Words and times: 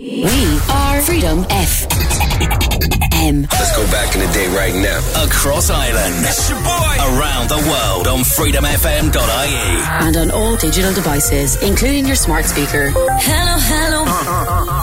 We 0.00 0.32
are 0.72 1.02
Freedom 1.02 1.44
FM. 1.44 1.92
Let's 3.52 3.76
go 3.76 3.84
back 3.90 4.14
in 4.14 4.22
the 4.22 4.30
day 4.32 4.48
right 4.56 4.74
now. 4.74 4.98
Across 5.26 5.68
Ireland. 5.68 6.24
It's 6.24 6.48
your 6.48 6.58
boy. 6.60 6.96
Around 7.20 7.50
the 7.50 7.58
world 7.68 8.06
on 8.08 8.20
freedomfm.ie. 8.20 10.06
And 10.06 10.16
on 10.16 10.30
all 10.30 10.56
digital 10.56 10.94
devices, 10.94 11.62
including 11.62 12.06
your 12.06 12.16
smart 12.16 12.46
speaker. 12.46 12.92
Hello, 12.94 13.58
hello. 13.60 14.06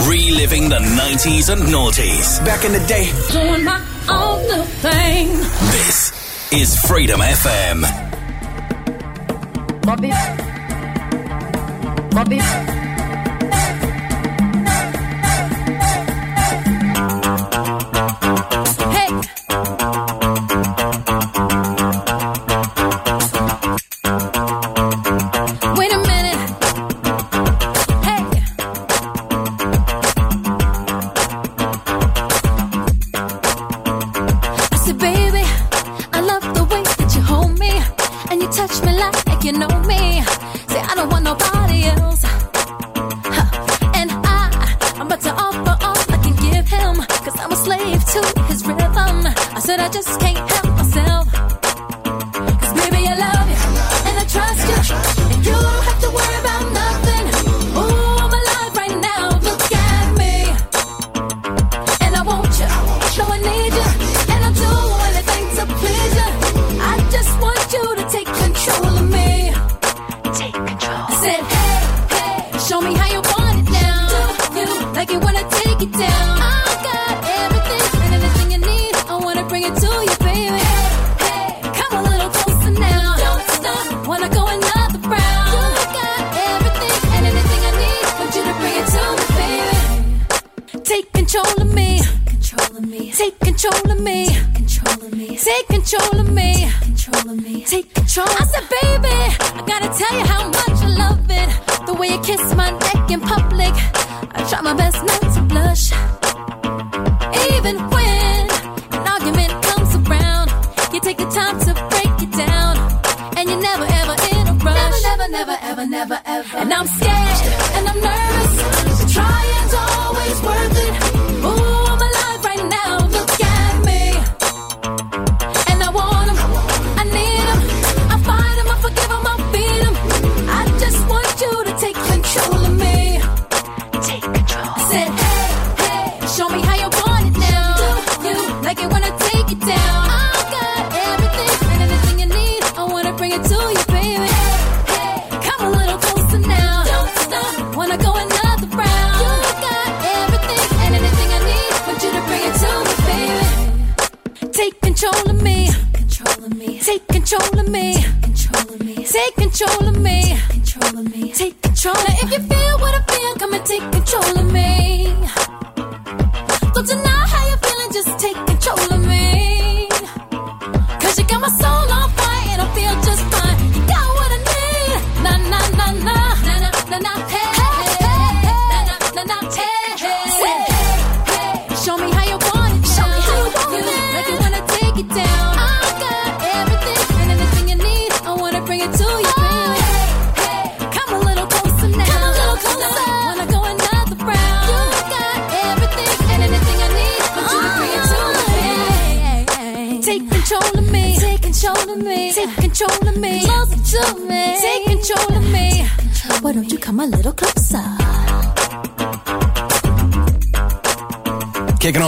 Reliving 0.07 0.69
the 0.69 0.77
90s 0.77 1.49
and 1.51 1.63
noughties. 1.63 2.37
Back 2.45 2.63
in 2.63 2.73
the 2.73 2.85
day. 2.85 3.11
Doing 3.31 3.63
my 3.63 3.81
own 4.09 4.65
thing. 4.85 5.29
This 5.71 6.13
is 6.53 6.79
Freedom 6.81 7.21
FM. 7.21 7.81
Bobby. 9.81 10.11
Bobby. 12.11 12.86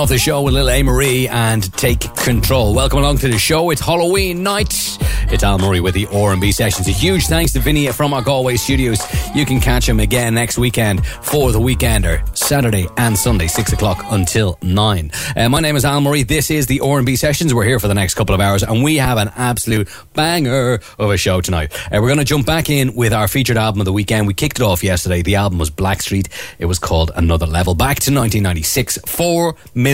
Show 0.08 0.42
with 0.42 0.54
Lil 0.54 0.70
A. 0.70 0.82
Marie 0.82 1.28
and 1.28 1.62
Take 1.74 2.16
Control. 2.16 2.74
Welcome 2.74 3.00
along 3.00 3.18
to 3.18 3.28
the 3.28 3.38
show. 3.38 3.70
It's 3.70 3.82
Halloween 3.82 4.42
night. 4.42 4.98
It's 5.32 5.44
Al 5.44 5.60
Murray 5.60 5.82
with 5.82 5.94
the 5.94 6.08
R&B 6.08 6.54
sessions. 6.54 6.88
A 6.88 6.92
huge 6.92 7.28
thanks 7.28 7.52
to 7.54 7.60
Vinny 7.60 7.88
from 7.92 8.14
our 8.14 8.22
Galway 8.22 8.56
studios. 8.56 9.00
You 9.36 9.46
can 9.46 9.60
catch 9.60 9.88
him 9.88 10.00
again 10.00 10.34
next 10.34 10.58
weekend 10.58 11.06
for 11.06 11.52
the 11.52 11.60
Weekender, 11.60 12.26
Saturday 12.36 12.88
and 12.98 13.16
Sunday, 13.18 13.48
6 13.48 13.74
o'clock 13.74 14.04
until 14.10 14.58
9. 14.62 15.12
Uh, 15.36 15.50
my 15.50 15.60
name 15.60 15.76
is 15.76 15.84
Al 15.86 16.02
Murray. 16.02 16.24
This 16.24 16.50
is 16.50 16.66
the 16.66 16.80
R&B 16.80 17.18
sessions. 17.18 17.54
We're 17.54 17.66
here 17.66 17.80
for 17.80 17.90
the 17.90 17.94
next 17.94 18.14
couple 18.14 18.34
of 18.34 18.42
hours 18.42 18.64
and 18.64 18.81
we 18.84 18.96
have 18.98 19.18
an 19.18 19.31
absolute 19.36 19.90
banger 20.14 20.80
of 20.98 21.12
a 21.12 21.18
show 21.18 21.42
tonight. 21.42 21.74
Uh, 21.86 22.00
we're 22.02 22.08
going 22.08 22.18
to 22.18 22.24
jump 22.24 22.46
back 22.46 22.70
in 22.70 22.96
with 22.96 23.12
our 23.12 23.28
featured 23.28 23.58
album 23.58 23.81
of 23.81 23.86
the 23.86 23.94
weekend. 23.94 24.28
We 24.28 24.34
kicked 24.34 24.60
it 24.60 24.64
off 24.64 24.84
yesterday. 24.84 25.22
The 25.22 25.36
album 25.36 25.60
was 25.60 25.70
Blackstreet. 25.70 26.30
It 26.58 26.66
was 26.66 26.80
called 26.80 27.12
Another 27.16 27.46
Level. 27.46 27.76
Back 27.76 28.00
to 28.00 28.12
1996. 28.12 29.00
Four 29.06 29.56
million 29.75 29.88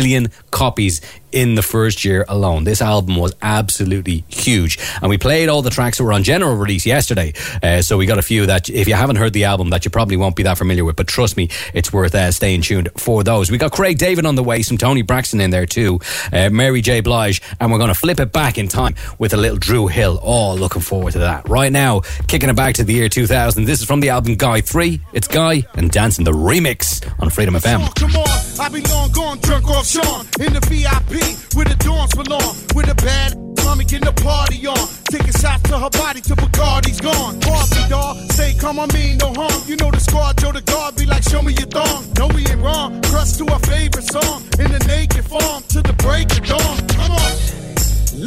copies 0.51 1.01
in 1.35 1.55
the 1.55 1.61
first 1.61 2.05
year 2.05 2.25
alone. 2.29 2.63
This 2.63 2.81
album 2.81 3.17
was 3.17 3.35
absolutely 3.41 4.23
huge. 4.29 4.79
And 5.01 5.09
we 5.09 5.17
played 5.17 5.49
all 5.49 5.61
the 5.61 5.69
tracks 5.69 5.97
that 5.97 6.05
were 6.05 6.13
on 6.13 6.23
general 6.23 6.55
release 6.55 6.85
yesterday. 6.85 7.33
Uh, 7.61 7.81
so 7.81 7.97
we 7.97 8.05
got 8.05 8.17
a 8.17 8.23
few 8.23 8.45
that, 8.45 8.69
if 8.69 8.87
you 8.87 8.95
haven't 8.95 9.17
heard 9.17 9.33
the 9.33 9.43
album, 9.43 9.69
that 9.69 9.83
you 9.83 9.91
probably 9.91 10.15
won't 10.15 10.37
be 10.37 10.43
that 10.43 10.57
familiar 10.57 10.85
with. 10.85 10.95
But 10.95 11.07
trust 11.07 11.35
me, 11.35 11.49
it's 11.73 11.91
worth 11.91 12.15
uh, 12.15 12.31
staying 12.31 12.61
tuned 12.61 12.89
for 12.97 13.21
those. 13.23 13.51
We 13.51 13.57
got 13.57 13.73
Craig 13.73 13.97
David 13.97 14.25
on 14.25 14.35
the 14.35 14.43
way, 14.43 14.61
some 14.61 14.77
Toni 14.77 15.01
Braxton 15.01 15.41
in 15.41 15.49
there 15.49 15.65
too, 15.65 15.99
uh, 16.31 16.49
Mary 16.49 16.81
J. 16.81 17.01
Blige, 17.01 17.41
and 17.59 17.69
we're 17.69 17.79
going 17.79 17.89
to 17.89 17.99
flip 17.99 18.19
it 18.21 18.31
back 18.31 18.57
in 18.57 18.69
time 18.69 18.95
with 19.19 19.33
a 19.33 19.37
little 19.37 19.57
Dru 19.57 19.87
Hill. 19.87 20.17
All 20.23 20.53
oh, 20.53 20.55
looking 20.55 20.81
forward 20.81 21.11
to 21.13 21.19
that. 21.19 21.49
Right 21.49 21.71
now, 21.71 21.99
kicking 22.27 22.49
it 22.49 22.55
back 22.55 22.75
to 22.75 22.85
the 22.85 22.93
year 22.93 23.09
2000. 23.09 23.65
This 23.65 23.81
is 23.81 23.85
from 23.85 23.99
the 23.99 24.09
album 24.09 24.35
Guy 24.35 24.61
3. 24.61 25.01
It's 25.11 25.27
Guy 25.27 25.63
and 25.75 25.91
Dancing 25.91 26.23
the 26.23 26.31
remix 26.31 27.05
on 27.21 27.29
Freedom 27.29 27.55
FM. 27.55 27.93
Come 27.95 28.15
on, 28.15 28.59
I 28.59 28.69
be 28.69 28.79
long 28.81 29.11
gone, 29.11 29.37
drunk 29.39 29.67
off 29.67 29.85
Sean 29.85 30.25
in 30.39 30.53
the 30.53 30.61
VIP 30.61 31.24
mean? 31.25 31.37
With 31.55 31.71
a 31.71 31.77
dawn 31.83 32.07
salon, 32.09 32.55
with 32.75 32.89
a 32.89 32.95
bad 32.95 33.35
mommy 33.63 33.85
getting 33.85 34.05
the 34.05 34.13
party 34.21 34.67
on. 34.67 34.87
Taking 35.09 35.33
shots 35.41 35.63
to 35.69 35.79
her 35.79 35.89
body 35.89 36.21
till 36.21 36.35
Bacardi's 36.35 37.01
gone. 37.01 37.39
Party 37.41 37.81
dog, 37.89 38.17
say 38.31 38.53
come 38.55 38.79
on 38.79 38.89
me, 38.93 39.15
no 39.17 39.33
harm. 39.33 39.61
You 39.67 39.75
know 39.77 39.91
the 39.91 39.99
squad, 39.99 40.37
Joe 40.37 40.51
the 40.51 40.61
guard, 40.61 40.95
be 40.95 41.05
like 41.05 41.23
show 41.23 41.41
me 41.41 41.53
your 41.53 41.67
thong. 41.67 42.05
No, 42.17 42.27
we 42.27 42.45
ain't 42.47 42.61
wrong. 42.61 43.01
Crust 43.03 43.37
to 43.39 43.47
our 43.47 43.59
favorite 43.59 44.05
song 44.05 44.43
in 44.59 44.71
the 44.71 44.81
naked 44.87 45.25
form 45.25 45.63
to 45.73 45.81
the 45.81 45.93
break 46.05 46.31
of 46.31 46.45
dawn. 46.45 46.77
Come 46.97 47.11
on. 47.11 47.33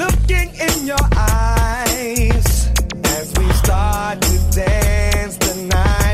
Looking 0.02 0.48
in 0.66 0.86
your 0.86 1.04
eyes 1.16 2.68
as 3.04 3.32
we 3.38 3.46
start 3.64 4.20
to 4.20 4.36
dance 4.52 5.36
tonight. 5.38 6.07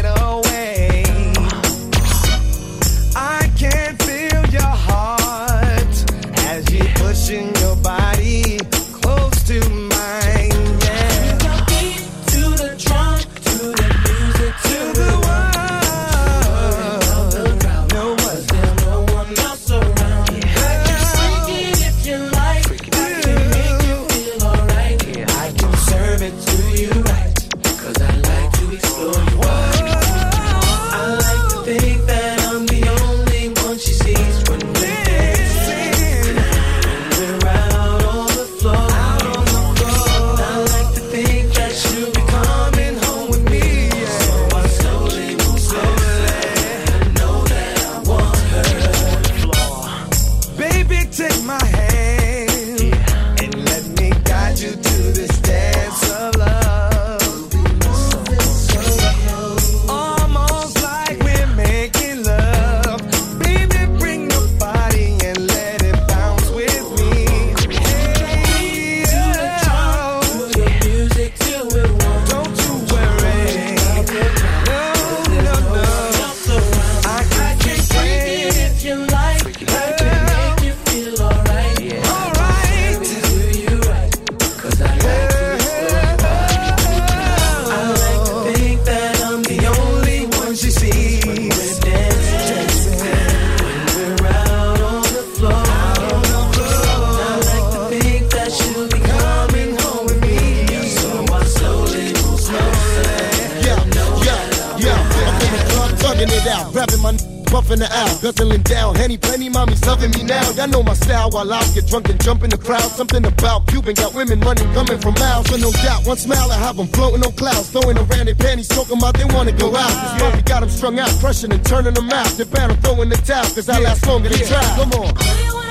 puffing 107.54 107.78
the 107.78 107.86
out, 107.86 108.20
guzzling 108.20 108.62
down. 108.62 108.96
Henny 108.96 109.16
plenty, 109.16 109.48
mommy's 109.48 109.84
loving 109.86 110.10
me 110.10 110.24
now. 110.24 110.42
Y'all 110.58 110.66
know 110.66 110.82
my 110.82 110.94
style 110.94 111.30
while 111.30 111.52
I 111.52 111.62
get 111.72 111.86
drunk 111.86 112.08
and 112.08 112.18
jump 112.20 112.42
in 112.42 112.50
the 112.50 112.58
crowd. 112.58 112.90
Something 112.90 113.24
about 113.24 113.68
Cuban 113.68 113.94
got 113.94 114.12
women 114.12 114.40
running, 114.40 114.66
coming 114.74 114.98
from 114.98 115.14
miles. 115.14 115.46
So 115.46 115.56
no 115.56 115.70
doubt, 115.70 116.04
one 116.04 116.16
smile 116.16 116.50
I 116.50 116.58
have 116.58 116.76
them 116.76 116.88
floating 116.88 117.22
on 117.24 117.32
clouds, 117.34 117.70
throwing 117.70 117.96
around 117.96 118.26
their 118.26 118.34
panties, 118.34 118.66
talking 118.66 118.98
about 118.98 119.14
they 119.14 119.26
wanna 119.26 119.52
go 119.52 119.70
out. 119.70 119.94
Cause 119.94 120.20
mommy 120.20 120.42
got 120.42 120.60
them 120.60 120.68
strung 120.68 120.98
out, 120.98 121.10
crushing 121.20 121.52
and 121.52 121.64
turning 121.64 121.94
them 121.94 122.10
out. 122.10 122.26
They're 122.34 122.46
bound 122.46 122.72
to 122.74 122.76
throw 122.82 123.00
in 123.02 123.08
the 123.08 123.16
towel, 123.22 123.46
cause 123.54 123.68
I 123.68 123.78
last 123.78 124.04
longer 124.04 124.30
than 124.30 124.40
yeah. 124.40 124.50
try. 124.50 124.64
Come 124.74 124.92
on. 124.98 125.63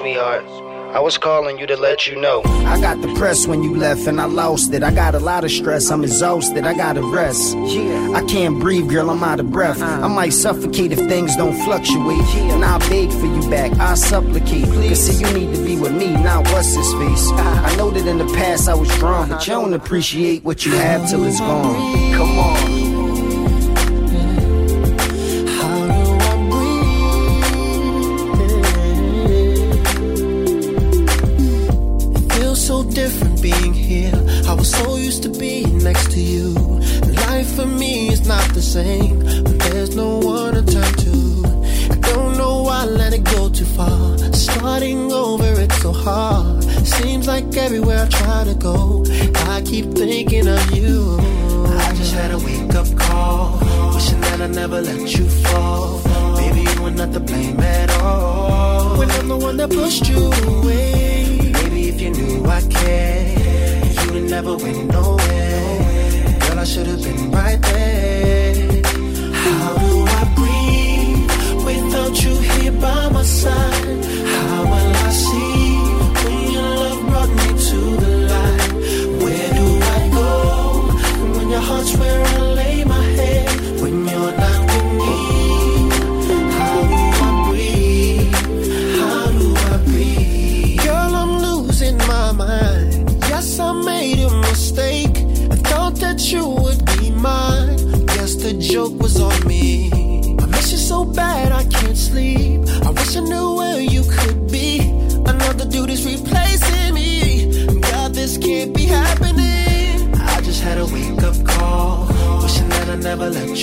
sweetheart. 0.00 0.44
I 0.94 0.98
was 0.98 1.18
calling 1.18 1.56
you 1.58 1.66
to 1.68 1.76
let 1.76 2.08
you 2.08 2.16
know. 2.20 2.42
I 2.44 2.80
got 2.80 3.00
depressed 3.00 3.46
when 3.46 3.62
you 3.62 3.76
left 3.76 4.08
and 4.08 4.20
I 4.20 4.24
lost 4.24 4.72
it. 4.72 4.82
I 4.82 4.90
got 4.92 5.14
a 5.14 5.20
lot 5.20 5.44
of 5.44 5.50
stress, 5.52 5.88
I'm 5.88 6.02
exhausted, 6.02 6.64
I 6.64 6.74
gotta 6.74 7.02
rest. 7.02 7.56
Yeah. 7.56 8.12
I 8.16 8.24
can't 8.24 8.58
breathe, 8.58 8.88
girl, 8.88 9.08
I'm 9.08 9.22
out 9.22 9.38
of 9.38 9.52
breath. 9.52 9.80
Uh-huh. 9.80 10.06
I 10.06 10.08
might 10.08 10.32
suffocate 10.32 10.90
if 10.90 10.98
things 10.98 11.36
don't 11.36 11.56
fluctuate. 11.64 12.18
Yeah. 12.34 12.54
And 12.54 12.64
I 12.64 12.78
beg 12.88 13.10
for 13.12 13.26
you 13.26 13.48
back, 13.48 13.70
I 13.78 13.94
supplicate. 13.94 14.64
Please. 14.64 14.88
Cause 14.88 15.06
see, 15.06 15.24
you 15.24 15.32
need 15.32 15.54
to 15.54 15.64
be 15.64 15.76
with 15.76 15.92
me, 15.92 16.12
not 16.14 16.44
what's 16.50 16.74
this 16.74 16.92
face. 16.94 17.30
Uh-huh. 17.30 17.66
I 17.66 17.76
know 17.76 17.90
that 17.90 18.06
in 18.06 18.18
the 18.18 18.32
past 18.34 18.68
I 18.68 18.74
was 18.74 18.90
strong, 18.90 19.28
but 19.28 19.46
you 19.46 19.52
don't 19.52 19.72
uh-huh. 19.72 19.84
appreciate 19.84 20.42
what 20.42 20.66
you 20.66 20.72
have 20.72 21.08
till 21.08 21.24
it's 21.24 21.38
gone. 21.38 22.14
Come 22.14 22.38
on. 22.38 22.69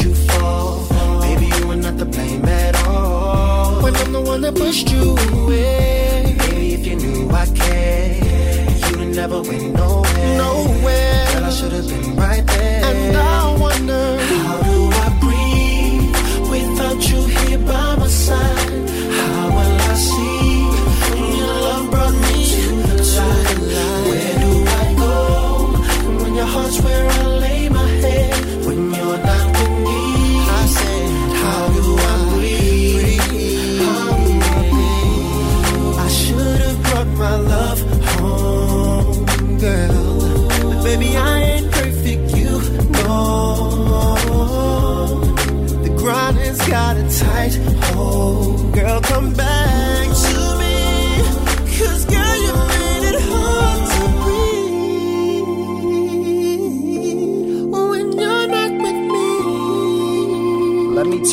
You 0.01 0.13
fall. 0.13 0.87
Baby, 1.21 1.47
you 1.57 1.67
were 1.67 1.75
not 1.75 1.97
to 1.97 2.05
blame 2.05 2.45
at 2.45 2.75
all. 2.87 3.81
When 3.81 3.95
I'm 3.95 4.11
the 4.11 4.21
one 4.21 4.41
that 4.41 4.55
pushed 4.55 4.89
you 4.91 5.17
away. 5.17 6.35
Baby, 6.39 6.73
if 6.73 6.85
you 6.85 6.95
knew 6.95 7.29
I 7.31 7.45
cared, 7.47 8.99
you'd 8.99 9.15
never 9.15 9.41
went 9.41 9.73
nowhere. 9.73 10.37
Nowhere. 10.37 11.25
Girl, 11.33 11.45
I 11.45 11.49
should 11.49 11.71
have 11.71 11.87
been 11.87 12.15
right 12.15 12.45
there. 12.45 12.66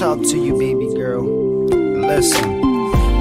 Talk 0.05 0.21
to 0.21 0.37
you, 0.37 0.53
baby 0.59 0.87
girl. 0.95 1.25
Listen. 1.73 2.61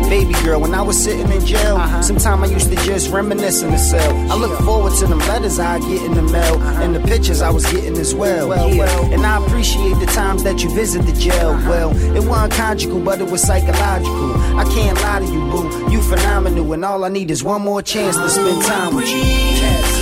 Baby 0.10 0.34
girl, 0.44 0.60
when 0.60 0.74
I 0.76 0.82
was 0.82 1.02
sitting 1.02 1.32
in 1.32 1.46
jail, 1.46 1.78
uh-huh. 1.78 2.02
sometime 2.02 2.44
I 2.44 2.48
used 2.48 2.70
to 2.70 2.76
just 2.84 3.10
reminisce 3.10 3.62
in 3.62 3.72
the 3.72 3.78
cell. 3.78 4.14
I 4.30 4.36
look 4.36 4.60
forward 4.64 4.92
to 5.00 5.08
them 5.08 5.20
letters 5.20 5.60
I 5.60 5.80
get 5.80 6.04
in 6.04 6.14
the 6.14 6.22
mail 6.24 6.56
uh-huh. 6.56 6.84
and 6.84 6.94
the 6.94 7.00
pictures 7.00 7.42
I 7.42 7.52
was 7.52 7.66
getting 7.72 7.98
as 7.98 8.14
well. 8.14 8.50
Yeah. 8.74 9.14
And 9.14 9.26
I 9.26 9.42
appreciate 9.46 9.98
the 10.02 10.08
times 10.08 10.44
that 10.44 10.62
you 10.62 10.70
visit 10.76 11.04
the 11.04 11.14
jail. 11.14 11.52
Uh-huh. 11.52 11.70
Well, 11.70 12.18
it 12.18 12.28
wasn't 12.28 12.52
conjugal, 12.52 13.00
but 13.00 13.22
it 13.22 13.32
was 13.32 13.42
psychological. 13.42 14.34
I 14.60 14.66
can't 14.76 15.00
lie 15.02 15.20
to 15.20 15.26
you, 15.26 15.40
boo. 15.52 15.90
You 15.90 16.02
phenomenal, 16.02 16.74
and 16.74 16.84
all 16.84 17.06
I 17.06 17.08
need 17.08 17.32
is 17.32 17.46
one 17.46 17.62
more 17.62 17.82
chance 17.82 18.18
to 18.18 18.30
spend 18.30 18.62
time 18.64 18.94
with 18.94 19.10
you. 19.10 19.22
Without 19.22 19.93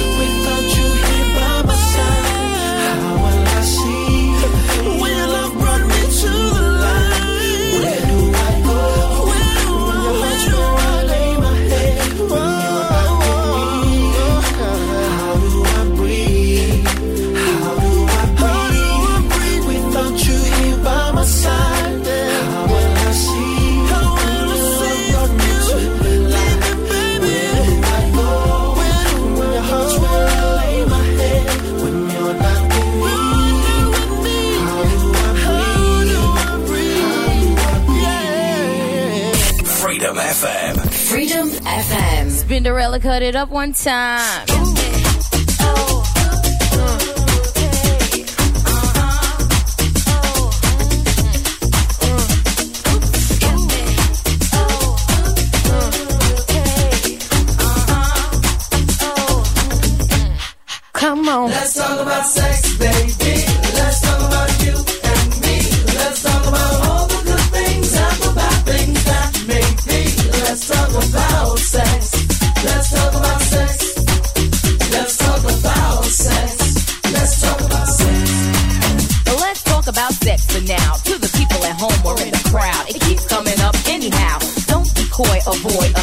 FM. 42.51 42.63
Spinderella 42.63 43.01
cut 43.01 43.21
it 43.21 43.35
up 43.35 43.49
one 43.49 43.73
time. 43.73 44.70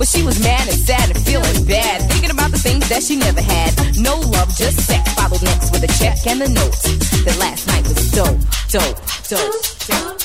But 0.00 0.08
she 0.08 0.22
was 0.22 0.42
mad 0.42 0.66
and 0.66 0.78
sad 0.78 1.10
and 1.10 1.18
feeling 1.26 1.66
bad, 1.66 2.10
thinking 2.10 2.30
about 2.30 2.52
the 2.52 2.58
things 2.58 2.88
that 2.88 3.02
she 3.02 3.16
never 3.16 3.42
had. 3.42 3.76
No 4.00 4.18
love, 4.18 4.48
just 4.56 4.80
sex. 4.88 5.12
Followed 5.12 5.42
next 5.42 5.72
with 5.72 5.84
a 5.84 5.92
check 6.00 6.16
and 6.26 6.40
the 6.40 6.48
note. 6.48 6.72
That 7.26 7.36
last 7.36 7.66
night 7.66 7.84
was 7.84 8.10
dope, 8.10 8.40
dope, 8.72 8.96
dope, 9.28 9.60
dope. 9.84 10.18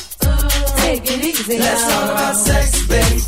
Take 0.79 1.03
it 1.11 1.25
easy. 1.25 1.59
Let's 1.59 1.83
talk 1.91 2.09
about 2.09 2.35
sex, 2.37 2.87
baby. 2.87 3.24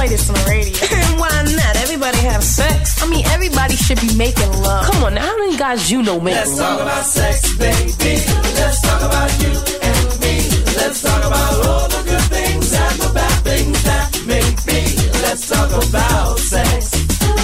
Play 0.00 0.08
this 0.08 0.30
on 0.30 0.34
the 0.36 0.46
radio. 0.48 0.72
Why 1.20 1.28
not? 1.44 1.76
Everybody 1.76 2.18
have 2.32 2.42
sex. 2.42 3.02
I 3.02 3.06
mean, 3.06 3.26
everybody 3.26 3.76
should 3.76 4.00
be 4.00 4.14
making 4.16 4.50
love. 4.62 4.86
Come 4.86 5.04
on, 5.04 5.14
now, 5.14 5.26
how 5.26 5.36
many 5.38 5.56
guys 5.58 5.90
you 5.90 6.02
know 6.02 6.18
make 6.18 6.34
Let's 6.34 6.58
love? 6.58 6.78
talk 6.78 6.80
about 6.80 7.04
sex, 7.04 7.56
baby. 7.58 8.16
Let's 8.60 8.80
talk 8.80 9.02
about 9.02 9.30
you 9.42 9.52
and 9.88 10.06
me. 10.22 10.36
Let's 10.80 11.02
talk 11.02 11.22
about 11.30 11.66
all 11.66 11.88
the 11.88 12.02
good 12.08 12.26
things 12.36 12.72
and 12.72 12.96
the 13.04 13.10
bad 13.12 13.36
things 13.44 13.82
that 13.84 14.08
may 14.24 14.46
be. 14.64 14.80
Let's 15.24 15.44
talk 15.52 15.68
about 15.68 16.38
sex. 16.38 16.80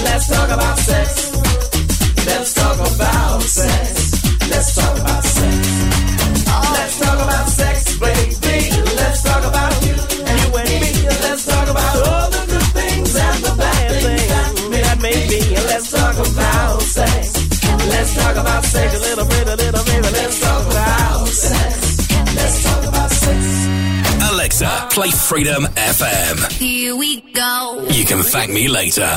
Let's 0.03 0.27
talk 0.27 0.49
about 0.49 0.77
sex. 0.79 1.26
Play 24.97 25.11
Freedom 25.11 25.63
FM. 25.75 26.51
Here 26.53 26.95
we 26.95 27.21
go. 27.21 27.85
You 27.91 28.03
can 28.03 28.23
thank 28.23 28.51
me 28.51 28.67
later. 28.67 29.15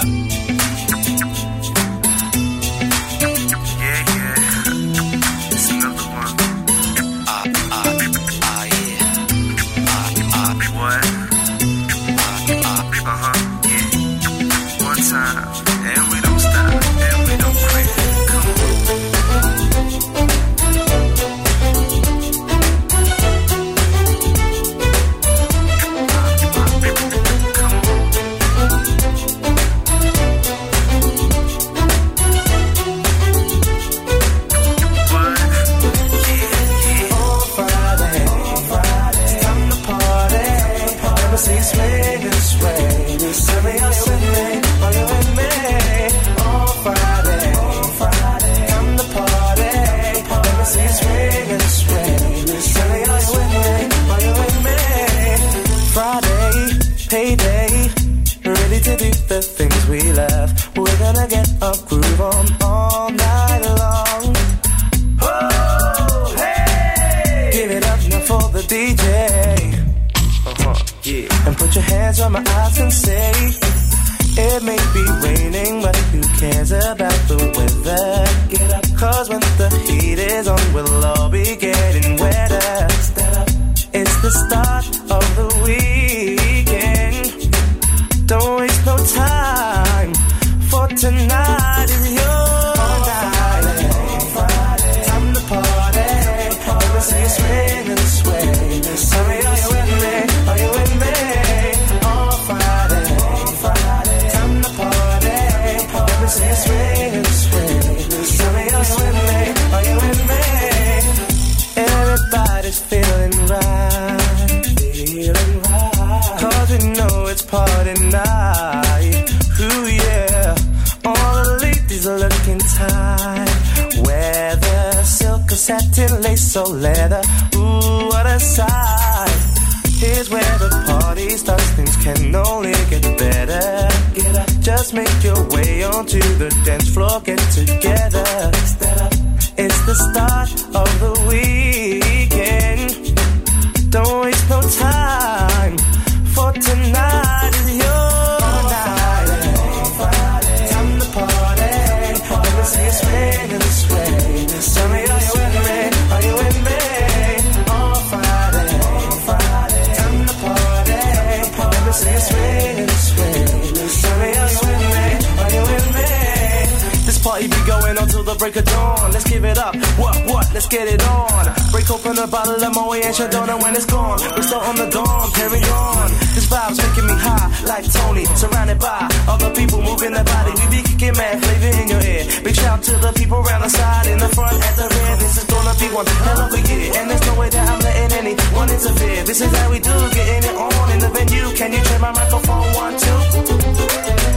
Till 168.25 168.35
the 168.35 168.39
break 168.39 168.57
of 168.57 168.65
dawn. 168.65 169.13
Let's 169.13 169.29
give 169.29 169.45
it 169.45 169.59
up. 169.59 169.75
What? 169.99 170.20
Let's 170.61 170.69
get 170.69 170.93
it 170.93 171.01
on. 171.09 171.49
Break 171.73 171.89
open 171.89 172.19
a 172.21 172.29
bottle 172.29 172.61
of 172.61 172.73
Moët 172.77 173.01
and 173.01 173.17
Chardonnay 173.17 173.57
when 173.65 173.73
it's 173.73 173.89
gone. 173.89 174.21
We're 174.37 174.45
still 174.45 174.61
on 174.61 174.77
the 174.77 174.93
dawn, 174.93 175.33
carry 175.33 175.57
on. 175.57 176.13
This 176.37 176.53
vibe's 176.53 176.77
making 176.77 177.09
me 177.09 177.17
high, 177.17 177.49
like 177.65 177.89
Tony. 177.89 178.29
Surrounded 178.37 178.77
by 178.77 179.09
other 179.25 179.49
people 179.57 179.81
moving 179.81 180.13
their 180.13 180.21
body. 180.21 180.53
We 180.61 180.65
be 180.69 180.81
kicking 180.85 181.17
mad 181.17 181.41
flavor 181.41 181.73
in 181.81 181.89
your 181.89 182.05
ear. 182.05 182.29
Big 182.45 182.53
shout 182.53 182.85
to 182.93 182.93
the 183.01 183.09
people 183.17 183.41
around 183.41 183.65
the 183.65 183.73
side, 183.73 184.13
in 184.13 184.19
the 184.21 184.29
front, 184.37 184.53
at 184.53 184.77
the 184.77 184.85
rear. 184.85 185.17
This 185.17 185.41
is 185.41 185.49
gonna 185.49 185.73
be 185.81 185.89
one 185.97 186.05
hell 186.29 186.45
of 186.45 186.53
a 186.53 186.61
year. 186.61 186.93
And 186.93 187.09
there's 187.09 187.25
no 187.25 187.41
way 187.41 187.49
that 187.49 187.65
I'm 187.65 187.81
letting 187.81 188.13
anyone 188.21 188.69
interfere. 188.69 189.25
This 189.25 189.41
is 189.41 189.49
how 189.57 189.71
we 189.73 189.81
do, 189.81 189.97
getting 190.13 190.45
it 190.45 190.57
on 190.61 190.87
in 190.93 191.01
the 191.01 191.09
venue. 191.09 191.57
Can 191.57 191.73
you 191.73 191.81
turn 191.89 192.05
my 192.05 192.13
microphone 192.13 192.69
one, 192.77 193.01
two? 193.01 193.21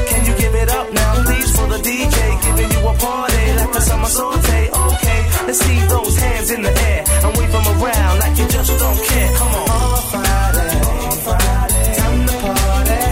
Can 0.08 0.24
you 0.24 0.34
give 0.40 0.56
it 0.56 0.72
up 0.72 0.88
now, 0.88 1.20
please, 1.28 1.52
for 1.52 1.68
the 1.68 1.84
DJ 1.84 2.16
giving 2.48 2.72
you 2.72 2.80
a 2.88 2.94
party 2.96 3.44
like 3.60 3.74
the 3.76 3.82
summer 3.84 4.08
saute? 4.08 4.72
Okay, 4.72 5.03
let's 5.48 5.60
see 5.60 5.80
those 5.88 6.16
hands 6.18 6.52
in 6.52 6.62
the 6.62 6.74
air 6.90 7.04
and 7.24 7.38
wave 7.38 7.52
them 7.52 7.68
around 7.68 8.20
like 8.20 8.38
you 8.38 8.48
just 8.48 8.72
don't 8.80 9.00
care. 9.08 9.32
Come 9.38 9.54
on. 9.56 9.70
On 9.70 11.18
Friday, 11.26 11.94
time 11.98 12.26
to 12.28 12.36
party. 12.44 13.04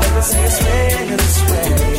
Let 0.00 0.14
me 0.14 0.22
see 0.22 0.42
you 0.42 0.50
swing 0.50 1.10
and 1.10 1.20
sway. 1.20 1.94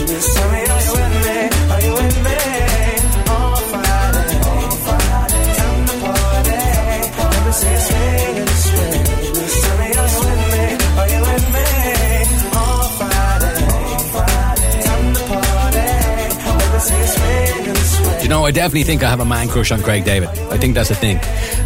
I 18.46 18.52
definitely 18.52 18.84
think 18.84 19.02
I 19.02 19.10
have 19.10 19.20
a 19.20 19.26
man 19.26 19.48
crush 19.50 19.72
on 19.72 19.82
Craig 19.82 20.04
David. 20.04 20.30
I 20.30 20.58
think 20.58 20.76
that's 20.76 20.92
a 20.92 20.96
thing. 20.96 21.18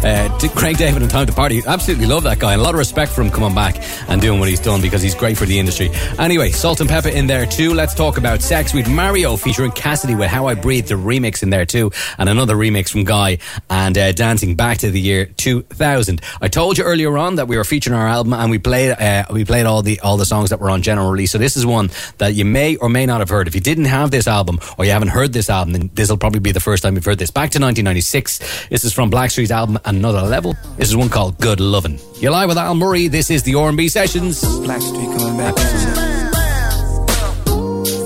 Uh, 0.02 0.38
Craig 0.54 0.78
David 0.78 1.02
and 1.02 1.10
Time 1.10 1.26
to 1.26 1.32
Party, 1.32 1.62
absolutely 1.66 2.06
love 2.06 2.22
that 2.22 2.38
guy. 2.38 2.54
A 2.54 2.58
lot 2.58 2.74
of 2.74 2.78
respect 2.78 3.12
for 3.12 3.22
him 3.22 3.30
coming 3.30 3.54
back 3.54 3.76
and 4.08 4.20
doing 4.20 4.40
what 4.40 4.48
he's 4.48 4.60
done 4.60 4.80
because 4.80 5.02
he's 5.02 5.14
great 5.14 5.36
for 5.36 5.44
the 5.44 5.58
industry. 5.58 5.90
Anyway, 6.18 6.50
Salt-N-Pepa 6.50 7.12
in 7.12 7.26
there 7.26 7.44
too. 7.44 7.74
Let's 7.74 7.94
talk 7.94 8.16
about 8.18 8.40
sex 8.40 8.72
with 8.72 8.88
Mario 8.88 9.36
featuring 9.36 9.72
Cassidy 9.72 10.14
with 10.14 10.28
How 10.28 10.46
I 10.46 10.54
Breathe, 10.54 10.86
the 10.86 10.94
remix 10.94 11.42
in 11.42 11.50
there 11.50 11.66
too, 11.66 11.92
and 12.16 12.28
another 12.28 12.56
remix 12.56 12.90
from 12.90 13.04
Guy 13.04 13.38
and 13.68 13.98
uh, 13.98 14.12
dancing 14.12 14.54
back 14.54 14.78
to 14.78 14.90
the 14.90 15.00
year 15.00 15.26
2000. 15.26 16.22
I 16.40 16.48
told 16.48 16.78
you 16.78 16.84
earlier 16.84 17.16
on 17.18 17.36
that 17.36 17.48
we 17.48 17.56
were 17.56 17.64
featuring 17.64 17.98
our 17.98 18.06
album 18.06 18.32
and 18.32 18.50
we 18.50 18.58
played 18.58 18.92
uh, 18.92 19.24
we 19.30 19.44
played 19.44 19.66
all 19.66 19.82
the 19.82 20.00
all 20.00 20.16
the 20.16 20.26
songs 20.26 20.50
that 20.50 20.60
were 20.60 20.70
on 20.70 20.82
general 20.82 21.10
release. 21.10 21.32
So 21.32 21.38
this 21.38 21.56
is 21.56 21.66
one 21.66 21.90
that 22.18 22.34
you 22.34 22.44
may 22.44 22.76
or 22.76 22.88
may 22.88 23.06
not 23.06 23.20
have 23.20 23.28
heard. 23.28 23.48
If 23.48 23.54
you 23.54 23.60
didn't 23.60 23.86
have 23.86 24.10
this 24.10 24.26
album 24.26 24.58
or 24.78 24.84
you 24.84 24.90
haven't 24.90 25.08
heard 25.08 25.32
this 25.32 25.50
album, 25.50 25.72
then 25.72 25.90
this 25.94 26.10
will 26.10 26.18
probably 26.18 26.40
be 26.40 26.49
the 26.52 26.60
first 26.60 26.82
time 26.82 26.94
you've 26.94 27.04
heard 27.04 27.18
this. 27.18 27.30
Back 27.30 27.50
to 27.50 27.60
1996. 27.60 28.68
This 28.68 28.84
is 28.84 28.92
from 28.92 29.10
Blackstreet's 29.10 29.50
album 29.50 29.78
Another 29.84 30.22
Level. 30.22 30.54
This 30.76 30.88
is 30.88 30.96
one 30.96 31.08
called 31.08 31.38
Good 31.38 31.60
Lovin'. 31.60 31.98
You're 32.16 32.32
live 32.32 32.48
with 32.48 32.58
Al 32.58 32.74
Murray. 32.74 33.08
This 33.08 33.30
is 33.30 33.42
the 33.42 33.54
R&B 33.54 33.88
Sessions. 33.88 34.42
Blackstreet 34.42 35.16
coming 35.18 35.36
back 35.36 35.54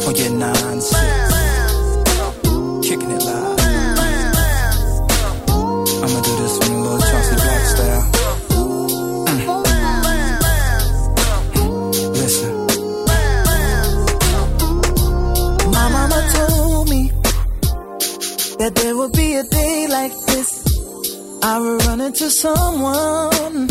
for 0.04 0.12
your 0.12 0.30
nine 0.30 0.73
I 21.46 21.60
would 21.60 21.84
run 21.84 22.00
into 22.00 22.30
someone 22.30 23.68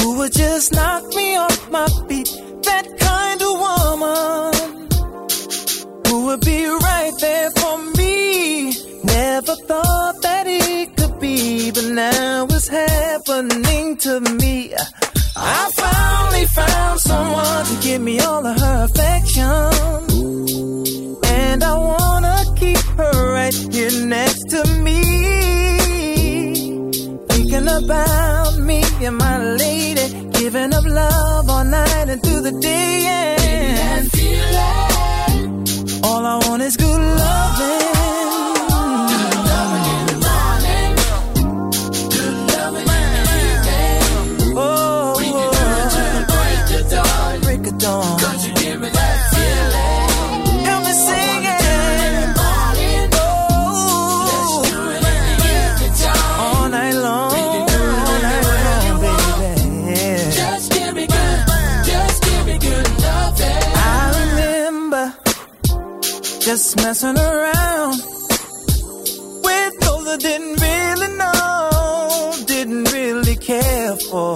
who 0.00 0.18
would 0.18 0.32
just 0.32 0.72
knock 0.72 1.04
me 1.14 1.36
off 1.36 1.70
my 1.70 1.86
feet. 2.08 2.28
That 2.64 2.84
kind 2.98 3.40
of 3.48 3.52
woman 3.66 4.88
who 6.08 6.26
would 6.26 6.40
be 6.40 6.66
right 6.66 7.12
there 7.20 7.52
for 7.52 7.78
me. 7.96 8.72
Never 9.04 9.54
thought 9.68 10.20
that 10.22 10.46
it 10.48 10.96
could 10.96 11.20
be, 11.20 11.70
but 11.70 11.84
now 11.84 12.46
it's 12.50 12.66
happening 12.66 13.96
to 13.98 14.18
me. 14.18 14.74
I 15.36 15.70
finally 15.76 16.46
found 16.46 16.98
someone 16.98 17.66
to 17.66 17.76
give 17.80 18.02
me 18.02 18.18
all 18.18 18.44
of 18.44 18.60
her 18.60 18.84
affection. 18.90 19.46
And 21.24 21.62
I 21.62 21.74
wanna 21.78 22.44
keep 22.56 22.84
her 22.98 23.32
right 23.32 23.54
here 23.54 23.92
next 24.06 24.42
to 24.50 24.66
me. 24.82 25.87
Thinking 27.48 27.68
about 27.82 28.58
me 28.58 28.82
and 29.00 29.16
my 29.16 29.42
lady, 29.42 30.28
giving 30.32 30.74
up 30.74 30.84
love 30.84 31.48
all 31.48 31.64
night 31.64 32.10
and 32.10 32.22
through 32.22 32.42
the 32.42 32.52
day. 32.60 33.06
And 33.96 34.06
all 36.04 36.26
I 36.26 36.46
want 36.46 36.60
is 36.62 36.76
good 36.76 37.00
loving. 37.00 37.97
Just 66.48 66.76
messing 66.78 67.18
around 67.18 67.92
with 69.44 69.80
those 69.80 70.08
I 70.08 70.16
didn't 70.18 70.58
really 70.62 71.10
know, 71.18 72.32
didn't 72.46 72.90
really 72.90 73.36
care 73.36 73.94
for. 74.08 74.34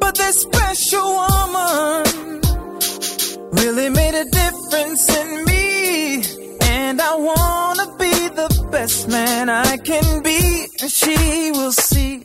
But 0.00 0.14
this 0.16 0.40
special 0.40 1.06
woman 1.20 2.40
really 3.60 3.90
made 3.90 4.14
a 4.14 4.24
difference 4.24 5.04
in 5.20 5.44
me. 5.44 6.24
And 6.62 6.98
I 6.98 7.14
wanna 7.14 7.94
be 7.98 8.14
the 8.40 8.68
best 8.72 9.06
man 9.10 9.50
I 9.50 9.76
can 9.76 10.22
be. 10.22 10.66
And 10.80 10.90
she 10.90 11.50
will 11.52 11.72
see. 11.72 12.24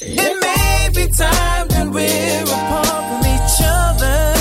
It 0.00 0.34
may 0.40 0.88
be 0.94 1.12
time 1.12 1.68
that 1.68 1.88
we're 1.92 2.42
apart 2.42 3.04
from 3.08 3.20
each 3.34 3.58
other. 3.60 4.33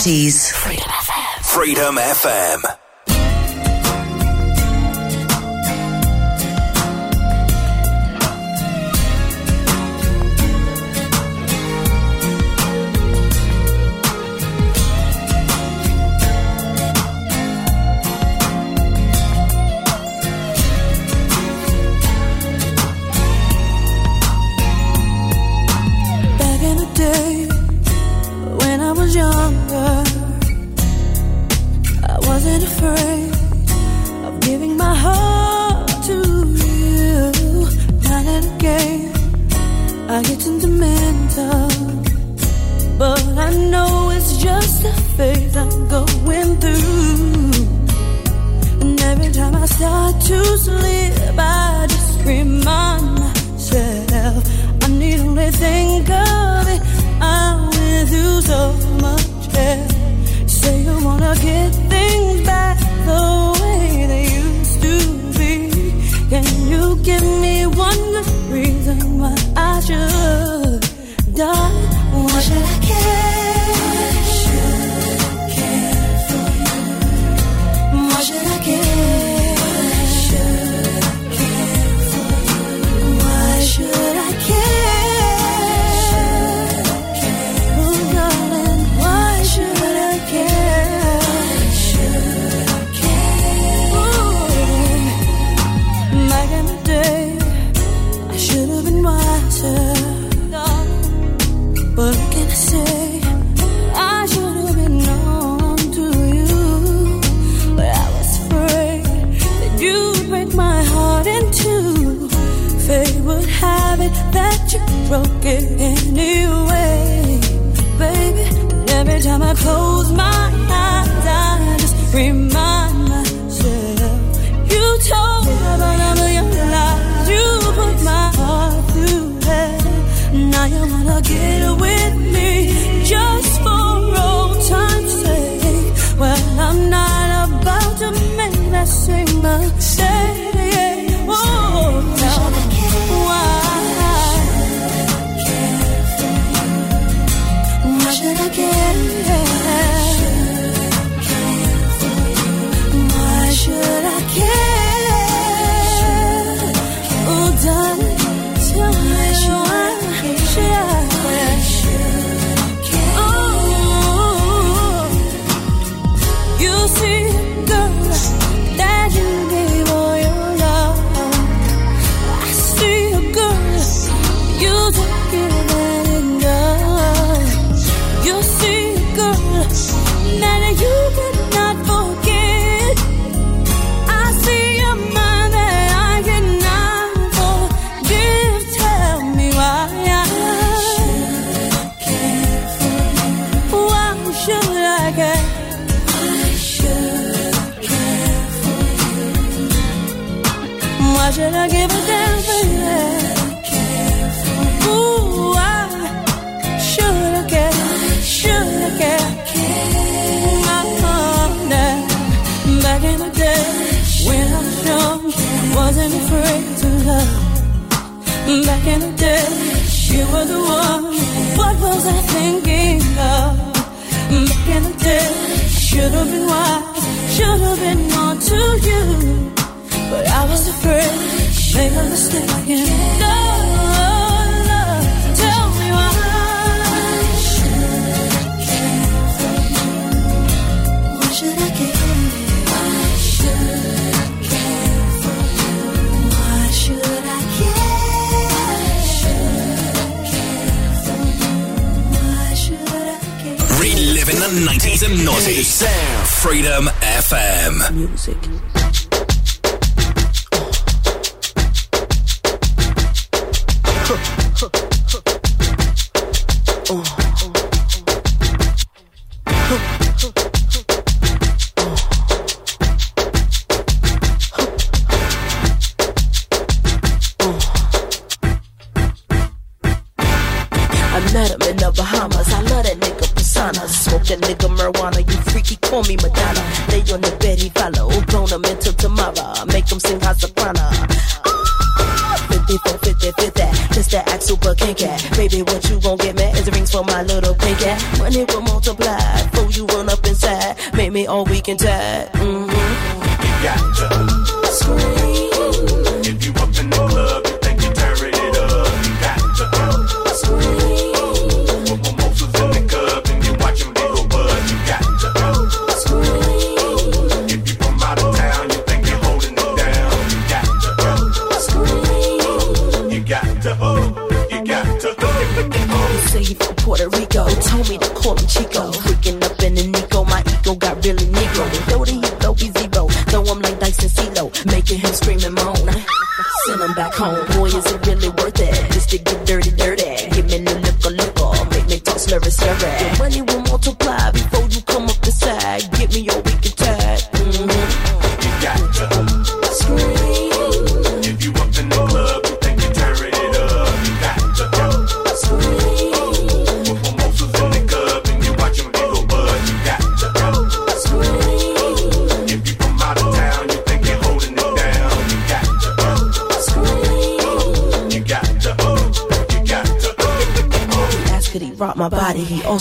And 0.00 0.06
noughties. 0.06 0.50
Freedom 1.42 1.96
FM. 1.96 2.69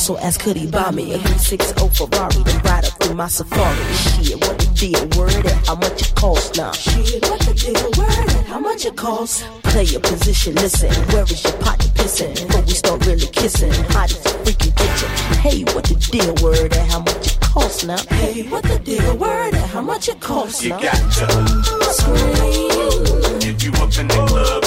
Body. 0.09 0.19
He 0.19 0.25
also 0.25 0.27
asked 0.27 0.39
could 0.39 0.57
he 0.57 0.67
buy 0.67 0.91
me 0.91 1.13
a 1.13 1.17
360 1.19 1.89
Ferrari 1.89 2.43
to 2.43 2.57
ride 2.63 2.85
up 2.85 2.93
through 3.01 3.15
my 3.15 3.27
safari. 3.27 3.75
Shit, 3.93 4.37
what 4.41 4.57
the 4.59 4.65
deal? 4.75 5.07
Word 5.17 5.45
at 5.45 5.67
how 5.67 5.75
much 5.75 6.01
it 6.01 6.15
costs 6.15 6.57
now? 6.57 6.71
Shit, 6.71 7.21
what 7.23 7.39
the 7.41 7.53
deal? 7.53 7.91
Word 7.97 8.29
at 8.29 8.45
how 8.45 8.59
much 8.59 8.85
it 8.85 8.95
costs? 8.95 9.43
Play 9.63 9.83
your 9.83 10.01
position, 10.01 10.55
listen. 10.55 10.89
Where 11.13 11.23
is 11.23 11.43
your 11.43 11.53
pot 11.61 11.79
to 11.79 11.87
pissing? 11.89 12.35
Before 12.35 12.61
we 12.61 12.73
start 12.73 13.05
really 13.05 13.27
kissing, 13.27 13.71
hot 13.93 14.11
as 14.11 14.25
a 14.25 14.29
freaking 14.43 14.75
kitchen. 14.75 15.09
Hey, 15.39 15.63
what 15.73 15.83
the 15.85 15.95
deal? 15.95 16.33
Word 16.43 16.73
at 16.73 16.87
how 16.89 16.99
much 16.99 17.27
it 17.27 17.39
costs 17.41 17.83
now? 17.85 17.97
Hey, 18.09 18.43
what 18.49 18.63
the 18.63 18.79
deal? 18.79 19.17
Word 19.17 19.53
at 19.53 19.69
how 19.69 19.81
much 19.81 20.09
it 20.09 20.19
costs 20.19 20.63
You 20.63 20.71
got 20.71 20.95
to 21.13 21.93
scream. 21.93 23.39
If 23.41 23.63
you 23.63 23.71
up 23.73 23.97
in 23.97 24.07
the 24.07 24.25
club, 24.27 24.58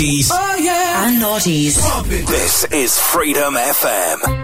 80s 0.00 0.30
oh, 0.32 0.56
yeah. 0.56 1.06
and 1.06 1.20
noughties. 1.20 1.76
This 2.26 2.64
is 2.72 2.98
Freedom 2.98 3.52
FM. 3.52 4.39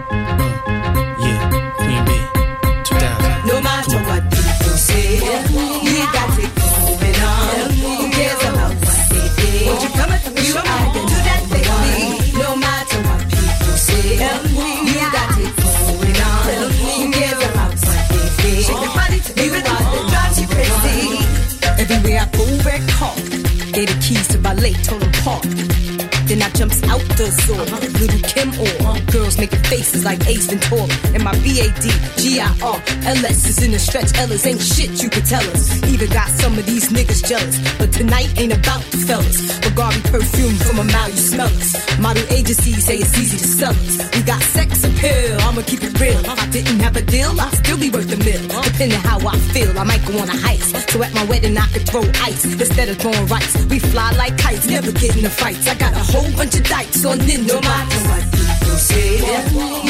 Faces 29.66 30.04
like 30.04 30.26
Ace 30.28 30.50
and 30.52 30.62
Tor. 30.62 30.86
My 31.26 31.34
B-A-D, 31.42 31.90
G-I-R, 32.22 32.78
L-S 33.02 33.50
is 33.50 33.58
in 33.60 33.72
the 33.72 33.80
stretch. 33.80 34.14
Ellis 34.16 34.46
ain't 34.46 34.62
shit 34.62 35.02
you 35.02 35.10
can 35.10 35.24
tell 35.24 35.42
us. 35.50 35.74
Even 35.90 36.08
got 36.10 36.28
some 36.28 36.56
of 36.56 36.64
these 36.66 36.88
niggas 36.90 37.26
jealous. 37.26 37.58
But 37.78 37.90
tonight 37.92 38.30
ain't 38.38 38.52
about 38.52 38.86
the 38.94 38.98
fellas. 38.98 39.58
Bulgari 39.58 39.98
perfume 40.06 40.54
from 40.54 40.78
a 40.78 40.84
mile, 40.84 41.10
you 41.10 41.16
smell 41.16 41.50
us. 41.50 41.74
Model 41.98 42.22
agencies 42.30 42.78
say 42.86 42.98
it's 42.98 43.18
easy 43.18 43.38
to 43.38 43.48
sell 43.58 43.74
us. 43.74 43.98
We 44.14 44.22
got 44.22 44.40
sex 44.40 44.84
appeal, 44.84 45.34
I'ma 45.42 45.62
keep 45.66 45.82
it 45.82 45.98
real. 45.98 46.14
If 46.14 46.30
I 46.30 46.46
didn't 46.46 46.78
have 46.78 46.94
a 46.94 47.02
deal, 47.02 47.34
I'd 47.40 47.58
still 47.58 47.78
be 47.78 47.90
worth 47.90 48.06
a 48.06 48.18
mill. 48.22 48.62
Depending 48.62 49.00
how 49.00 49.18
I 49.26 49.36
feel, 49.50 49.76
I 49.76 49.82
might 49.82 50.06
go 50.06 50.14
on 50.22 50.30
a 50.30 50.38
heist. 50.46 50.78
So 50.92 51.02
at 51.02 51.12
my 51.12 51.24
wedding, 51.24 51.58
I 51.58 51.66
could 51.74 51.88
throw 51.90 52.06
ice 52.22 52.44
instead 52.44 52.88
of 52.88 52.98
throwing 52.98 53.26
rice. 53.26 53.50
We 53.66 53.80
fly 53.80 54.12
like 54.12 54.38
kites, 54.38 54.68
never 54.70 54.92
get 54.92 55.16
in 55.16 55.24
the 55.24 55.30
fights. 55.30 55.66
I 55.66 55.74
got 55.74 55.92
a 55.92 56.04
whole 56.06 56.30
bunch 56.38 56.54
of 56.54 56.62
dikes 56.62 57.04
on 57.04 57.18
ninja 57.18 57.48
No 57.48 57.60
matter 57.66 57.98
what 58.14 58.22
people 58.30 58.78
say, 58.78 59.10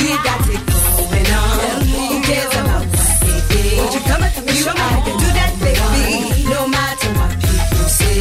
we 0.01 0.17
got 0.25 0.41
it 0.49 1.06
going 1.17 1.33
on. 1.33 1.81
Who 1.87 2.23
cares 2.23 2.53
about 2.55 2.85
what 2.87 3.21
they 3.21 3.41
think? 3.49 3.79
Won't 3.79 3.95
you 3.95 4.01
come 4.01 4.23
and 4.23 4.35
me? 4.47 4.53
I 4.67 5.01
can 5.05 5.17
do 5.19 5.29
that, 5.39 5.53
baby. 5.61 6.45
No 6.49 6.69
matter 6.69 7.09
what 7.19 7.33
people 7.41 7.89
say, 7.89 8.15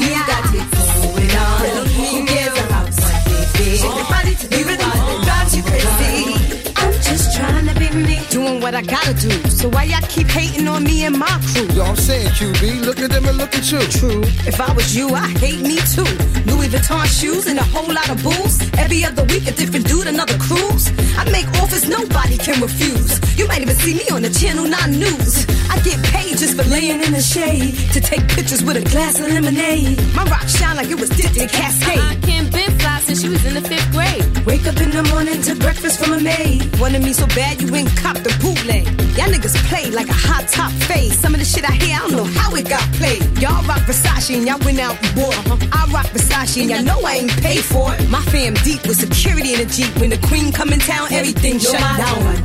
we 0.00 0.10
got 0.28 0.44
it 0.54 0.66
going 0.74 1.34
on. 1.36 1.58
Who 1.96 2.26
cares 2.26 2.56
about 2.64 2.84
what 2.84 3.46
they? 3.54 3.76
Shake 3.76 3.96
your 3.96 4.08
body 4.08 4.34
to 4.34 4.46
the 4.48 4.60
rhythm 4.68 4.90
that 4.90 5.18
drives 5.24 5.52
you 5.56 5.62
crazy. 5.62 6.34
I'm 6.76 6.92
just 7.02 7.36
trying 7.36 7.66
to 7.66 7.74
be 7.78 7.88
me. 7.96 8.18
Doing 8.30 8.60
what 8.60 8.74
I 8.74 8.82
gotta 8.82 9.14
do. 9.14 9.30
So 9.50 9.68
why 9.68 9.84
y'all 9.84 10.00
keep 10.08 10.28
hating 10.28 10.68
on 10.68 10.84
me 10.84 11.04
and 11.04 11.18
my 11.18 11.26
crew? 11.52 11.66
Yo, 11.74 11.84
I'm 11.84 11.96
saying, 11.96 12.28
QB, 12.28 12.84
look 12.84 13.00
at 13.00 13.10
them 13.10 13.26
and 13.26 13.36
look 13.38 13.54
at 13.54 13.70
you. 13.72 13.80
True. 13.98 14.22
If 14.46 14.60
I 14.60 14.72
was 14.72 14.94
you, 14.94 15.08
I 15.14 15.28
hate 15.42 15.60
me 15.60 15.76
too. 15.94 16.06
Louis 16.46 16.68
Vuitton 16.68 17.04
shoes 17.06 17.46
and 17.46 17.58
a 17.58 17.64
whole 17.74 17.92
lot 17.92 18.08
of 18.08 18.22
booze. 18.22 18.62
Every 18.78 19.04
other 19.04 19.24
week, 19.24 19.48
a 19.48 19.52
different 19.52 19.86
dude, 19.88 20.06
another 20.06 20.38
cruise. 20.38 20.90
I 21.20 21.30
make 21.30 21.46
offers 21.60 21.86
nobody 21.86 22.38
can 22.38 22.62
refuse. 22.62 23.20
You 23.38 23.46
might 23.46 23.60
even 23.60 23.76
see 23.76 23.92
me 23.92 24.08
on 24.10 24.22
the 24.22 24.30
Channel 24.30 24.64
9 24.64 24.90
News. 24.92 25.44
I 25.70 25.78
get 25.80 26.02
paid 26.02 26.36
just 26.36 26.56
for 26.56 26.68
laying 26.68 27.00
in 27.00 27.12
the 27.12 27.22
shade 27.22 27.78
to 27.94 28.00
take 28.00 28.26
pictures 28.28 28.62
with 28.62 28.76
a 28.76 28.84
glass 28.90 29.20
of 29.20 29.28
lemonade. 29.28 29.96
My 30.14 30.24
rock 30.24 30.48
shine 30.48 30.76
like 30.76 30.90
it 30.90 30.98
was 30.98 31.10
dipped 31.10 31.36
in 31.36 31.48
Cascade. 31.48 31.98
I 31.98 32.16
can't 32.26 32.50
been 32.52 32.72
fly 32.78 32.98
since 33.00 33.22
she 33.22 33.28
was 33.28 33.44
in 33.46 33.54
the 33.54 33.62
fifth 33.62 33.90
grade. 33.92 34.24
Wake 34.46 34.66
up 34.66 34.76
in 34.80 34.90
the 34.90 35.04
morning 35.14 35.40
to 35.42 35.54
breakfast 35.54 36.00
from 36.00 36.12
a 36.14 36.20
maid. 36.20 36.66
Wanted 36.80 37.02
me 37.02 37.12
so 37.12 37.26
bad 37.38 37.62
you 37.62 37.72
ain't 37.74 37.94
cop 37.96 38.16
the 38.16 38.34
bootleg. 38.42 38.84
Y'all 39.16 39.30
niggas 39.30 39.54
play 39.70 39.90
like 39.90 40.08
a 40.08 40.18
hot 40.28 40.48
top 40.48 40.72
fade. 40.90 41.12
Some 41.12 41.34
of 41.34 41.40
the 41.40 41.46
shit 41.46 41.64
I 41.64 41.72
hear, 41.72 41.96
I 41.96 42.00
don't 42.00 42.16
know 42.16 42.30
how 42.40 42.54
it 42.56 42.68
got 42.68 42.82
played. 42.98 43.22
Y'all 43.38 43.62
rock 43.70 43.82
Versace 43.86 44.34
and 44.34 44.46
y'all 44.46 44.58
went 44.64 44.80
out 44.80 44.98
and 44.98 45.14
bought. 45.14 45.38
I 45.70 45.86
rock 45.92 46.06
Versace 46.06 46.60
and 46.62 46.70
y'all 46.70 46.82
know 46.82 46.98
I 47.06 47.22
ain't 47.22 47.36
paid 47.42 47.62
for 47.62 47.94
it. 47.94 48.08
My 48.10 48.22
fam 48.34 48.54
deep 48.66 48.82
with 48.86 48.98
security 48.98 49.54
in 49.54 49.60
a 49.60 49.66
Jeep. 49.66 49.94
When 50.00 50.10
the 50.10 50.18
queen 50.26 50.50
come 50.52 50.72
in 50.72 50.80
town, 50.80 51.12
everything 51.12 51.58
shut 51.60 51.78
down. 51.78 52.36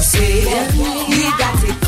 say, 0.00 0.46
we 1.10 1.22
got 1.42 1.64
it 1.64 1.87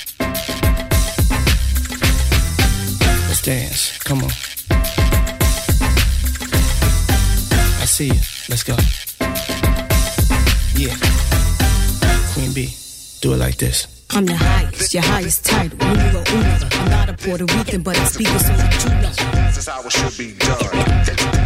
do 13.31 13.35
it 13.35 13.45
like 13.45 13.57
this. 13.57 13.87
I'm 14.11 14.25
the 14.25 14.35
highest, 14.35 14.93
your 14.93 15.03
highest 15.03 15.45
title. 15.45 15.77
Numero 15.77 16.23
uno. 16.33 16.67
I'm 16.71 16.89
not 16.89 17.09
a 17.09 17.13
Puerto 17.13 17.45
Rican, 17.45 17.81
but 17.81 17.97
I 17.97 18.03
speak 18.05 18.27
it 18.29 18.39
so 18.39 18.51
you 18.51 18.57
know. 19.01 19.11
This 19.47 19.57
is 19.57 19.67
how 19.67 19.81
it 19.83 19.91
should 19.91 20.17
be 20.17 20.33
done. 20.37 20.59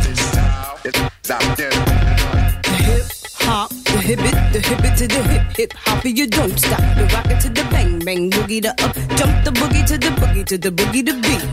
This 0.03 0.19
style 0.31 0.79
is 0.83 1.31
out 1.31 1.57
there. 1.57 1.69
The 1.69 2.75
hip 2.87 3.05
hop, 3.35 3.69
the 3.69 3.84
hip 4.05 4.19
it, 4.21 4.53
the 4.53 4.59
hip 4.59 4.83
it 4.85 4.97
to 4.97 5.07
the 5.07 5.21
hip 5.23 5.57
hip 5.57 5.73
hop, 5.73 6.05
you 6.05 6.27
don't 6.27 6.57
stop. 6.59 6.79
The 6.97 7.05
rock 7.13 7.25
it 7.25 7.41
to 7.41 7.49
the 7.49 7.63
bang 7.71 7.99
bang 8.05 8.29
boogie 8.29 8.61
the 8.61 8.69
up, 8.85 8.93
jump 9.17 9.33
the 9.43 9.51
boogie 9.51 9.85
to 9.87 9.97
the 9.97 10.11
boogie 10.21 10.45
to 10.45 10.57
the 10.57 10.69
boogie 10.69 11.03
the 11.03 11.15
beat. 11.25 11.43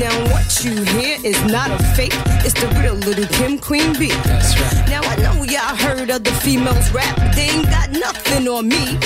Now 0.00 0.14
what 0.32 0.48
you 0.64 0.82
hear 0.96 1.18
is 1.24 1.38
not 1.44 1.70
a 1.70 1.78
fake, 1.94 2.16
it's 2.44 2.54
the 2.54 2.68
real 2.80 2.94
little 2.94 3.26
Kim 3.36 3.58
Queen 3.58 3.92
B. 3.98 4.08
That's 4.08 4.58
right. 4.58 4.88
Now 4.88 5.02
I 5.02 5.16
know 5.16 5.42
y'all 5.44 5.76
heard 5.76 6.10
other 6.10 6.30
females 6.40 6.90
rap, 6.90 7.14
but 7.16 7.34
they 7.36 7.50
ain't 7.52 7.68
got 7.68 7.90
nothing 7.90 8.48
on 8.48 8.66
me. 8.68 8.96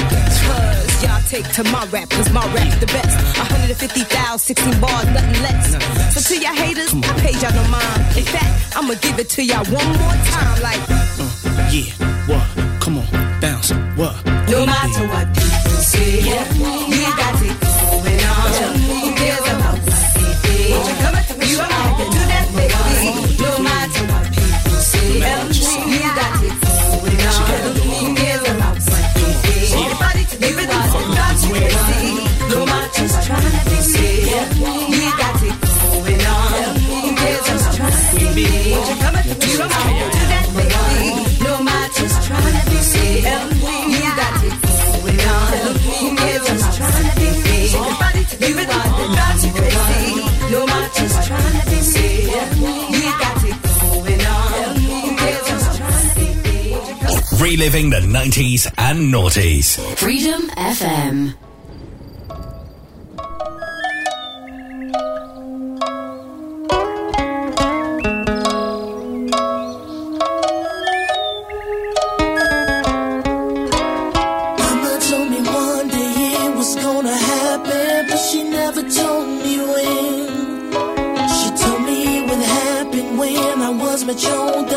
Cause 0.47 1.03
y'all 1.03 1.23
take 1.27 1.49
to 1.59 1.65
my 1.65 1.85
rap, 1.87 2.11
cause 2.11 2.31
my 2.31 2.47
rap's 2.55 2.79
the 2.79 2.87
best. 2.87 3.17
150,000, 3.39 4.39
16 4.39 4.81
bars, 4.81 5.07
nothing 5.11 5.43
less. 5.43 5.67
So 6.15 6.21
to 6.35 6.41
y'all 6.41 6.55
haters, 6.55 6.95
I 6.95 7.13
paid 7.19 7.43
y'all 7.43 7.55
no 7.55 7.67
mind. 7.69 8.17
In 8.17 8.25
fact, 8.25 8.77
I'ma 8.77 8.95
give 9.03 9.19
it 9.19 9.29
to 9.31 9.43
y'all 9.43 9.67
one 9.67 9.89
more 9.99 10.17
time, 10.31 10.63
like. 10.63 10.81
Uh, 10.89 11.69
yeah. 11.73 12.13
What? 12.27 12.52
Come 12.83 12.99
on. 12.99 13.07
Bounce. 13.41 13.71
What? 13.95 14.13
No 14.51 14.67
matter 14.67 15.07
what 15.07 15.27
people 15.39 15.79
say, 15.87 16.19
we 16.19 17.07
got 17.15 17.39
it 17.39 17.55
going 17.63 18.23
on. 18.27 18.51
Who 18.75 19.15
cares 19.15 19.47
about 19.55 19.79
what 19.87 20.03
they 20.19 20.35
think? 20.43 20.75
Won't 20.75 20.91
you 20.91 20.97
come 20.99 21.15
and 21.15 21.27
you 21.47 21.63
I 21.63 21.71
do 22.11 22.23
that, 22.33 22.47
baby. 22.59 22.75
No 23.39 23.53
matter 23.63 24.03
what 24.11 24.27
people 24.35 24.83
say, 24.83 25.15
we 25.15 26.03
got 26.19 26.43
it 26.43 26.55
going 26.59 27.23
on. 27.23 27.71
Who 27.87 28.19
cares 28.19 28.43
about 28.51 28.75
what 28.75 29.07
they 29.15 29.31
think? 29.47 29.79
Everybody 29.79 30.23
to 30.27 30.37
be 30.43 30.51
with 30.59 30.71
us 30.75 30.93
and 30.99 31.07
drive 31.15 31.39
you 31.39 31.55
crazy. 31.55 32.11
No 32.51 32.67
matter 32.67 33.07
what 33.07 33.23
trying 33.31 33.63
to 33.63 33.79
say, 33.79 34.27
we 34.91 35.07
got 35.23 35.39
it 35.39 35.55
going 35.71 36.23
on. 36.27 36.83
Who 36.83 37.15
cares 37.15 37.47
about 37.47 37.79
what 37.79 37.95
they 38.11 38.27
think? 38.43 39.92
Reliving 57.43 57.91
the 57.91 57.99
90s 57.99 58.73
and 58.79 59.13
noughties. 59.13 59.77
Freedom 59.99 60.43
FM. 60.51 61.35
Mama 84.13 84.72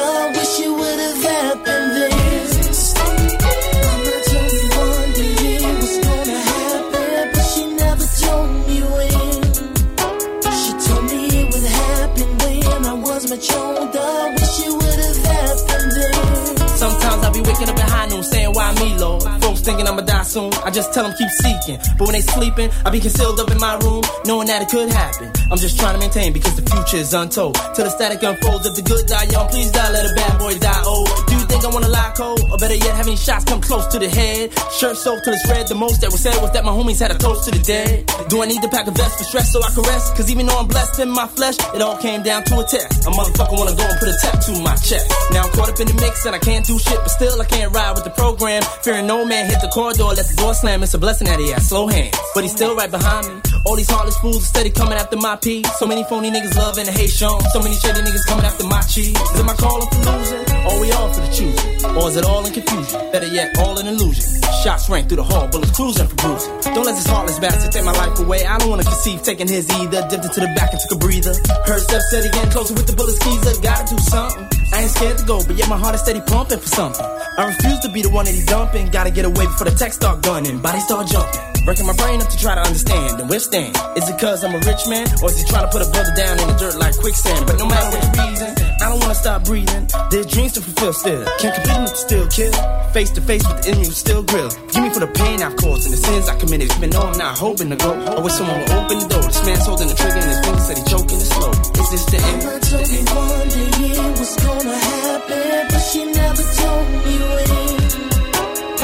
soon. 20.36 20.55
I 20.66 20.72
just 20.72 20.93
tell 20.93 21.03
them 21.05 21.13
keep 21.18 21.30
seeking. 21.30 21.78
But 21.97 22.09
when 22.09 22.13
they 22.18 22.26
sleeping, 22.26 22.70
I 22.86 22.89
be 22.89 22.99
concealed 22.99 23.39
up 23.39 23.51
in 23.51 23.59
my 23.59 23.78
room, 23.86 24.01
knowing 24.26 24.47
that 24.47 24.61
it 24.63 24.70
could 24.70 24.89
happen. 24.89 25.32
I'm 25.51 25.57
just 25.57 25.78
trying 25.80 25.93
to 25.93 25.99
maintain 25.99 26.34
because 26.34 26.55
the 26.55 26.66
future 26.66 26.97
is 26.97 27.13
untold. 27.13 27.55
Till 27.76 27.86
the 27.86 27.91
static 27.91 28.24
unfolds, 28.24 28.66
if 28.66 28.76
the 28.76 28.82
good 28.82 29.05
die 29.05 29.30
young, 29.30 29.47
please 29.49 29.72
die, 29.72 29.91
let 29.91 30.09
a 30.09 30.13
bad 30.16 30.39
boy 30.39 30.57
die 30.57 30.84
old. 30.86 31.05
Do 31.28 31.36
you 31.38 31.45
think 31.45 31.63
I 31.63 31.70
wanna 31.70 31.89
lie 31.89 32.13
cold? 32.18 32.41
Or 32.49 32.57
better 32.57 32.74
yet, 32.74 32.95
have 32.97 33.05
any 33.05 33.16
shots 33.16 33.45
come 33.45 33.61
close 33.61 33.86
to 33.93 33.99
the 33.99 34.09
head? 34.09 34.49
Shirt 34.74 34.97
soaked 34.97 35.26
till 35.26 35.34
it's 35.34 35.45
red. 35.47 35.68
The 35.68 35.76
most 35.76 36.01
that 36.01 36.09
was 36.09 36.22
said 36.22 36.41
was 36.41 36.51
that 36.57 36.66
my 36.66 36.72
homies 36.72 36.99
had 36.99 37.11
a 37.11 37.18
toast 37.18 37.45
to 37.45 37.51
the 37.51 37.61
dead. 37.61 38.09
Do 38.30 38.41
I 38.41 38.47
need 38.49 38.61
to 38.63 38.70
pack 38.70 38.88
a 38.88 38.91
vest 38.91 39.20
for 39.20 39.24
stress 39.24 39.53
so 39.53 39.61
I 39.61 39.70
can 39.70 39.84
rest? 39.86 40.18
Cause 40.18 40.32
even 40.32 40.47
though 40.47 40.57
I'm 40.57 40.68
blessed 40.68 40.99
in 40.99 41.09
my 41.09 41.28
flesh, 41.28 41.57
it 41.78 41.82
all 41.82 41.97
came 41.97 42.24
down 42.24 42.43
to 42.49 42.59
a 42.59 42.66
test. 42.66 43.05
A 43.05 43.11
motherfucker 43.13 43.53
wanna 43.53 43.78
go 43.78 43.86
and 43.86 43.99
put 44.01 44.09
a 44.09 44.18
tattoo 44.18 44.55
to 44.55 44.61
my 44.61 44.76
chest. 44.76 45.11
Now 45.32 45.43
I'm 45.43 45.51
caught 45.51 45.70
up 45.70 45.80
in 45.80 45.88
the 45.88 45.97
mix 46.01 46.26
and 46.26 46.36
I 46.36 46.39
can't 46.39 46.66
do 46.66 46.80
shit, 46.80 46.97
but 46.97 47.11
still 47.11 47.39
I 47.41 47.45
can't 47.45 47.72
ride 47.74 47.93
with 47.93 48.03
the 48.03 48.16
program. 48.16 48.63
Fearing 48.82 49.07
no 49.07 49.26
man 49.26 49.45
hit 49.45 49.61
the 49.61 49.70
corridor, 49.70 50.09
let 50.16 50.26
the 50.26 50.36
door 50.36 50.53
slam. 50.56 50.84
It's 50.84 50.93
a 50.93 50.97
blessing 50.97 51.28
that 51.28 51.39
he 51.39 51.51
has 51.51 51.68
slow 51.68 51.88
hands, 51.88 52.18
but 52.34 52.43
he's 52.43 52.51
still 52.51 52.76
right 52.76 52.89
behind 52.89 53.28
me. 53.28 53.41
All 53.66 53.76
these 53.76 53.89
heartless 53.89 54.18
fools 54.20 54.38
are 54.38 54.51
steady 54.53 54.70
coming 54.70 54.97
after 54.97 55.18
my 55.18 55.36
pee. 55.36 55.64
So 55.80 55.86
many 55.86 56.03
phony 56.06 56.32
niggas 56.32 56.56
love 56.56 56.78
and 56.78 56.88
hate 56.88 57.10
shown. 57.10 57.39
So 57.51 57.60
many 57.60 57.76
shady 57.76 58.01
niggas 58.01 58.26
coming 58.28 58.45
after 58.45 58.66
my 58.66 58.82
cheese. 58.82 59.18
Is 59.18 59.39
it 59.39 59.45
my 59.45 59.56
calling 59.56 59.89
for 59.89 60.01
losing? 60.12 60.43
Or 60.66 60.80
we 60.80 60.91
all 60.91 61.12
for 61.14 61.22
the 61.22 61.32
choosing? 61.34 61.86
Or 61.97 62.10
is 62.10 62.16
it 62.16 62.26
all 62.26 62.45
in 62.45 62.53
confusion? 62.53 63.12
Better 63.12 63.28
yet, 63.28 63.58
all 63.60 63.78
in 63.80 63.88
illusion. 63.88 64.24
Shots 64.64 64.89
rang 64.89 65.08
through 65.08 65.18
the 65.18 65.24
hall, 65.24 65.47
bullets 65.47 65.72
cruising 65.72 66.08
for 66.08 66.16
bruising. 66.16 66.53
Don't 66.74 66.86
let 66.86 66.95
this 66.95 67.08
heartless 67.08 67.39
bastard 67.39 67.72
take 67.72 67.86
my 67.86 67.93
life 67.93 68.18
away. 68.20 68.45
I 68.45 68.58
don't 68.58 68.70
wanna 68.70 68.84
conceive 68.84 69.22
taking 69.24 69.47
his 69.47 69.70
either. 69.70 70.08
Dipped 70.10 70.26
into 70.26 70.39
the 70.39 70.51
back 70.56 70.72
and 70.72 70.80
took 70.82 70.93
a 70.97 70.99
breather. 70.99 71.34
Heard 71.66 71.82
steps 71.82 72.08
steady 72.10 72.30
getting 72.30 72.51
closer 72.51 72.74
with 72.74 72.88
the 72.88 72.93
bullet 72.93 73.16
skeezer. 73.18 73.62
Gotta 73.62 73.95
do 73.95 73.97
something. 74.01 74.64
I 74.76 74.82
ain't 74.82 74.92
scared 74.92 75.18
to 75.20 75.26
go, 75.26 75.40
but 75.40 75.56
yet 75.56 75.70
my 75.70 75.78
heart 75.78 75.96
is 75.96 76.02
steady 76.02 76.20
pumping 76.20 76.60
for 76.60 76.68
something. 76.68 77.06
I 77.06 77.48
refuse 77.48 77.80
to 77.80 77.90
be 77.94 78.02
the 78.02 78.10
one 78.10 78.26
that 78.26 78.36
he's 78.36 78.46
dumping. 78.46 78.92
Gotta 78.92 79.10
get 79.10 79.24
away 79.24 79.48
before 79.48 79.72
the 79.72 79.76
tech 79.76 79.94
start 79.94 80.22
gunning. 80.22 80.60
Body 80.60 80.82
start 80.82 81.08
jumping. 81.08 81.40
Breaking 81.64 81.88
my 81.88 81.96
brain 81.96 82.20
up 82.20 82.28
to 82.28 82.38
try 82.38 82.56
to 82.56 82.62
understand 82.62 83.22
and 83.22 83.30
withstand. 83.30 83.78
Is 83.96 84.10
it 84.10 84.20
cause 84.20 84.44
I'm 84.44 84.54
a 84.54 84.60
rich 84.68 84.84
man? 84.92 85.08
Or 85.24 85.32
is 85.32 85.40
he 85.40 85.48
trying 85.48 85.64
to 85.64 85.72
put 85.72 85.80
a 85.80 85.90
brother 85.90 86.12
down 86.14 86.40
in 86.44 86.48
the 86.52 86.56
dirt 86.60 86.76
like 86.76 86.92
quicksand? 87.00 87.48
But 87.48 87.56
no 87.56 87.68
matter 87.72 87.88
the 87.88 88.04
reason, 88.20 88.55
I 88.86 88.90
don't 88.90 89.02
wanna 89.02 89.16
stop 89.16 89.44
breathing. 89.46 89.90
There's 90.12 90.28
dreams 90.28 90.54
to 90.54 90.62
fulfill 90.62 90.94
still. 90.94 91.26
Can't 91.40 91.56
complete 91.56 91.74
them 91.74 91.88
still 91.88 92.28
kill. 92.30 92.54
Face 92.94 93.10
to 93.18 93.22
face 93.22 93.42
with 93.42 93.64
the 93.64 93.72
enemy 93.72 93.86
still 93.86 94.22
grill. 94.22 94.50
Give 94.70 94.84
me 94.84 94.94
for 94.94 95.00
the 95.00 95.08
pain 95.08 95.42
I've 95.42 95.56
caused 95.56 95.90
and 95.90 95.94
the 95.94 95.98
sins 95.98 96.30
I 96.30 96.38
committed. 96.38 96.70
Even 96.78 96.92
though 96.92 97.02
I'm 97.02 97.18
not 97.18 97.36
hoping 97.36 97.72
to 97.72 97.78
go. 97.78 97.98
I 97.98 98.22
wish 98.22 98.34
someone 98.34 98.60
would 98.62 98.70
open 98.70 99.00
the 99.00 99.08
door. 99.10 99.26
This 99.26 99.42
man's 99.44 99.66
holding 99.66 99.88
the 99.88 99.96
trigger 99.96 100.22
and 100.22 100.30
his 100.30 100.40
fingers 100.46 100.66
said 100.70 100.78
he 100.78 100.84
choking 100.86 101.18
it 101.18 101.30
slow. 101.34 101.50
Is 101.50 101.90
this 101.90 102.06
the 102.14 102.22
end? 102.30 102.46
Mama 102.46 102.62
told 102.62 102.86
me 102.94 103.02
one 103.10 103.50
day 103.50 104.06
was 104.22 104.36
gonna 104.46 104.78
happen, 104.78 105.66
but 105.66 105.82
she 105.90 106.06
never 106.06 106.46
told 106.46 106.86
me 107.10 107.16
when. 107.26 107.90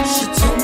She 0.02 0.26
told 0.34 0.61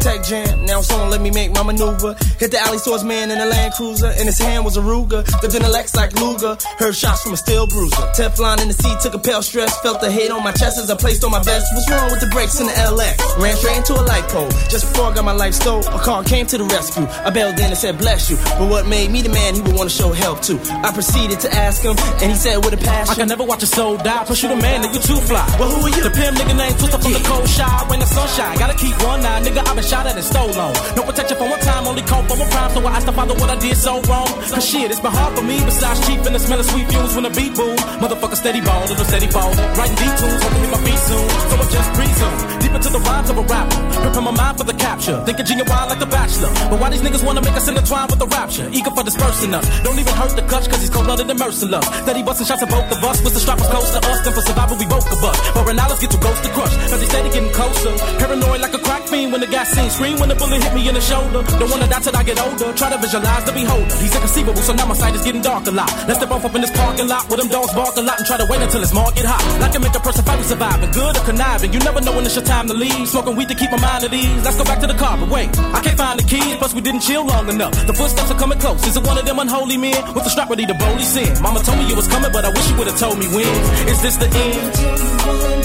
take 0.00 0.22
jam 0.22 0.57
bounce 0.68 0.92
on, 0.92 1.10
let 1.10 1.20
me 1.20 1.30
make 1.30 1.50
my 1.52 1.62
maneuver. 1.62 2.14
Hit 2.38 2.50
the 2.52 2.60
alley 2.60 2.78
swords 2.78 3.02
man 3.02 3.30
in 3.30 3.38
a 3.38 3.46
Land 3.46 3.72
Cruiser. 3.74 4.10
In 4.20 4.26
his 4.26 4.38
hand 4.38 4.64
was 4.64 4.76
a 4.76 4.80
Ruger. 4.80 5.24
Dipped 5.40 5.54
in 5.54 5.62
a 5.62 5.68
Lex 5.68 5.96
like 5.96 6.12
Luger. 6.20 6.56
Heard 6.78 6.94
shots 6.94 7.22
from 7.22 7.32
a 7.32 7.36
steel 7.36 7.66
bruiser. 7.66 8.04
Teflon 8.12 8.60
in 8.60 8.68
the 8.68 8.74
seat, 8.74 9.00
took 9.00 9.14
a 9.14 9.18
pale 9.18 9.42
stress. 9.42 9.72
Felt 9.80 10.00
the 10.00 10.10
hate 10.12 10.30
on 10.30 10.44
my 10.44 10.52
chest 10.52 10.78
as 10.78 10.90
I 10.90 10.96
placed 10.96 11.24
on 11.24 11.30
my 11.30 11.42
vest. 11.42 11.66
What's 11.74 11.90
wrong 11.90 12.10
with 12.12 12.20
the 12.20 12.28
brakes 12.28 12.60
in 12.60 12.66
the 12.66 12.72
LX? 12.72 13.40
Ran 13.42 13.56
straight 13.56 13.78
into 13.78 13.94
a 13.94 14.04
light 14.04 14.28
pole. 14.28 14.50
Just 14.68 14.92
before 14.92 15.10
I 15.10 15.14
got 15.14 15.24
my 15.24 15.32
life 15.32 15.54
stole, 15.54 15.80
a 15.80 15.98
car 15.98 16.22
came 16.22 16.46
to 16.46 16.58
the 16.58 16.64
rescue. 16.64 17.06
I 17.08 17.30
bailed 17.30 17.58
in 17.58 17.72
and 17.72 17.78
said, 17.78 17.96
bless 17.96 18.28
you. 18.30 18.36
But 18.60 18.68
what 18.68 18.86
made 18.86 19.10
me 19.10 19.22
the 19.22 19.30
man 19.30 19.54
he 19.54 19.62
would 19.62 19.74
want 19.74 19.88
to 19.88 19.96
show 19.96 20.12
help 20.12 20.42
to? 20.42 20.60
I 20.84 20.92
proceeded 20.92 21.40
to 21.40 21.50
ask 21.54 21.82
him, 21.82 21.96
and 22.20 22.30
he 22.30 22.36
said 22.36 22.64
with 22.64 22.74
a 22.74 22.82
passion. 22.82 23.12
I 23.12 23.14
can 23.14 23.28
never 23.28 23.44
watch 23.44 23.62
a 23.62 23.66
soul 23.66 23.96
die. 23.96 24.24
Plus 24.24 24.42
you 24.42 24.48
the 24.48 24.56
man, 24.56 24.82
nigga, 24.82 24.94
you 24.94 25.00
too 25.00 25.20
fly. 25.24 25.46
Well, 25.58 25.70
who 25.70 25.86
are 25.86 25.94
you? 25.96 26.02
The 26.02 26.10
pimp 26.10 26.36
nigga 26.36 26.56
named 26.56 26.76
Twista 26.76 27.00
from 27.00 27.12
the 27.12 27.24
cold 27.24 27.48
shy. 27.48 27.84
When 27.88 28.00
the 28.00 28.06
sunshine, 28.06 28.58
gotta 28.58 28.76
keep 28.76 28.94
one 29.02 29.24
eye, 29.24 29.40
nigga. 29.40 29.66
I 29.66 29.74
been 29.74 29.84
shot 29.84 30.06
at 30.06 30.16
and 30.16 30.24
stole 30.24 30.57
No 30.58 31.04
protection 31.04 31.36
for 31.36 31.48
one 31.48 31.60
time, 31.60 31.86
only 31.86 32.02
call 32.02 32.24
for 32.24 32.36
one 32.36 32.50
crime. 32.50 32.70
So 32.74 32.84
I 32.84 32.90
asked 32.96 33.06
the 33.06 33.12
father 33.12 33.34
what 33.34 33.48
I 33.48 33.54
did 33.56 33.76
so 33.76 34.02
wrong. 34.10 34.26
Cause 34.26 34.66
shit, 34.68 34.90
it's 34.90 34.98
been 34.98 35.12
hard 35.12 35.38
for 35.38 35.44
me. 35.44 35.62
Besides 35.64 36.04
cheap 36.06 36.18
and 36.26 36.34
the 36.34 36.40
smell 36.40 36.58
of 36.58 36.66
sweet 36.66 36.88
fumes 36.90 37.14
when 37.14 37.22
the 37.22 37.30
beat 37.30 37.54
boom. 37.54 37.76
Motherfucker 38.02 38.34
steady 38.34 38.60
ball, 38.60 38.80
little 38.90 39.04
steady 39.04 39.28
fall. 39.28 39.54
Writing 39.78 39.94
deep 39.94 40.14
tunes, 40.18 40.42
hoping 40.42 40.70
my 40.70 40.80
feet 40.82 40.98
soon. 40.98 41.28
So 41.50 41.54
I 41.62 41.66
just 41.70 42.22
on. 42.22 42.67
Deep 42.68 42.76
into 42.76 42.92
the 42.92 43.00
rhymes 43.00 43.30
of 43.30 43.38
a 43.40 43.44
rapper. 43.48 43.80
Prepare 43.96 44.20
my 44.28 44.34
mind 44.36 44.58
for 44.60 44.64
the 44.64 44.76
capture. 44.76 45.16
Thinking 45.24 45.46
Ginuwine 45.48 45.88
like 45.88 46.00
the 46.04 46.10
bachelor. 46.12 46.52
But 46.68 46.76
why 46.76 46.90
these 46.92 47.00
niggas 47.00 47.24
wanna 47.24 47.40
make 47.40 47.56
us 47.56 47.64
intertwine 47.64 48.08
with 48.12 48.20
the 48.20 48.28
rapture? 48.28 48.68
Eager 48.68 48.92
for 48.92 49.02
dispersing 49.02 49.54
us. 49.56 49.64
Don't 49.80 49.96
even 49.96 50.12
hurt 50.12 50.36
the 50.36 50.44
clutch 50.44 50.68
cause 50.68 50.80
he's 50.84 50.92
cold 50.92 51.06
blooded 51.08 51.30
and 51.30 51.40
merciless. 51.40 51.86
Steady 52.04 52.22
busting 52.22 52.44
shots 52.44 52.62
at 52.62 52.68
both 52.68 52.84
of 52.92 53.00
us. 53.00 53.24
With 53.24 53.32
the 53.32 53.40
strappers 53.40 53.68
close 53.72 53.88
to 53.96 54.00
us. 54.04 54.20
Then 54.20 54.32
for 54.36 54.44
survival 54.44 54.76
we 54.76 54.84
both 54.84 55.08
of 55.08 55.24
us. 55.24 55.36
Foreign 55.56 55.76
dollars 55.80 56.00
get 56.00 56.10
too 56.12 56.20
close 56.20 56.40
to 56.44 56.50
crush. 56.52 56.74
Cause 56.92 57.00
he's 57.00 57.08
steady 57.08 57.30
getting 57.32 57.52
closer. 57.56 57.92
Paranoid 58.20 58.60
like 58.60 58.74
a 58.76 58.80
crack 58.84 59.08
fiend 59.08 59.32
when 59.32 59.40
the 59.40 59.48
gas 59.48 59.72
scene. 59.72 59.88
Scream 59.88 60.20
when 60.20 60.28
the 60.28 60.36
bullet 60.36 60.60
hit 60.60 60.74
me 60.76 60.84
in 60.84 60.92
the 60.92 61.00
shoulder. 61.00 61.40
Don't 61.56 61.70
wanna 61.72 61.88
die 61.88 62.04
till 62.04 62.16
I 62.16 62.22
get 62.22 62.36
older. 62.36 62.68
Try 62.76 62.92
to 62.92 63.00
visualize 63.00 63.48
the 63.48 63.52
beholder. 63.56 63.96
He's 63.96 64.12
inconceivable, 64.12 64.60
so 64.60 64.76
now 64.76 64.84
my 64.84 64.94
sight 64.94 65.16
is 65.16 65.24
getting 65.24 65.40
dark 65.40 65.64
a 65.66 65.72
lot. 65.72 65.88
Let's 66.04 66.20
step 66.20 66.30
off 66.30 66.44
up 66.44 66.54
in 66.54 66.60
this 66.60 66.74
parking 66.76 67.08
lot 67.08 67.24
where 67.32 67.40
them 67.40 67.48
dogs 67.48 67.72
bark 67.72 67.96
a 67.96 68.04
lot 68.04 68.20
and 68.20 68.26
try 68.28 68.36
to 68.36 68.46
wait 68.52 68.60
until 68.60 68.84
it's 68.84 68.92
market 68.92 69.24
hot. 69.24 69.40
Like 69.56 69.72
can 69.72 69.80
make 69.80 69.96
a 69.96 70.00
person 70.04 70.20
fight 70.24 70.36
with 70.36 70.48
surviving, 70.52 70.92
good 70.92 71.16
or 71.16 71.24
conniving. 71.24 71.72
You 71.72 71.80
never 71.80 72.04
know 72.04 72.12
when 72.12 72.26
it's 72.28 72.36
your 72.36 72.44
time 72.44 72.57
to 72.66 72.74
leave. 72.74 73.08
Smoking 73.08 73.36
weed 73.36 73.48
to 73.48 73.54
keep 73.54 73.70
my 73.70 73.80
mind 73.80 74.04
at 74.04 74.12
ease. 74.12 74.42
Let's 74.44 74.56
go 74.56 74.64
back 74.64 74.80
to 74.80 74.86
the 74.86 74.94
car, 74.94 75.16
but 75.16 75.28
wait, 75.28 75.56
I 75.58 75.80
can't 75.80 75.96
find 75.96 76.18
the 76.18 76.24
keys. 76.24 76.56
Plus 76.56 76.74
we 76.74 76.80
didn't 76.80 77.00
chill 77.00 77.24
long 77.24 77.48
enough. 77.48 77.72
The 77.86 77.94
footsteps 77.94 78.30
are 78.30 78.38
coming 78.38 78.58
close. 78.58 78.84
Is 78.86 78.96
it 78.96 79.06
one 79.06 79.16
of 79.16 79.24
them 79.24 79.38
unholy 79.38 79.76
men 79.76 80.02
with 80.14 80.24
the 80.24 80.30
strap 80.30 80.50
ready 80.50 80.66
to 80.66 80.74
boldly 80.74 81.04
sin? 81.04 81.40
Mama 81.42 81.60
told 81.62 81.78
me 81.78 81.86
you 81.88 81.94
was 81.94 82.08
coming, 82.08 82.32
but 82.32 82.44
I 82.44 82.50
wish 82.50 82.68
you 82.70 82.76
would've 82.76 82.98
told 82.98 83.18
me 83.18 83.28
when. 83.28 83.54
Is 83.88 84.02
this 84.02 84.16
the 84.16 84.26
end? 84.26 85.58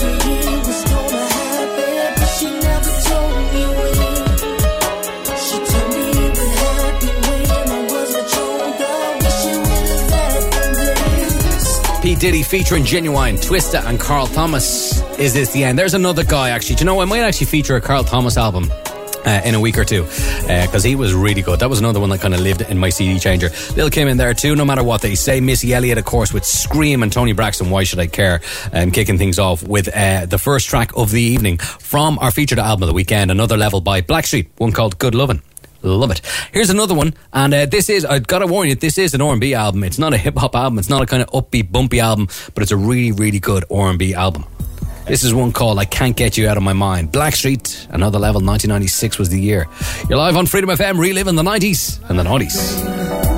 P. 12.03 12.15
Diddy 12.15 12.43
featuring 12.43 12.83
Ginuwine, 12.83 13.39
Twista, 13.41 13.81
and 13.85 13.97
Carl 13.97 14.27
Thomas. 14.27 15.01
Is 15.17 15.33
this 15.33 15.53
the 15.53 15.63
end? 15.63 15.79
There's 15.79 15.93
another 15.93 16.25
guy, 16.25 16.49
actually. 16.49 16.75
Do 16.75 16.81
you 16.81 16.85
know, 16.85 16.99
I 16.99 17.05
might 17.05 17.21
actually 17.21 17.45
feature 17.45 17.77
a 17.77 17.81
Carl 17.81 18.03
Thomas 18.03 18.35
album. 18.35 18.69
Uh, 19.25 19.41
in 19.45 19.55
a 19.55 19.59
week 19.61 19.77
or 19.77 19.85
two, 19.85 20.03
because 20.03 20.83
he 20.83 20.97
was 20.97 21.13
really 21.13 21.41
good. 21.41 21.57
That 21.61 21.69
was 21.69 21.79
another 21.79 22.01
one 22.01 22.09
that 22.09 22.19
kind 22.19 22.33
of 22.33 22.41
lived 22.41 22.59
in 22.59 22.77
my 22.77 22.89
CD 22.89 23.17
changer. 23.17 23.51
Lil 23.77 23.89
Kim 23.89 24.09
in 24.09 24.17
there 24.17 24.33
too, 24.33 24.53
no 24.53 24.65
matter 24.65 24.83
what 24.83 25.01
they 25.01 25.15
say. 25.15 25.39
Missy 25.39 25.73
Elliott, 25.73 25.97
of 25.97 26.03
course, 26.03 26.33
with 26.33 26.43
Scream 26.43 27.03
and 27.03 27.09
Toni 27.09 27.31
Braxton. 27.31 27.69
Why 27.69 27.85
should 27.85 27.99
I 27.99 28.07
care? 28.07 28.41
Um, 28.73 28.91
kicking 28.91 29.17
things 29.17 29.39
off 29.39 29.65
with 29.65 29.87
uh, 29.95 30.25
the 30.25 30.37
first 30.37 30.67
track 30.67 30.91
of 30.97 31.09
the 31.09 31.21
evening 31.21 31.57
from 31.57 32.19
our 32.19 32.31
featured 32.31 32.59
album 32.59 32.83
of 32.83 32.87
the 32.87 32.93
weekend, 32.93 33.31
Another 33.31 33.55
Level 33.55 33.79
by 33.79 34.01
Blackstreet, 34.01 34.49
one 34.57 34.73
called 34.73 34.99
Good 34.99 35.15
Lovin'. 35.15 35.41
Love 35.83 36.11
it. 36.11 36.21
Here's 36.53 36.69
another 36.69 36.93
one, 36.93 37.13
and 37.33 37.53
uh, 37.53 37.65
this 37.65 37.89
is, 37.89 38.05
I've 38.05 38.25
got 38.25 38.39
to 38.39 38.47
warn 38.47 38.69
you, 38.69 38.75
this 38.75 38.97
is 38.97 39.13
an 39.13 39.21
R&B 39.21 39.53
album. 39.53 39.83
It's 39.83 39.99
not 39.99 40.13
a 40.13 40.17
hip-hop 40.17 40.55
album. 40.55 40.79
It's 40.79 40.89
not 40.89 41.01
a 41.01 41.05
kind 41.05 41.21
of 41.21 41.29
upbeat, 41.31 41.71
bumpy 41.73 41.99
album, 41.99 42.29
but 42.53 42.63
it's 42.63 42.71
a 42.71 42.77
really, 42.77 43.11
really 43.11 43.39
good 43.39 43.65
R&B 43.69 44.13
album. 44.13 44.45
This 45.05 45.25
is 45.25 45.33
one 45.33 45.51
called 45.51 45.79
I 45.79 45.85
Can't 45.85 46.15
Get 46.15 46.37
You 46.37 46.47
Out 46.47 46.55
of 46.55 46.63
My 46.63 46.71
Mind. 46.71 47.11
Blackstreet, 47.11 47.89
another 47.89 48.17
level, 48.17 48.39
1996 48.39 49.19
was 49.19 49.27
the 49.27 49.41
year. 49.41 49.67
You're 50.07 50.17
live 50.17 50.37
on 50.37 50.45
Freedom 50.45 50.69
FM, 50.69 50.97
reliving 50.97 51.35
the 51.35 51.43
90s 51.43 51.99
and 52.09 52.17
the 52.17 52.23
90s. 52.23 53.32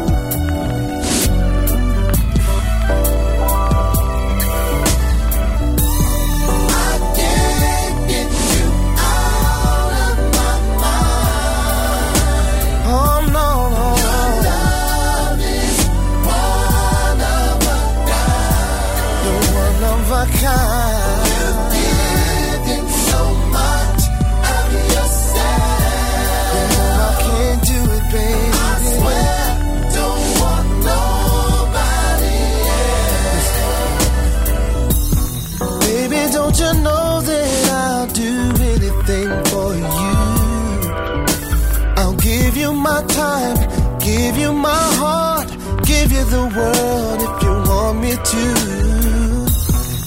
The 46.30 46.45
world 46.57 47.19
if 47.28 47.43
you 47.43 47.53
want 47.69 47.99
me 47.99 48.13
to. 48.34 48.45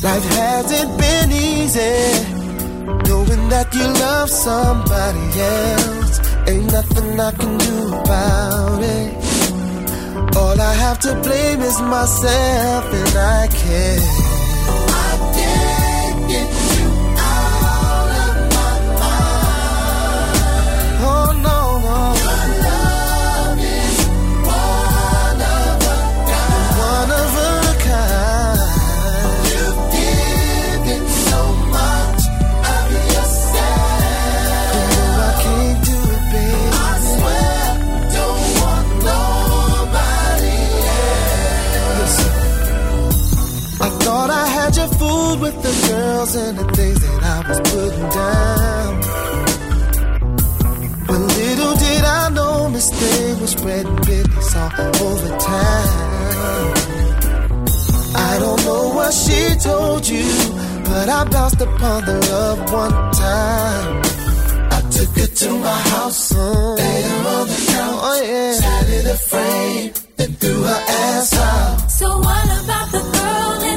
Life 0.06 0.26
hasn't 0.40 0.92
been 0.98 1.30
easy, 1.32 1.96
knowing 3.08 3.48
that 3.48 3.68
you 3.74 3.86
love 4.04 4.30
somebody 4.30 5.26
else. 5.40 6.20
Ain't 6.48 6.72
nothing 6.72 7.20
I 7.20 7.32
can 7.32 7.58
do 7.58 7.88
about 8.00 8.82
it. 8.82 10.36
All 10.36 10.60
I 10.60 10.74
have 10.74 10.98
to 11.00 11.14
blame 11.22 11.60
is 11.60 11.80
myself, 11.80 12.84
and 13.00 13.16
I 13.16 13.48
can't. 13.48 14.27
Had 44.68 44.76
you 44.76 44.98
fooled 44.98 45.40
with 45.40 45.56
the 45.62 45.74
girls 45.88 46.34
and 46.34 46.58
the 46.58 46.64
things 46.76 47.00
that 47.00 47.22
I 47.22 47.48
was 47.48 47.60
putting 47.70 48.08
down. 48.20 48.90
But 51.06 51.20
little 51.40 51.74
did 51.76 52.04
I 52.04 52.28
know 52.30 52.68
mistake 52.68 53.40
was 53.40 53.50
spreading 53.52 53.96
business 53.96 54.56
all 54.56 54.70
over 55.06 55.38
town. 55.38 56.74
I 58.14 58.38
don't 58.40 58.62
know 58.66 58.84
what 58.94 59.12
she 59.14 59.40
told 59.68 60.06
you, 60.06 60.28
but 60.84 61.08
I 61.08 61.24
bounced 61.24 61.60
upon 61.60 62.04
the 62.04 62.16
love 62.30 62.72
one 62.72 62.96
time. 63.12 64.02
I 64.76 64.80
took 64.90 65.10
her 65.16 65.30
to 65.42 65.50
my 65.58 65.80
house, 65.92 66.32
mm. 66.32 66.76
laid 66.76 67.04
her 67.04 67.28
on 67.36 67.46
the 67.46 67.60
couch, 67.72 68.00
oh, 68.08 68.22
yeah. 68.22 68.52
sat 68.52 68.88
in 68.96 69.06
a 69.06 69.16
frame, 69.16 69.92
then 70.16 70.32
threw 70.34 70.62
her 70.62 70.82
ass 70.88 71.34
out. 71.38 71.90
So 71.90 72.06
what 72.18 72.46
about 72.64 72.92
the 72.92 73.00
girl 73.00 73.67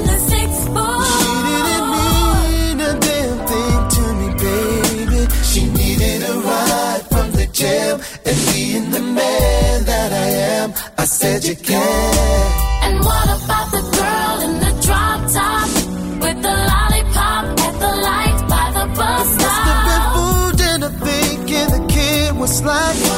jam 7.61 7.99
and 8.25 8.37
being 8.53 8.89
the 8.89 8.99
man 8.99 9.85
that 9.85 10.11
I 10.11 10.29
am. 10.57 10.73
I 10.97 11.05
said 11.05 11.43
you 11.43 11.55
can. 11.55 12.45
And 12.85 12.95
what 13.05 13.27
about 13.37 13.67
the 13.77 13.83
girl 13.97 14.37
in 14.47 14.53
the 14.65 14.73
drop 14.85 15.19
top 15.37 15.69
with 16.23 16.39
the 16.47 16.55
lollipop 16.69 17.43
at 17.67 17.75
the 17.85 17.93
light 18.07 18.39
by 18.53 18.67
the 18.77 18.85
bus 18.97 19.27
stop? 19.35 19.45
Must 19.45 19.61
have 19.69 19.83
been 19.91 20.05
fooled 20.15 20.61
into 20.71 20.89
thinking 21.05 21.67
the 21.75 21.83
kid 21.93 22.35
was 22.39 22.57
slack. 22.57 23.10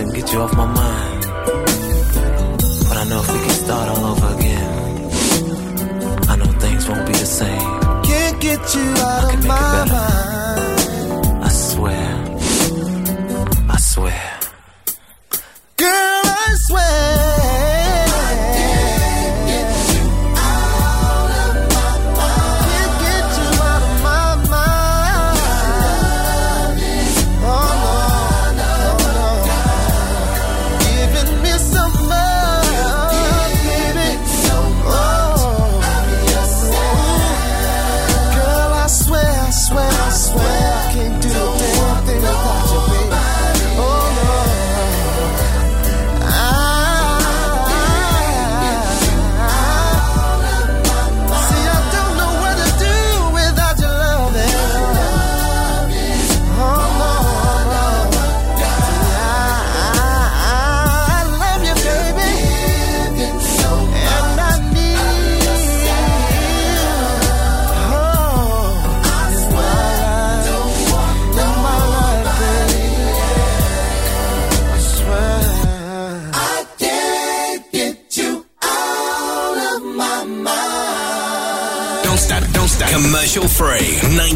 couldn't 0.00 0.14
get 0.14 0.32
you 0.32 0.40
off 0.40 0.56
my 0.56 0.64
mind. 0.64 1.22
But 2.88 2.96
I 2.96 3.04
know 3.08 3.20
if 3.20 3.32
we 3.32 3.38
can 3.38 3.56
start 3.64 3.86
all 3.90 4.04
over 4.12 4.28
again, 4.38 5.10
I 6.30 6.36
know 6.36 6.50
things 6.58 6.88
won't 6.88 7.06
be 7.06 7.12
the 7.12 7.30
same. 7.40 7.80
Can't 8.02 8.40
get 8.40 8.74
you 8.74 8.88
out 9.10 9.34
of 9.34 9.46
my 9.46 9.59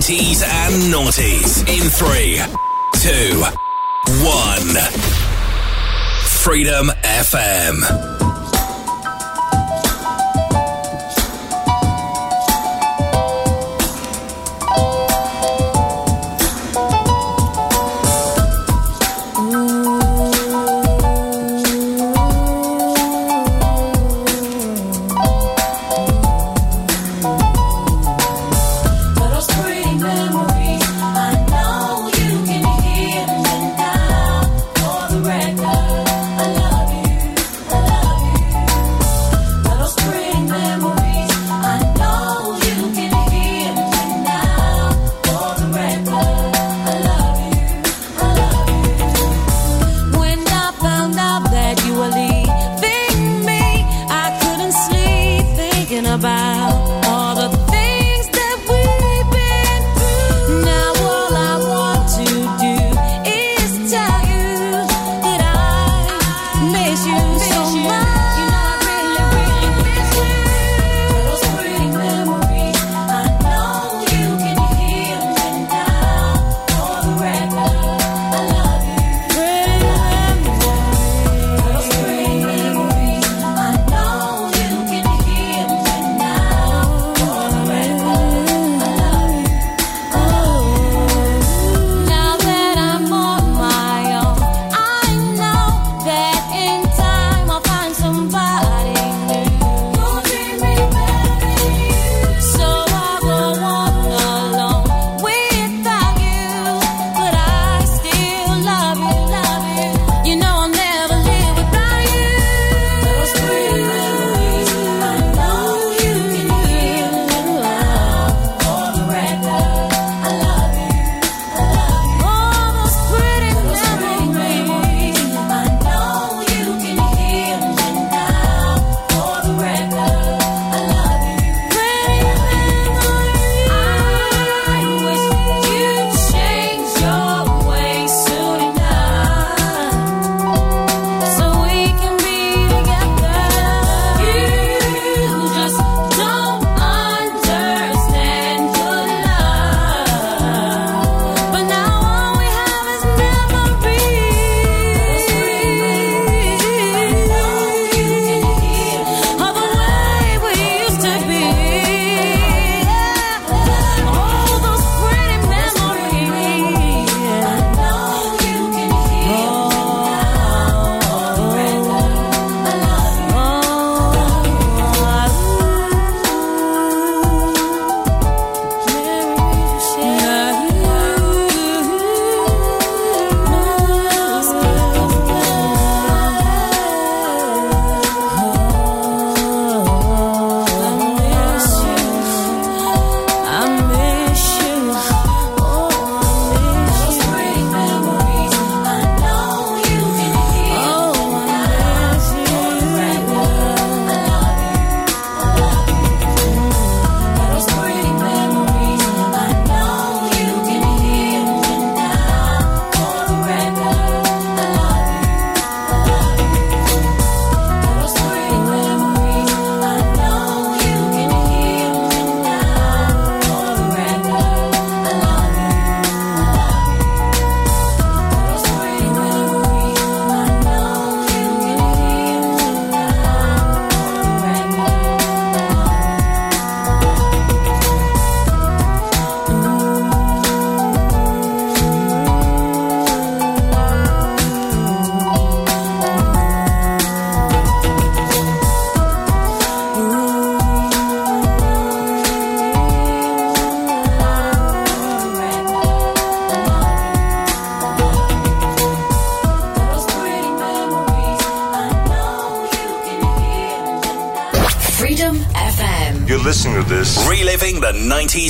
90s 0.05 0.45
and 0.47 0.93
noughties 0.93 1.61
in 1.67 1.89
three, 1.89 2.39
two, 3.01 3.41
one. 4.23 4.77
Freedom 6.27 6.89
FM. 7.03 8.14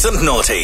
and 0.07 0.23
naughty. 0.23 0.64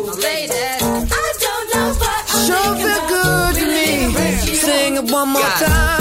one 5.21 5.33
more 5.33 5.41
God. 5.43 5.67
time 5.67 6.00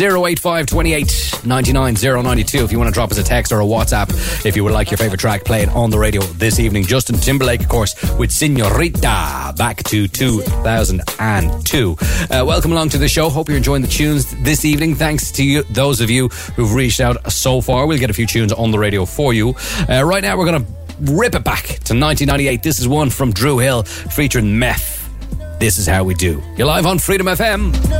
08528 0.00 1.20
if 2.54 2.72
you 2.72 2.78
want 2.78 2.88
to 2.88 2.94
drop 2.94 3.10
us 3.10 3.18
a 3.18 3.22
text 3.22 3.52
or 3.52 3.60
a 3.60 3.64
WhatsApp 3.64 4.46
if 4.46 4.56
you 4.56 4.64
would 4.64 4.72
like 4.72 4.90
your 4.90 4.98
favorite 4.98 5.20
track 5.20 5.44
playing 5.44 5.68
on 5.70 5.90
the 5.90 5.98
radio 5.98 6.22
this 6.22 6.58
evening. 6.58 6.84
Justin 6.84 7.16
Timberlake, 7.16 7.60
of 7.60 7.68
course, 7.68 7.94
with 8.18 8.30
Senorita 8.30 9.54
back 9.56 9.82
to 9.84 10.08
2002. 10.08 11.96
Uh, 12.00 12.44
welcome 12.46 12.72
along 12.72 12.88
to 12.90 12.98
the 12.98 13.08
show. 13.08 13.28
Hope 13.28 13.48
you're 13.48 13.58
enjoying 13.58 13.82
the 13.82 13.88
tunes 13.88 14.34
this 14.42 14.64
evening. 14.64 14.94
Thanks 14.94 15.30
to 15.32 15.44
you, 15.44 15.64
those 15.64 16.00
of 16.00 16.08
you 16.08 16.28
who've 16.28 16.72
reached 16.72 17.00
out 17.00 17.30
so 17.30 17.60
far. 17.60 17.86
We'll 17.86 17.98
get 17.98 18.10
a 18.10 18.14
few 18.14 18.26
tunes 18.26 18.52
on 18.52 18.70
the 18.70 18.78
radio 18.78 19.04
for 19.04 19.34
you. 19.34 19.54
Uh, 19.88 20.02
right 20.04 20.22
now, 20.22 20.38
we're 20.38 20.46
going 20.46 20.64
to 20.64 20.72
rip 21.12 21.34
it 21.34 21.44
back 21.44 21.64
to 21.64 21.94
1998. 21.94 22.62
This 22.62 22.78
is 22.78 22.88
one 22.88 23.10
from 23.10 23.32
Dru 23.32 23.58
Hill 23.58 23.82
featuring 23.82 24.58
Meth. 24.58 24.98
This 25.58 25.76
is 25.76 25.86
how 25.86 26.04
we 26.04 26.14
do. 26.14 26.42
You're 26.56 26.66
live 26.66 26.86
on 26.86 26.98
Freedom 26.98 27.26
FM. 27.26 27.99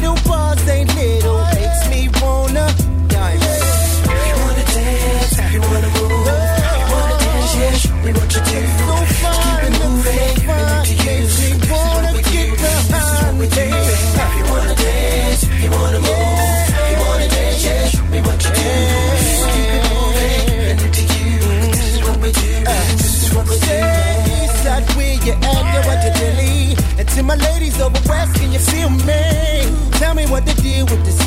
Your 0.00 0.29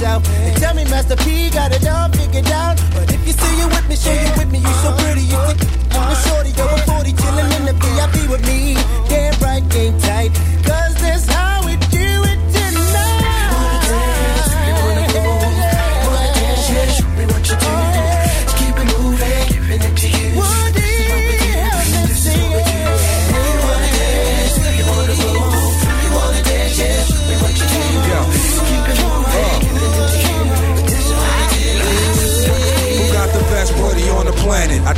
with. 0.03 0.29
And 0.29 0.57
tell 0.57 0.75
me 0.75 0.83
Master 0.85 1.15
P 1.15 1.49
got 1.49 1.71
it 1.71 1.87
all 1.87 2.09
figured 2.09 2.47
out. 2.47 2.92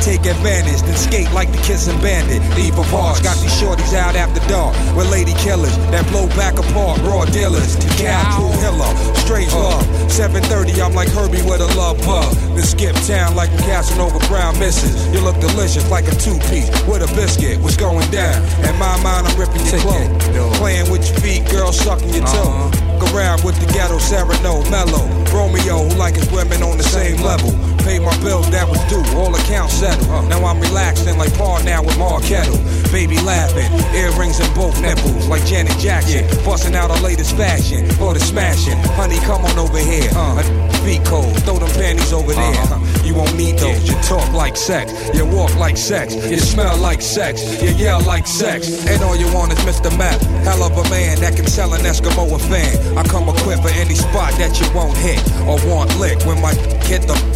Take 0.06 0.22
advantage, 0.22 0.80
then 0.86 0.94
skate 0.94 1.30
like 1.34 1.50
the 1.50 1.58
kissing 1.66 1.98
bandit. 1.98 2.38
Leave 2.54 2.78
a 2.78 2.86
bars, 2.94 3.18
got 3.18 3.34
these 3.42 3.50
shorties 3.58 3.90
out 3.90 4.14
after 4.14 4.38
dark. 4.46 4.70
With 4.94 5.10
lady 5.10 5.34
killers 5.42 5.74
that 5.90 6.06
blow 6.14 6.30
back 6.38 6.54
apart, 6.62 7.02
raw 7.02 7.26
dealers. 7.26 7.74
To 7.74 7.88
cow, 7.98 8.22
true 8.38 8.54
hiller, 8.62 8.86
straight 9.26 9.50
love. 9.50 9.82
730, 10.06 10.80
I'm 10.80 10.94
like 10.94 11.10
Herbie 11.10 11.42
with 11.42 11.58
a 11.58 11.66
love 11.74 11.98
bug. 12.06 12.30
Then 12.54 12.62
skip 12.62 12.94
town 13.02 13.34
like 13.34 13.50
I'm 13.50 13.66
casting 13.66 13.98
over 13.98 14.22
brown 14.30 14.54
misses. 14.62 14.94
You 15.10 15.20
look 15.26 15.42
delicious 15.42 15.90
like 15.90 16.06
a 16.06 16.14
two 16.14 16.38
piece 16.54 16.70
with 16.86 17.02
a 17.02 17.10
biscuit. 17.18 17.58
What's 17.58 17.76
going 17.76 18.08
down? 18.14 18.38
In 18.62 18.78
my 18.78 18.94
mind, 19.02 19.26
I'm 19.26 19.34
ripping 19.34 19.66
your 19.66 19.82
clothes. 19.82 20.22
Playing 20.62 20.86
with 20.86 21.02
your 21.02 21.18
feet, 21.18 21.50
girl, 21.50 21.72
sucking 21.72 22.14
your 22.14 22.24
toe. 22.30 22.70
Around 23.10 23.44
with 23.44 23.58
the 23.60 23.66
ghetto 23.72 23.98
Sereno, 23.98 24.62
mellow. 24.70 25.04
Romeo, 25.34 25.88
who 25.88 25.94
like 25.98 26.14
his 26.14 26.30
women 26.30 26.62
on 26.62 26.78
the 26.78 26.84
same 26.84 27.20
level. 27.22 27.50
Pay 27.86 28.00
my 28.00 28.18
bills 28.18 28.50
that 28.50 28.66
was 28.68 28.82
due, 28.90 28.98
all 29.14 29.30
accounts 29.30 29.74
settled. 29.74 30.26
Now 30.28 30.42
I'm 30.44 30.58
relaxing 30.58 31.16
like 31.18 31.32
Paul 31.38 31.62
now 31.62 31.84
with 31.84 31.96
Mark 31.96 32.24
Kettle. 32.24 32.58
Baby 32.90 33.14
laughing, 33.22 33.70
earrings 33.94 34.40
in 34.42 34.50
both 34.58 34.74
nipples 34.82 35.28
like 35.28 35.46
Janet 35.46 35.78
Jackson. 35.78 36.26
Busting 36.42 36.74
out 36.74 36.90
her 36.90 37.00
latest 37.00 37.36
fashion 37.36 37.86
for 37.94 38.12
the 38.12 38.18
smashing. 38.18 38.76
Honey, 38.98 39.20
come 39.22 39.44
on 39.46 39.56
over 39.56 39.78
here. 39.78 40.10
Uh, 40.18 40.42
feet 40.82 41.04
cold, 41.06 41.30
throw 41.46 41.62
them 41.62 41.70
panties 41.78 42.12
over 42.12 42.34
there. 42.34 42.66
You 43.06 43.14
won't 43.14 43.36
need 43.36 43.58
those. 43.62 43.86
You 43.86 43.94
talk 44.02 44.26
like 44.32 44.56
sex, 44.56 44.90
you 45.14 45.24
walk 45.24 45.54
like 45.54 45.76
sex, 45.76 46.14
you 46.14 46.38
smell 46.38 46.76
like 46.78 47.00
sex, 47.00 47.62
you 47.62 47.70
yell 47.70 48.02
like 48.02 48.26
sex. 48.26 48.86
And 48.90 49.00
all 49.04 49.14
you 49.14 49.32
want 49.32 49.52
is 49.52 49.60
Mr. 49.60 49.96
Map. 49.96 50.20
Hell 50.42 50.64
of 50.64 50.74
a 50.74 50.90
man 50.90 51.20
that 51.20 51.36
can 51.36 51.46
sell 51.46 51.72
an 51.74 51.82
Eskimo 51.82 52.34
a 52.34 52.38
fan. 52.50 52.98
I 52.98 53.04
come 53.04 53.28
equipped 53.28 53.62
for 53.62 53.70
any 53.78 53.94
spot 53.94 54.34
that 54.42 54.58
you 54.58 54.66
won't 54.74 54.98
hit 54.98 55.22
or 55.46 55.54
want 55.70 55.94
lick 55.98 56.18
when 56.26 56.42
my 56.42 56.52
hit 56.90 57.02
the. 57.02 57.35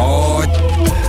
Oh, 0.00 0.44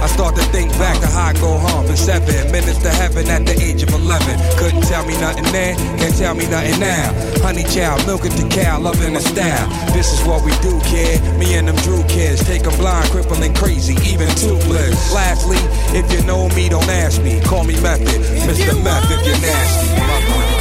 I 0.02 0.08
start 0.08 0.36
to 0.36 0.42
think 0.50 0.72
back 0.80 1.00
to 1.02 1.08
how 1.08 1.28
I 1.30 1.34
go 1.34 1.58
home 1.58 1.86
for 1.86 1.96
seven 1.96 2.52
minutes 2.52 2.80
to 2.80 2.90
heaven 2.90 3.28
at 3.28 3.46
the 3.46 3.54
age 3.62 3.84
of 3.84 3.90
11. 3.90 4.40
Couldn't 4.58 4.82
tell 4.84 5.06
me 5.06 5.14
nothing 5.20 5.44
then, 5.52 5.78
can't 6.00 6.16
tell 6.16 6.34
me 6.34 6.48
nothing 6.48 6.80
now. 6.80 7.14
Honey 7.44 7.64
child, 7.64 8.06
milking 8.08 8.36
the 8.36 8.48
cow, 8.50 8.80
loving 8.80 9.14
the 9.14 9.22
style. 9.22 9.68
This 9.94 10.12
is 10.12 10.26
what 10.26 10.44
we 10.44 10.52
do, 10.60 10.80
kid. 10.86 11.22
Me 11.38 11.56
and 11.56 11.68
them 11.68 11.76
Drew 11.78 12.04
kids, 12.08 12.44
take 12.46 12.66
'em 12.66 12.76
blind, 12.78 13.10
crippling 13.12 13.54
crazy, 13.54 13.96
even 14.10 14.28
toothless. 14.36 15.14
Lastly, 15.14 15.60
if 15.94 16.12
you 16.12 16.22
know 16.26 16.50
me, 16.50 16.70
don't 16.70 16.90
ask 16.90 17.22
me. 17.22 17.40
Call 17.42 17.64
me 17.64 17.80
Method, 17.82 18.22
Mr. 18.48 18.74
Meth 18.84 19.12
if 19.12 19.26
you're 19.26 19.40
nasty. 19.40 20.59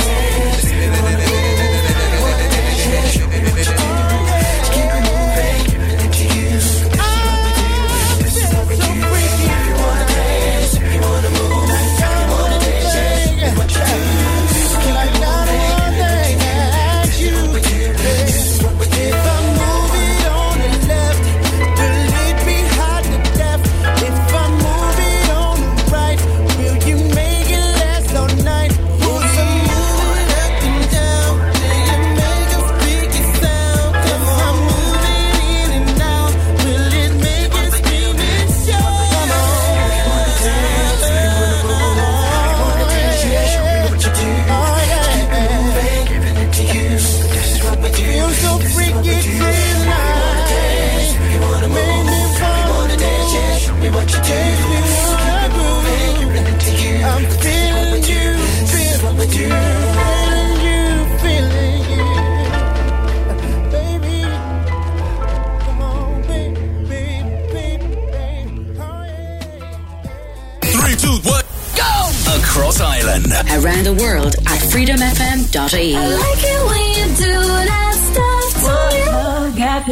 Around 73.51 73.85
the 73.85 73.95
world 73.95 74.35
at 74.37 74.61
freedomfm.ie. 74.71 75.97
I 75.97 76.07
like 76.07 76.45
it 76.45 76.61
when 76.69 76.85
you 76.97 77.07
do 77.17 77.33
that 77.67 77.95
stuff 77.97 78.53
to 78.63 78.75
me. 78.95 79.59
Got 79.59 79.89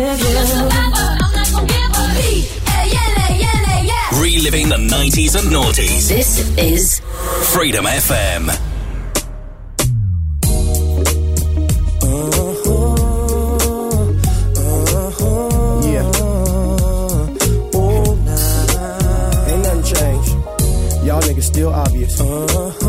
Reliving 4.20 4.68
the 4.68 4.76
90s 4.76 5.34
and 5.38 5.48
noughties. 5.50 6.09
This 6.09 6.57
is 6.59 7.00
Freedom 7.54 7.86
FM. 7.86 8.50
Yeah. 15.82 16.11
Oh, 22.20 22.86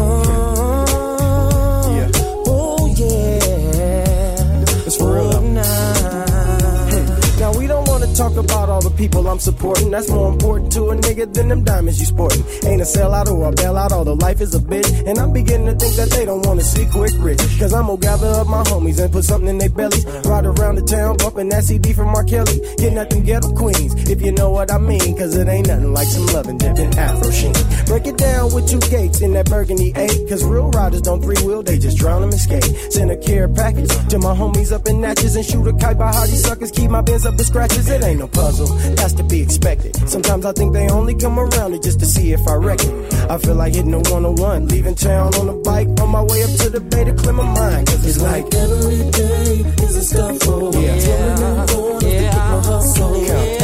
people 8.98 9.28
I'm 9.28 9.40
supporting. 9.40 9.92
That's 9.92 10.10
more 10.10 10.32
important 10.34 10.72
to 10.74 10.90
a 10.90 10.96
nigga 10.96 11.32
than 11.34 11.48
them 11.50 11.64
diamonds 11.64 12.00
you 12.00 12.06
sporting. 12.08 12.44
Ain't 12.66 12.82
a 12.82 12.86
sellout 12.86 13.28
or 13.30 13.50
a 13.50 13.52
bailout, 13.52 13.92
although 13.92 14.14
life 14.14 14.42
is 14.42 14.56
a 14.56 14.60
bitch. 14.60 14.90
And 15.08 15.18
I'm 15.20 15.32
beginning 15.32 15.68
to 15.68 15.76
think 15.76 15.96
that 15.96 16.10
they 16.10 16.26
don't 16.26 16.46
wanna 16.46 16.64
see 16.64 16.86
quick 16.88 17.14
rich. 17.20 17.40
Cause 17.60 17.74
I'm 17.74 17.88
gonna 17.88 17.98
gather 18.00 18.28
up 18.28 18.48
my 18.48 18.64
homies 18.64 19.00
and 19.00 19.12
put 19.12 19.24
something 19.24 19.50
in 19.50 19.58
their 19.58 19.70
bellies. 19.70 20.06
Ride 20.26 20.46
around 20.46 20.76
the 20.76 20.82
town, 20.82 21.18
bumping 21.18 21.50
that 21.50 21.64
CD 21.64 21.94
from 21.94 22.10
R. 22.10 22.24
Kelly. 22.24 22.60
Getting 22.78 22.98
at 22.98 23.10
them 23.10 23.24
ghetto 23.24 23.54
queens, 23.54 24.10
if 24.10 24.22
you 24.22 24.32
know 24.32 24.50
what 24.50 24.72
I 24.72 24.78
mean. 24.80 25.16
Cause 25.18 25.36
it 25.36 25.48
ain't 25.48 25.68
nothing 25.68 25.94
like 25.94 26.08
some 26.08 26.26
loving 26.28 26.58
dip 26.58 26.78
in 26.80 26.98
Afro 26.98 27.30
sheen. 27.32 27.54
Break 27.86 28.08
it 28.08 28.18
down 28.18 28.54
with 28.54 28.68
two 28.68 28.80
gates 28.90 29.22
in 29.22 29.34
that 29.34 29.46
burgundy 29.46 29.94
eight. 29.96 30.28
Cause 30.28 30.44
real 30.44 30.70
riders 30.72 31.02
don't 31.02 31.22
three 31.22 31.38
wheel, 31.46 31.62
they 31.62 31.78
just 31.78 31.98
drown 31.98 32.22
them 32.22 32.32
and 32.32 32.42
skate. 32.42 32.66
Send 32.92 33.12
a 33.12 33.18
care 33.18 33.48
package 33.48 33.90
to 34.10 34.18
my 34.20 34.34
homies 34.36 34.72
up 34.72 34.88
in 34.88 35.02
Natchez 35.02 35.36
and 35.36 35.46
shoot 35.46 35.68
a 35.68 35.74
kite 35.74 35.98
by 35.98 36.12
how 36.12 36.26
these 36.26 36.44
suckers 36.44 36.72
keep 36.72 36.90
my 36.90 37.02
bins 37.02 37.26
up 37.26 37.36
with 37.38 37.46
scratches. 37.46 37.90
It 37.90 38.04
ain't 38.04 38.20
no 38.20 38.28
puzzle, 38.28 38.68
that's 38.96 39.14
to 39.14 39.24
be 39.24 39.42
expected. 39.42 39.96
Sometimes 40.08 40.46
I 40.46 40.54
think 40.54 40.74
they 40.74 40.88
only 40.90 41.16
come 41.16 41.40
around 41.40 41.74
it 41.74 41.84
just 41.84 42.00
to 42.00 42.06
see 42.06 42.32
if 42.32 42.48
I 42.48 42.56
wreck 42.56 42.80
it. 42.82 43.14
I 43.30 43.38
feel 43.38 43.56
like 43.56 43.76
hitting 43.76 43.94
a 43.94 44.00
101, 44.00 44.68
leaving 44.68 44.96
town 44.96 45.34
on 45.36 45.50
a 45.50 45.54
bike 45.54 45.88
on 46.00 46.10
my 46.10 46.22
way 46.22 46.44
up 46.44 46.52
to 46.62 46.70
the 46.70 46.80
bay 46.80 47.04
to 47.04 47.14
clear 47.14 47.34
my 47.34 47.44
mind. 47.44 47.88
Cause 47.88 48.06
it's 48.06 48.22
like 48.22 48.46
every 48.54 49.12
day 49.12 49.66
is 49.84 49.96
a 49.96 50.04
scuffle. 50.04 50.74
Yeah. 50.76 50.96
Yeah. 50.96 51.66
yeah. 52.02 52.32
my 52.32 52.62
hustle. 52.64 53.16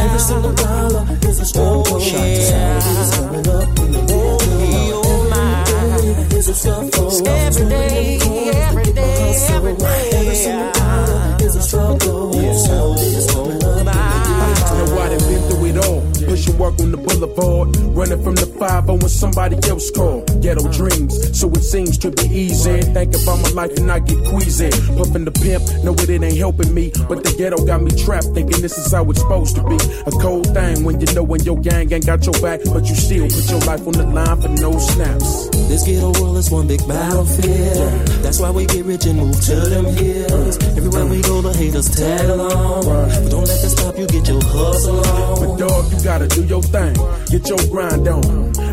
Every 0.04 0.20
single 0.20 0.54
dollar 0.54 1.08
is 1.24 1.40
a 1.40 1.46
struggle. 1.46 2.00
Salary's 2.00 3.16
coming 3.16 3.48
up 3.48 3.80
in 3.80 3.92
the 3.92 4.02
morning. 4.12 4.92
Oh 4.94 5.30
my. 5.30 6.38
Is 6.38 6.50
a 6.50 6.54
scuffle. 6.54 7.28
Every 7.28 7.70
day, 7.70 7.83
work 16.64 16.80
on 16.80 16.92
the 16.92 16.98
boulevard, 16.98 17.76
running 17.92 18.24
from 18.24 18.36
the 18.36 18.48
5 18.48 18.88
when 18.88 19.10
somebody 19.10 19.58
else 19.68 19.92
called. 19.92 20.24
Ghetto 20.42 20.72
dreams, 20.72 21.12
so 21.38 21.50
it 21.52 21.64
seems 21.64 21.98
to 21.98 22.10
be 22.10 22.24
easy. 22.32 22.80
Think 22.96 23.12
about 23.20 23.44
my 23.44 23.50
life 23.50 23.76
and 23.78 23.92
I 23.92 24.00
get 24.00 24.24
queasy. 24.32 24.72
Puffing 24.96 25.26
the 25.26 25.36
pimp, 25.36 25.64
know 25.84 25.94
it, 25.94 26.10
it 26.10 26.24
ain't 26.24 26.38
helping 26.38 26.74
me. 26.74 26.92
But 27.10 27.24
the 27.24 27.36
ghetto 27.36 27.66
got 27.66 27.84
me 27.84 27.92
trapped, 27.92 28.32
thinking 28.32 28.62
this 28.62 28.78
is 28.78 28.92
how 28.94 29.04
it's 29.12 29.20
supposed 29.20 29.56
to 29.58 29.64
be. 29.68 29.76
A 30.08 30.12
cold 30.24 30.48
thing 30.54 30.86
when 30.86 31.02
you 31.02 31.08
know 31.14 31.24
when 31.24 31.44
your 31.44 31.60
gang 31.60 31.92
ain't 31.92 32.06
got 32.06 32.24
your 32.24 32.40
back, 32.40 32.62
but 32.72 32.88
you 32.88 32.96
still 32.96 33.28
put 33.28 33.46
your 33.52 33.64
life 33.68 33.84
on 33.84 33.94
the 34.00 34.08
line 34.08 34.40
for 34.40 34.50
no 34.64 34.72
snaps. 34.80 35.50
This 35.68 35.84
ghetto 35.84 36.16
world 36.22 36.38
is 36.38 36.50
one 36.50 36.68
big 36.68 36.88
battlefield. 36.88 38.08
That's 38.24 38.40
why 38.40 38.52
we 38.52 38.66
get 38.68 38.86
rich 38.86 39.06
and 39.06 39.20
move 39.20 39.36
to 39.52 39.56
them 39.68 39.86
hills. 40.00 40.56
Everywhere 40.80 41.06
we 41.08 41.22
go, 41.22 41.42
the 41.42 41.52
haters 41.52 41.90
tag 41.92 42.30
along. 42.30 42.88
But 42.88 43.28
don't 43.28 43.48
let 43.52 43.60
that 43.60 43.72
stop 43.76 43.98
you, 43.98 44.08
get 44.08 44.28
your 44.28 44.40
hustle 44.44 45.04
on. 45.04 45.36
But 45.44 45.58
dog, 45.60 45.92
you 45.92 46.00
gotta 46.04 46.28
do 46.28 46.44
your 46.46 46.53
thing. 46.62 46.94
Get 47.28 47.48
your 47.50 47.58
grind 47.70 48.08
on. 48.08 48.24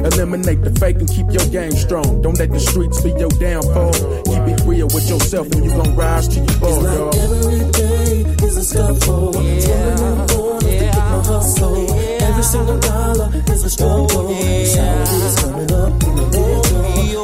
Eliminate 0.04 0.62
the 0.64 0.70
fake 0.80 0.96
and 0.96 1.08
keep 1.08 1.26
your 1.30 1.46
game 1.50 1.72
strong. 1.72 2.22
Don't 2.22 2.38
let 2.38 2.50
the 2.50 2.60
streets 2.60 3.00
be 3.02 3.10
your 3.10 3.28
downfall. 3.40 3.92
Keep 4.24 4.44
it 4.54 4.60
real 4.66 4.86
with 4.88 5.08
yourself 5.08 5.46
and 5.52 5.64
you 5.64 5.70
gon' 5.70 5.94
rise 5.96 6.28
to 6.28 6.40
your 6.40 6.58
ball, 6.60 6.80
Like 6.82 6.96
dog. 6.96 7.14
every 7.16 7.70
day 7.72 8.46
is 8.46 8.56
a 8.56 8.64
scuffle. 8.64 9.34
Yeah. 9.36 10.26
Corners 10.30 10.64
to 10.64 10.70
get 10.70 10.96
my 10.96 11.22
hustle. 11.24 11.90
Every 12.22 12.42
single 12.42 12.78
dollar 12.78 13.28
is 13.52 13.64
a 13.64 13.70
struggle. 13.70 14.28
Salary's 14.66 15.36
coming 15.40 15.72
up 15.72 16.02
in 16.02 16.14
the 16.16 16.26
morning. 16.36 17.16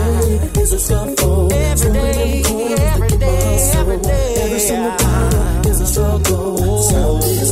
Every 0.00 0.38
day 0.48 0.60
is 0.62 0.72
a 0.72 0.78
scuffle. 0.78 1.52
Every 1.52 1.92
day, 1.92 2.42
every 2.78 3.08
day, 3.18 3.70
every 3.74 3.98
day. 3.98 4.34
Every 4.44 4.58
single 4.60 4.96
dollar 4.96 5.70
is 5.70 5.80
a 5.80 5.86
struggle. 5.86 6.82
Salary's 6.82 7.49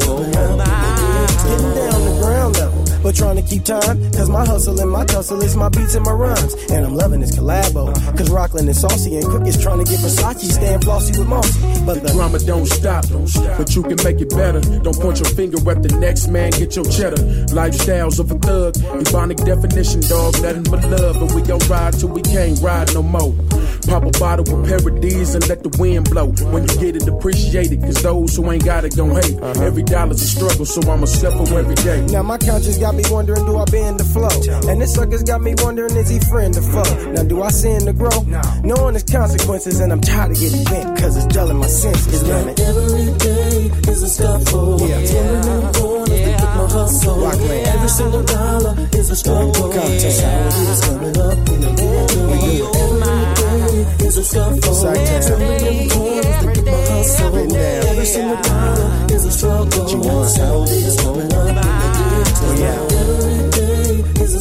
but 3.09 3.17
trying 3.17 3.37
to 3.37 3.43
keep 3.43 3.65
time. 3.65 3.97
Cause 4.13 4.29
my 4.29 4.45
hustle 4.45 4.79
and 4.79 4.91
my 4.91 5.03
tussle 5.03 5.41
is 5.41 5.57
my 5.57 5.71
beats 5.71 5.95
and 5.95 6.05
my 6.05 6.13
rhymes. 6.13 6.53
And 6.71 6.85
I'm 6.85 6.95
loving 6.95 7.21
this 7.21 7.35
collabo. 7.35 7.95
Cause 8.19 8.29
Rockland 8.29 8.69
is 8.69 8.83
saucy 8.83 9.17
and 9.17 9.25
Cook 9.25 9.47
is 9.47 9.57
trying 9.57 9.83
to 9.83 9.91
get 9.91 10.01
Versace 10.01 10.53
staying 10.53 10.83
flossy 10.83 11.19
with 11.19 11.27
Mossy. 11.27 11.59
But 11.87 12.03
the 12.03 12.13
drama 12.13 12.39
don't 12.41 12.67
stop, 12.67 13.07
but 13.57 13.75
you 13.75 13.83
can 13.83 13.97
make 14.05 14.21
it 14.21 14.29
better. 14.29 14.61
Don't 14.61 15.01
point 15.01 15.21
your 15.21 15.31
finger 15.31 15.57
at 15.71 15.83
the 15.83 15.97
next 15.97 16.29
man, 16.29 16.51
get 16.51 16.77
your 16.77 16.85
cheddar. 16.85 17.17
Lifestyles 17.49 18.21
of 18.21 18.31
a 18.31 18.39
thug, 18.41 18.75
ebonic 18.75 19.43
definition, 19.43 20.03
dog, 20.03 20.35
nothing 20.43 20.65
but 20.65 20.85
love. 20.85 21.17
But 21.19 21.33
we 21.33 21.41
gon' 21.41 21.65
ride 21.65 21.95
till 21.95 22.11
we 22.11 22.21
can't 22.21 22.61
ride 22.61 22.93
no 22.93 23.03
more. 23.03 23.33
Pop 23.89 24.05
a 24.05 24.11
bottle 24.21 24.45
with 24.45 24.69
paradise 24.69 25.33
and 25.33 25.49
let 25.49 25.63
the 25.63 25.73
wind 25.81 26.11
blow. 26.11 26.29
When 26.53 26.69
you 26.69 26.77
get 26.77 26.97
it, 26.97 27.09
appreciate 27.09 27.73
it, 27.73 27.81
cause 27.81 28.03
those 28.03 28.37
who 28.37 28.53
ain't 28.53 28.67
got 28.67 28.85
it 28.85 28.95
gon' 28.95 29.17
hate. 29.17 29.41
Every 29.65 29.83
dollar's 29.83 30.21
a 30.21 30.27
struggle, 30.29 30.67
so 30.67 30.83
I'ma 30.93 31.07
suffer 31.07 31.57
every 31.57 31.75
day. 31.77 32.05
Now 32.13 32.23
my 32.23 32.37
conscience 32.37 32.77
got 32.77 32.98
me 32.99 33.05
wondering, 33.11 33.45
do 33.47 33.57
I 33.57 33.65
bend 33.67 34.01
the 34.01 34.05
flow? 34.05 34.35
And 34.69 34.81
this 34.81 34.95
sucker's 34.95 35.23
got 35.23 35.41
me 35.41 35.55
wondering, 35.59 35.95
is 35.97 36.09
he 36.09 36.19
friend 36.19 36.57
or 36.57 36.63
foe? 36.63 37.13
Now 37.13 37.23
do 37.23 37.43
I 37.43 37.51
sin 37.51 37.87
to 37.87 37.93
grow? 37.93 38.19
Knowing 38.65 38.97
its 38.97 39.11
consequences, 39.11 39.81
and 39.81 39.93
I'm 39.93 40.01
tired 40.01 40.33
of 40.33 40.39
getting 40.39 40.65
bent, 40.65 40.99
cause 40.99 41.17
it's 41.17 41.27
dulling 41.27 41.59
my 41.59 41.69
senses, 41.69 42.23
damn 42.23 42.49
it. 42.49 42.59
Every 42.61 43.07
day 43.19 43.71
is 43.93 44.03
a 44.03 44.09
scuffle. 44.09 44.81
Yeah. 44.83 45.07
Turning 45.07 45.73
corners 45.75 46.09
to 46.09 46.31
get 46.39 46.51
my 46.59 46.67
hustle. 46.67 47.21
Rockland. 47.23 47.67
Every 47.69 47.89
single 47.89 48.23
dollar 48.23 48.75
is 48.93 49.11
a 49.11 49.17
struggle. 49.17 49.73
Content. 49.73 50.01
Salary's 50.01 50.81
coming 50.85 51.19
up 51.19 51.39
in 51.55 51.61
the 51.61 51.73
morning. 51.79 52.75
Every 52.75 53.05
day 53.39 54.07
is 54.07 54.17
a 54.19 54.25
scuffle. 54.25 54.75
Sacktown. 54.75 55.29
Turning 55.29 55.91
corners 55.91 56.37
to 56.41 56.47
get 56.53 56.65
my 56.65 56.73
hustle. 56.91 57.31
Been 57.31 57.49
down. 57.49 57.87
Every 57.87 58.07
single 58.07 58.43
dollar 58.43 59.15
is 59.15 59.25
a 59.25 59.31
struggle. 59.31 59.91
you 59.91 60.01
want? 60.01 60.31
Salary's 60.31 60.97
coming 61.01 61.33
up 61.33 61.49
in 61.49 61.55
the 61.55 61.63
morning. 61.63 62.59
Every 62.63 62.88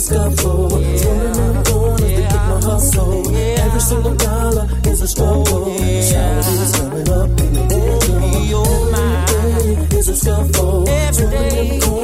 day 0.10 0.16
is 0.16 0.28
a 0.28 0.36
scuffle. 0.36 0.70
Turning 0.70 1.64
corners 1.64 2.02
to 2.02 2.22
get 2.22 2.34
my 2.34 2.60
hustle. 2.62 3.36
Every 3.36 3.80
single 3.80 4.16
dollar 4.16 4.68
is 4.86 5.02
a 5.02 5.08
struggle. 5.08 5.78
Salary's 5.78 6.72
coming 6.78 7.10
up 7.10 7.40
in 7.40 7.54
the 7.54 7.64
morning. 7.72 8.58
Every 9.40 9.76
day 9.88 9.98
is 9.98 10.10
a 10.10 10.16
scuffle. 10.16 10.90
Every 10.90 11.30
day, 11.30 11.48
every 11.48 11.80
day, 11.80 11.97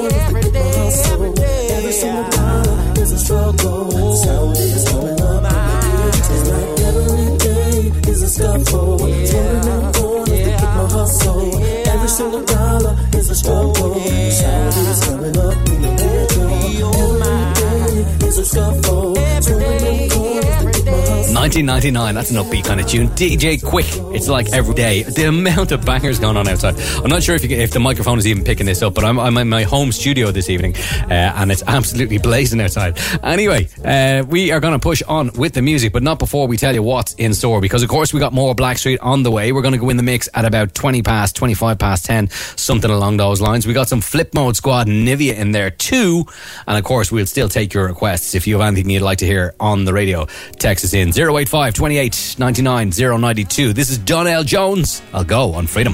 1999, 21.62 22.16
that's 22.16 22.32
an 22.32 22.38
upbeat 22.38 22.66
kind 22.66 22.80
of 22.80 22.88
tune. 22.88 23.10
DJ 23.10 23.62
Quik, 23.62 24.16
it's 24.16 24.28
like 24.28 24.52
every 24.54 24.74
day. 24.74 25.04
The 25.04 25.26
amount 25.26 25.72
of 25.72 25.86
bangers 25.86 26.18
going 26.18 26.36
on 26.36 26.48
outside. 26.48 26.80
I'm 27.04 27.10
not 27.10 27.22
sure 27.22 27.36
if 27.36 27.44
can, 27.44 27.52
if 27.52 27.70
the 27.70 27.80
microphone 27.80 28.18
is 28.18 28.26
even 28.26 28.44
picking 28.44 28.66
this 28.66 28.82
up, 28.82 28.96
but 28.96 29.04
I'm, 29.04 29.20
I'm 29.20 29.38
in 29.38 29.50
my 29.50 29.62
home 29.62 29.92
studio 29.92 30.32
this 30.32 30.50
evening, 30.50 30.76
uh, 30.76 31.34
and 31.36 31.52
it's 31.52 31.62
absolutely 31.68 32.18
blazing 32.18 32.60
outside. 32.60 32.98
Anyway, 33.24 33.68
uh, 33.86 34.24
we 34.28 34.52
are 34.52 34.60
going 34.60 34.74
to 34.74 34.80
push 34.80 35.04
on 35.04 35.30
with 35.34 35.54
the 35.54 35.62
music, 35.62 35.94
but 35.94 36.02
not 36.02 36.18
before 36.18 36.48
we 36.48 36.58
tell 36.58 36.74
you 36.74 36.82
what's 36.82 37.14
in 37.16 37.36
store, 37.36 37.62
because 37.62 37.84
of 37.84 37.90
course 37.90 38.14
we 38.14 38.20
got 38.20 38.34
more 38.34 38.56
Blackstreet 38.56 38.98
on 39.02 39.22
the 39.22 39.30
way. 39.30 39.52
We're 39.52 39.62
going 39.62 39.74
to 39.74 39.80
go 39.80 39.90
in 39.90 39.98
the 39.98 40.04
mix 40.04 40.28
at 40.34 40.46
about 40.46 40.74
20 40.74 41.04
past, 41.04 41.36
25 41.36 41.78
past 41.78 42.06
10, 42.06 42.30
something 42.56 42.90
along 42.90 43.18
those 43.18 43.42
lines. 43.42 43.68
We 43.68 43.74
got 43.74 43.90
some 43.90 44.02
Flip 44.02 44.34
Mode 44.34 44.56
Squad 44.56 44.88
Nivea 44.88 45.36
in 45.36 45.52
there 45.52 45.70
too, 45.70 46.26
and 46.66 46.80
of 46.80 46.84
course 46.84 47.12
we'll 47.12 47.28
still 47.28 47.48
take 47.48 47.76
your 47.76 47.86
requests. 47.86 48.34
If 48.34 48.48
you 48.48 48.60
have 48.60 48.68
anything 48.68 48.90
you'd 48.90 49.04
like 49.04 49.20
to 49.20 49.28
hear 49.28 49.54
on 49.60 49.86
the 49.86 49.94
radio, 49.94 50.26
text 50.58 50.84
us 50.84 50.94
in 50.96 51.12
085 51.44 51.74
28 51.74 52.36
99 52.40 52.92
092. 52.98 53.74
This 53.74 53.90
is 53.90 53.98
Donell 53.98 54.46
Jones. 54.46 55.02
I'll 55.14 55.26
go 55.26 55.54
on 55.54 55.68
Freedom. 55.68 55.94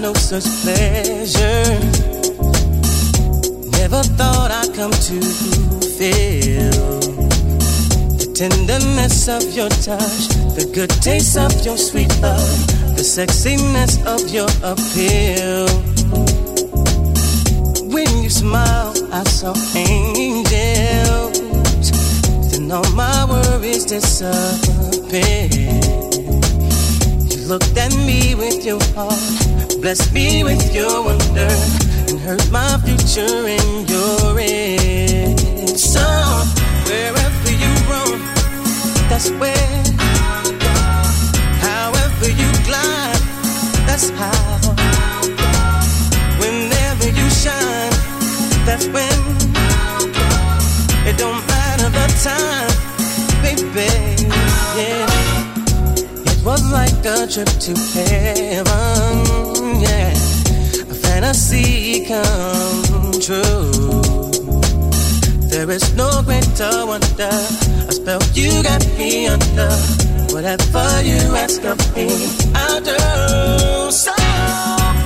Know 0.00 0.12
such 0.12 0.44
pleasure. 0.62 1.64
Never 3.80 4.02
thought 4.18 4.50
I'd 4.52 4.74
come 4.74 4.90
to 4.92 5.20
feel 5.96 7.00
the 8.20 8.30
tenderness 8.34 9.26
of 9.28 9.42
your 9.56 9.70
touch, 9.70 10.28
the 10.54 10.70
good 10.72 10.90
taste 11.02 11.36
of 11.38 11.64
your 11.64 11.78
sweet 11.78 12.12
love, 12.20 12.85
the 12.96 13.02
sexiness 13.02 14.00
of 14.06 14.20
your 14.32 14.48
appeal. 14.64 15.68
When 17.92 18.22
you 18.22 18.30
smile, 18.30 18.92
I 19.12 19.22
saw 19.24 19.54
angels. 19.76 21.40
Then 22.50 22.72
all 22.72 22.90
my 22.92 23.24
worries 23.28 23.84
disappeared. 23.84 25.54
You 27.30 27.38
looked 27.46 27.76
at 27.76 27.94
me 27.94 28.34
with 28.34 28.64
your 28.64 28.82
heart, 28.94 29.20
blessed 29.82 30.12
me 30.12 30.42
with 30.44 30.74
your 30.74 31.04
wonder, 31.04 31.52
and 32.08 32.18
heard 32.20 32.50
my 32.50 32.78
future 32.84 33.46
in 33.46 33.86
your 33.86 34.40
ears. 34.40 35.82
So 35.82 36.36
Wherever 36.86 37.50
you 37.50 37.72
roam, 37.90 38.20
that's 39.08 39.28
where. 39.32 40.15
You 42.28 42.50
glide, 42.64 43.22
that's 43.86 44.10
how. 44.10 44.58
Whenever 46.40 47.08
you 47.08 47.30
shine, 47.30 47.92
that's 48.66 48.86
when. 48.88 49.18
It 51.06 51.16
don't 51.18 51.46
matter 51.46 51.88
the 51.88 52.06
time, 52.26 52.72
baby. 53.42 53.86
Yeah. 54.76 55.06
It 56.26 56.44
was 56.44 56.62
like 56.72 57.04
a 57.04 57.26
trip 57.30 57.48
to 57.66 57.74
heaven. 57.94 59.80
Yeah. 59.80 60.10
A 60.90 60.94
fantasy 60.94 62.06
come 62.06 63.12
true. 63.20 64.32
There 65.48 65.70
is 65.70 65.94
no 65.94 66.22
greater 66.22 66.86
wonder. 66.86 67.30
A 67.88 67.92
spell 67.92 68.20
you 68.34 68.62
got 68.64 68.84
me 68.98 69.28
under. 69.28 70.05
Whatever 70.36 71.02
you 71.02 71.34
ask 71.34 71.64
of 71.64 71.78
me, 71.96 72.08
I'll 72.54 72.80
do. 72.82 73.90
So 73.90 74.12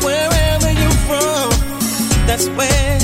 wherever 0.03 0.73
you're 0.73 1.01
from, 1.07 1.51
that's 2.27 2.49
where. 2.59 2.99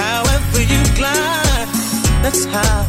However 0.00 0.60
you 0.62 0.80
glide, 0.94 1.68
that's 2.22 2.44
how. 2.44 2.84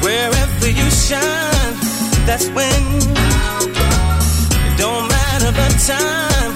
Wherever 0.00 0.66
you 0.66 0.88
shine, 0.90 1.74
that's 2.24 2.48
when. 2.56 2.82
It 4.64 4.78
don't 4.78 5.08
matter 5.08 5.52
the 5.52 5.68
time, 5.92 6.52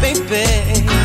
baby. 0.00 1.01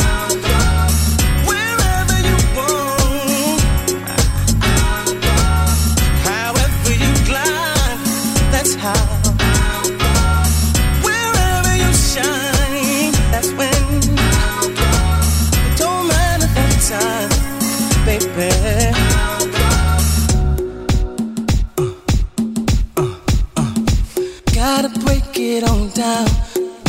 It 25.58 25.64
on 25.64 25.90
down. 25.90 26.28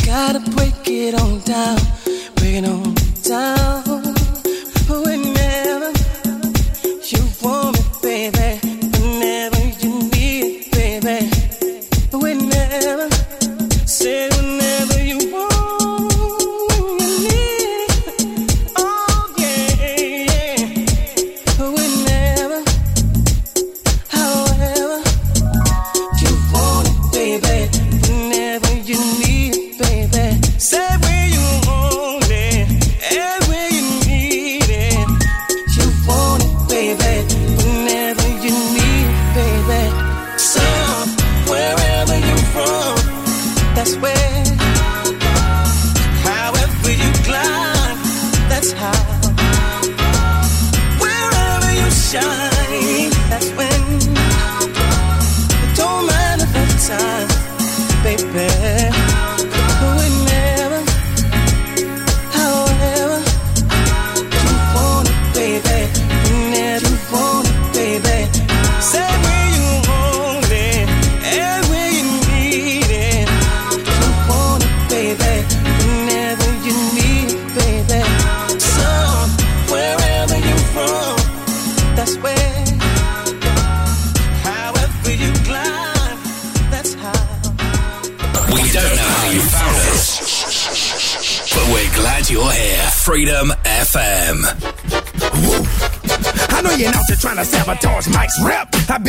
Gotta 0.05 0.39
break 0.51 0.87
it 0.87 1.15
on 1.15 1.39
down. 1.39 1.77
Break 2.35 2.55
it 2.55 2.65
on 2.65 2.93
down. 3.23 3.88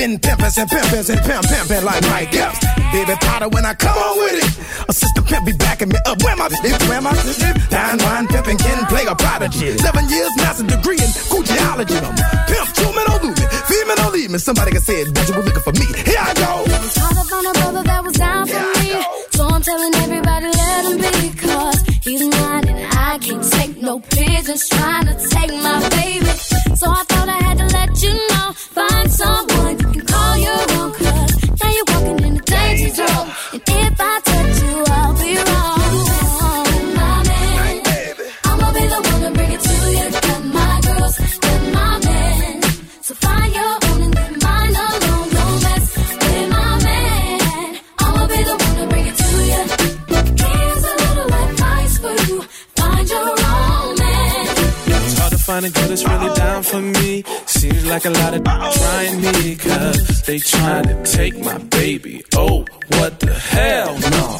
Been 0.01 0.19
pimping 0.19 0.49
and 0.57 0.71
pimping 0.71 1.05
and 1.13 1.21
pimp 1.29 1.45
pimping 1.45 1.85
like 1.85 2.03
Mike 2.09 2.33
Epps. 2.33 2.59
Baby 2.93 3.15
Potter 3.21 3.49
when 3.51 3.67
I 3.67 3.75
come 3.75 3.97
on 3.97 4.17
with 4.17 4.41
it. 4.41 4.89
Assistant 4.89 5.27
pimp 5.29 5.45
be 5.45 5.53
backing 5.53 5.91
me 5.91 5.99
up. 6.07 6.17
Where 6.23 6.37
my 6.37 6.49
bitch, 6.49 6.89
where 6.89 7.03
my 7.03 7.13
sister? 7.13 7.53
Down 7.69 7.99
wine 7.99 8.27
pimping, 8.27 8.57
can 8.57 8.87
play 8.87 9.05
a 9.05 9.15
prodigy. 9.15 9.77
Seven 9.77 10.09
years, 10.09 10.33
master 10.39 10.65
degree 10.65 10.97
in 10.97 11.11
Gucciology. 11.29 12.01
I'm 12.01 12.17
pimp, 12.49 12.69
two 12.81 12.91
men 12.97 13.05
don't 13.09 13.23
lose 13.25 13.41
me. 13.41 13.47
Female 13.69 13.97
don't 13.97 14.13
leave 14.15 14.31
me. 14.31 14.39
Somebody 14.39 14.71
can 14.73 14.81
say 14.81 15.03
it, 15.03 15.13
but 15.15 15.29
you 15.29 15.35
were 15.37 15.45
looking 15.45 15.63
for 15.69 15.75
me. 15.77 15.87
Here 16.09 16.23
I 16.31 16.33
go. 16.33 16.65
It's 16.65 16.97
hard 16.97 17.17
to 17.21 17.25
find 17.29 17.47
a 17.47 17.53
brother 17.61 17.83
that 17.85 18.03
was 18.03 18.17
down 18.17 18.47
for 18.49 18.65
me. 18.81 19.05
So 19.37 19.49
I'm 19.53 19.63
telling 19.63 19.95
everybody 19.97 20.47
let 20.49 20.83
him 20.89 20.97
be. 20.97 21.39
Cause 21.45 21.81
he's 22.01 22.23
mine 22.25 22.69
and 22.73 22.81
I 22.97 23.19
can't 23.19 23.45
take 23.53 23.77
no 23.83 24.01
pigeons 24.01 24.67
trying 24.69 25.07
to 25.13 25.15
take 25.29 25.53
my 25.61 25.79
baby. 26.01 26.33
So 26.81 26.89
I 26.89 27.05
thought 27.05 27.29
I 27.29 27.39
had 27.45 27.59
to 27.59 27.67
let 27.67 28.03
you 28.03 28.15
know. 28.31 28.53
Find 28.57 29.13
someone 29.13 29.50
Seems 57.81 57.93
like 57.93 58.05
a 58.05 58.11
lot 58.11 58.35
of 58.35 58.45
trying 58.45 59.21
me, 59.23 59.57
cause 59.57 60.23
they 60.27 60.39
trying 60.39 60.85
to 60.85 61.03
take 61.03 61.39
my 61.39 61.57
baby. 61.57 62.23
Oh, 62.37 62.67
what 62.89 63.19
the 63.21 63.33
hell, 63.33 63.95
no. 63.99 64.37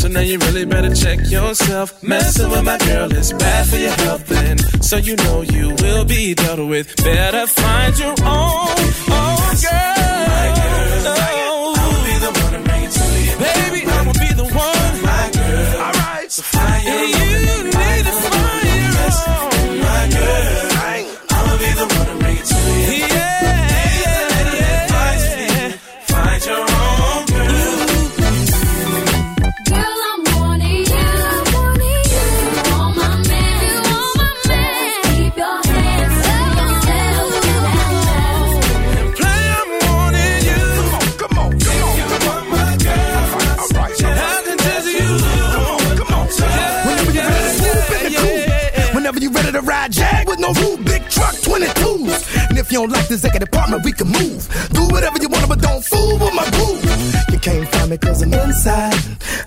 So 0.00 0.08
now 0.08 0.18
you 0.20 0.38
really 0.38 0.64
better 0.64 0.92
check 0.92 1.20
yourself. 1.30 2.02
Messing 2.02 2.50
with 2.50 2.64
my 2.64 2.78
girl 2.78 3.12
is 3.12 3.32
bad 3.32 3.66
for 3.68 3.76
your 3.76 3.92
health, 3.92 4.32
and 4.32 4.60
so 4.84 4.96
you 4.96 5.14
know 5.14 5.42
you 5.42 5.68
will 5.80 6.04
be 6.04 6.34
dealt 6.34 6.68
with. 6.68 6.96
Better 6.96 7.46
find 7.46 7.96
your 7.96 8.08
own, 8.08 8.16
own 8.26 9.54
girl. 9.62 10.00
I'ma 11.78 11.98
be 12.02 12.14
the 12.18 12.30
one 12.42 12.52
to 12.54 12.60
bring 12.68 12.82
it 12.82 12.90
to 12.90 13.04
you. 13.22 13.34
Baby, 13.38 13.86
I'ma 13.86 14.12
be 14.14 14.30
the 14.34 14.46
one. 14.50 15.02
My 15.06 15.30
girl. 15.32 15.80
Alright. 15.80 16.32
So 16.32 16.42
find 16.42 16.84
your 16.84 16.94
And 16.94 17.04
own. 17.04 17.20
you 17.20 17.64
need 17.70 18.04
to 18.08 18.14
find 18.26 18.66
your 18.82 19.14
own. 19.30 19.78
My 19.78 20.02
girl. 20.10 20.70
I'ma 21.30 21.56
be 21.56 21.70
the 21.78 21.86
one 21.94 22.19
to 49.60 49.66
ride 49.66 49.92
Jag 49.92 50.26
with 50.26 50.38
no 50.38 50.52
roof, 50.54 50.84
big 50.84 51.02
truck 51.08 51.34
22s. 51.34 52.48
And 52.48 52.58
if 52.58 52.70
you 52.72 52.80
don't 52.80 52.90
like 52.90 53.08
this 53.08 53.24
executive 53.24 53.48
apartment, 53.48 53.84
we 53.84 53.92
can 53.92 54.08
move. 54.08 54.48
Do 54.72 54.82
whatever 54.88 55.18
you 55.20 55.28
want, 55.28 55.48
but 55.48 55.60
don't 55.60 55.84
fool 55.84 56.18
with 56.18 56.34
my 56.34 56.48
groove. 56.50 56.84
You 57.32 57.38
can't 57.38 57.68
find 57.68 57.90
me 57.90 57.98
cause 57.98 58.22
I'm 58.22 58.32
inside. 58.32 58.94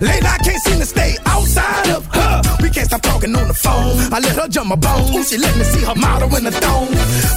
Late 0.00 0.24
I 0.24 0.38
can't 0.38 0.62
seem 0.62 0.78
to 0.80 0.86
stay 0.86 1.16
outside 1.26 1.90
of 1.90 2.06
her. 2.06 2.42
We 2.62 2.70
can't 2.70 2.86
stop 2.86 3.02
talking 3.02 3.34
on 3.36 3.48
the 3.48 3.54
phone. 3.54 4.12
I 4.12 4.18
let 4.20 4.36
her 4.36 4.48
jump 4.48 4.68
my 4.68 4.76
bones. 4.76 5.10
Ooh, 5.14 5.24
she 5.24 5.38
let 5.38 5.56
me 5.56 5.64
see 5.64 5.84
her 5.84 5.94
model 5.94 6.34
in 6.36 6.44
the 6.44 6.52
thong. 6.52 6.88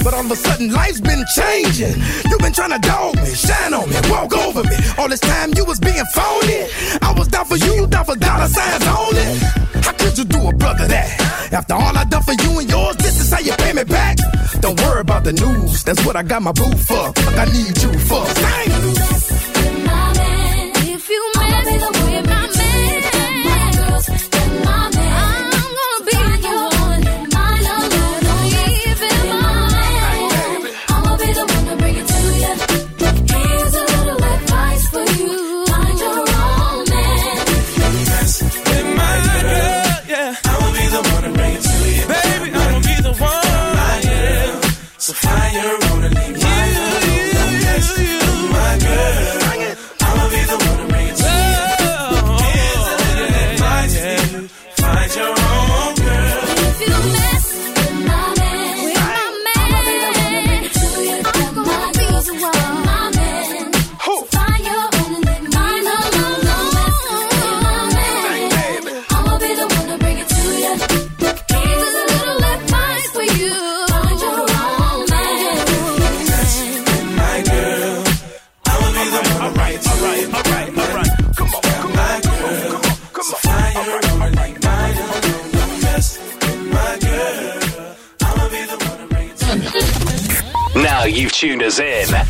But 0.03 0.13
all 0.13 0.25
of 0.25 0.31
a 0.31 0.35
sudden, 0.35 0.71
life's 0.71 1.01
been 1.01 1.23
changing. 1.35 1.95
You've 2.29 2.41
been 2.41 2.53
trying 2.53 2.71
to 2.71 2.79
dog 2.79 3.15
me, 3.15 3.33
shine 3.33 3.73
on 3.73 3.89
me, 3.89 3.95
walk 4.09 4.33
over 4.33 4.63
me. 4.63 4.77
All 4.97 5.07
this 5.07 5.21
time 5.21 5.53
you 5.55 5.65
was 5.65 5.79
being 5.79 6.05
phony. 6.13 6.67
I 7.01 7.13
was 7.17 7.27
down 7.27 7.45
for 7.45 7.57
you, 7.57 7.87
down 7.87 8.05
for 8.05 8.15
dollar 8.15 8.47
signs 8.47 8.87
only. 8.87 9.96
You 10.17 10.25
do 10.25 10.47
a 10.47 10.53
brother 10.53 10.87
that? 10.87 11.51
After 11.53 11.73
all 11.75 11.95
I 11.95 12.03
done 12.05 12.23
for 12.23 12.33
you 12.33 12.59
and 12.59 12.69
yours, 12.69 12.95
this 12.97 13.19
is 13.21 13.31
how 13.31 13.39
you 13.39 13.53
pay 13.53 13.73
me 13.73 13.83
back. 13.83 14.17
Don't 14.59 14.79
worry 14.81 15.01
about 15.01 15.23
the 15.23 15.33
news, 15.33 15.83
that's 15.83 16.03
what 16.05 16.15
I 16.15 16.23
got 16.23 16.41
my 16.41 16.51
boo 16.51 16.71
for. 16.75 17.13
I 17.37 17.45
need 17.45 17.81
you 17.83 17.93
for. 18.09 18.25
Sing. 18.25 18.71
If 20.89 21.09
you 21.09 21.31
mess 21.35 22.46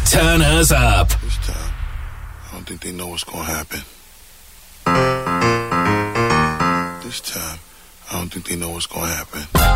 Turn 0.10 0.42
us 0.42 0.72
up. 0.72 1.10
This 1.22 1.38
time, 1.46 1.74
I 2.48 2.52
don't 2.54 2.66
think 2.66 2.82
they 2.82 2.92
know 2.92 3.08
what's 3.08 3.24
gonna 3.26 3.44
happen. 3.44 3.82
This 7.04 7.20
time, 7.22 7.60
I 8.10 8.14
don't 8.18 8.30
think 8.32 8.48
they 8.48 8.56
know 8.56 8.70
what's 8.70 8.88
gonna 8.88 9.08
happen. 9.08 9.46
Yeah. 9.54 9.74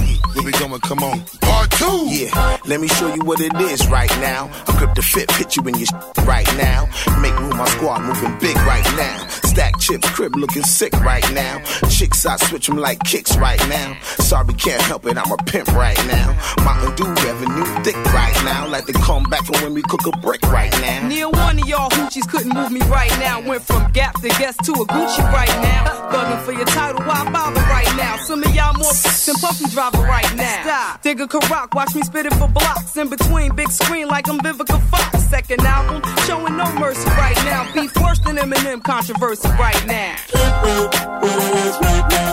going? 0.52 0.82
Come 0.82 1.04
on. 1.04 1.18
Part 1.42 1.70
two. 1.72 2.08
Yeah, 2.10 2.58
let 2.74 2.82
me 2.82 2.88
show 2.88 3.14
you 3.14 3.22
what 3.24 3.40
it 3.40 3.54
is 3.70 3.88
right 3.88 4.10
now. 4.18 4.50
I'm 4.66 4.78
grip 4.80 4.96
the 4.96 5.04
fit, 5.04 5.28
put 5.28 5.56
you 5.56 5.62
in 5.68 5.76
your 5.76 5.86
sh- 5.86 6.26
right 6.26 6.48
now. 6.58 6.90
Make 7.22 7.38
room, 7.40 7.56
my 7.56 7.66
squad 7.66 8.02
moving 8.02 8.36
big 8.40 8.58
right 8.66 8.84
now. 8.98 9.28
Stack 9.44 9.80
chips, 9.80 10.10
crib 10.10 10.36
looking 10.36 10.64
sick 10.64 10.92
right 11.02 11.24
now. 11.34 11.62
Chicks, 11.88 12.26
I 12.26 12.36
switch 12.38 12.66
them 12.66 12.78
like 12.78 12.98
kicks 13.04 13.38
right 13.38 13.62
now. 13.70 13.96
Sorry, 14.18 14.52
can't 14.56 14.82
help 14.82 15.06
it, 15.06 15.16
I'm 15.18 15.32
a 15.32 15.38
pimp 15.44 15.68
right 15.74 15.98
now. 16.08 16.36
Mountain 16.66 16.96
Dew 16.96 17.14
revenue 17.24 17.66
thick 17.84 17.96
right 18.06 18.34
now. 18.44 18.68
Like 18.68 18.88
they 18.88 18.94
come 18.94 19.24
back 19.26 19.46
from 19.46 19.62
when 19.62 19.76
we 19.76 19.84
cook 19.84 20.08
a 20.08 20.18
brick 20.18 20.42
right 20.44 20.72
now. 20.82 21.08
Near 21.08 21.30
one 21.30 21.60
of 21.60 21.68
y'all 21.68 21.92
hoochies 21.92 22.28
couldn't 22.28 22.56
move 22.56 22.72
me 22.72 22.82
right 22.90 23.14
now. 23.20 23.48
Went 23.48 23.62
from 23.62 23.92
Gap 23.92 24.20
to 24.22 24.30
Guess 24.30 24.58
to 24.66 24.72
a 24.72 24.86
Gucci 24.88 25.24
right 25.32 25.56
now. 25.62 26.10
Thugging 26.10 26.42
for 26.44 26.54
your 26.54 26.66
title, 26.66 27.04
why 27.04 27.30
bother 27.32 27.62
right 27.62 27.96
now? 27.98 28.18
Some 28.26 28.42
of 28.42 28.56
y'all 28.56 28.74
more 28.74 28.94
than 29.26 29.36
Puffy 29.36 29.70
Driver 29.70 30.02
right 30.02 30.36
now. 30.36 30.64
Stop. 30.64 31.04
Digga 31.04 31.28
Karak, 31.28 31.76
watch 31.76 31.94
me 31.94 32.02
spit 32.02 32.26
it 32.26 32.34
for 32.34 32.48
blocks. 32.64 32.98
In 32.98 33.10
between, 33.10 33.56
big 33.56 33.72
screen 33.72 34.08
like 34.08 34.28
I'm 34.30 34.40
Vivica 34.40 34.82
Fox. 34.90 35.24
Second 35.30 35.62
album, 35.62 36.02
showing 36.26 36.56
no 36.58 36.72
mercy 36.80 37.10
right 37.10 37.36
now. 37.46 37.72
Beef 37.74 37.96
worse 37.98 38.20
than 38.20 38.38
Eminem 38.38 38.84
controversy 38.84 39.50
right 39.50 39.86
now. 39.88 40.16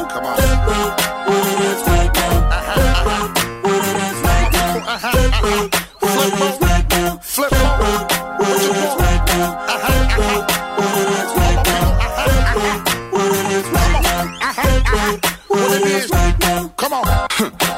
Come 0.09 0.25
on. 0.25 0.37
Flip 7.23 7.53
mode. 7.53 8.11
What 8.39 8.63
you 8.63 8.71
want? 8.73 8.91
What 15.49 15.71
it 15.73 15.87
is? 15.87 16.11
Come 16.77 16.93
on. 16.93 17.07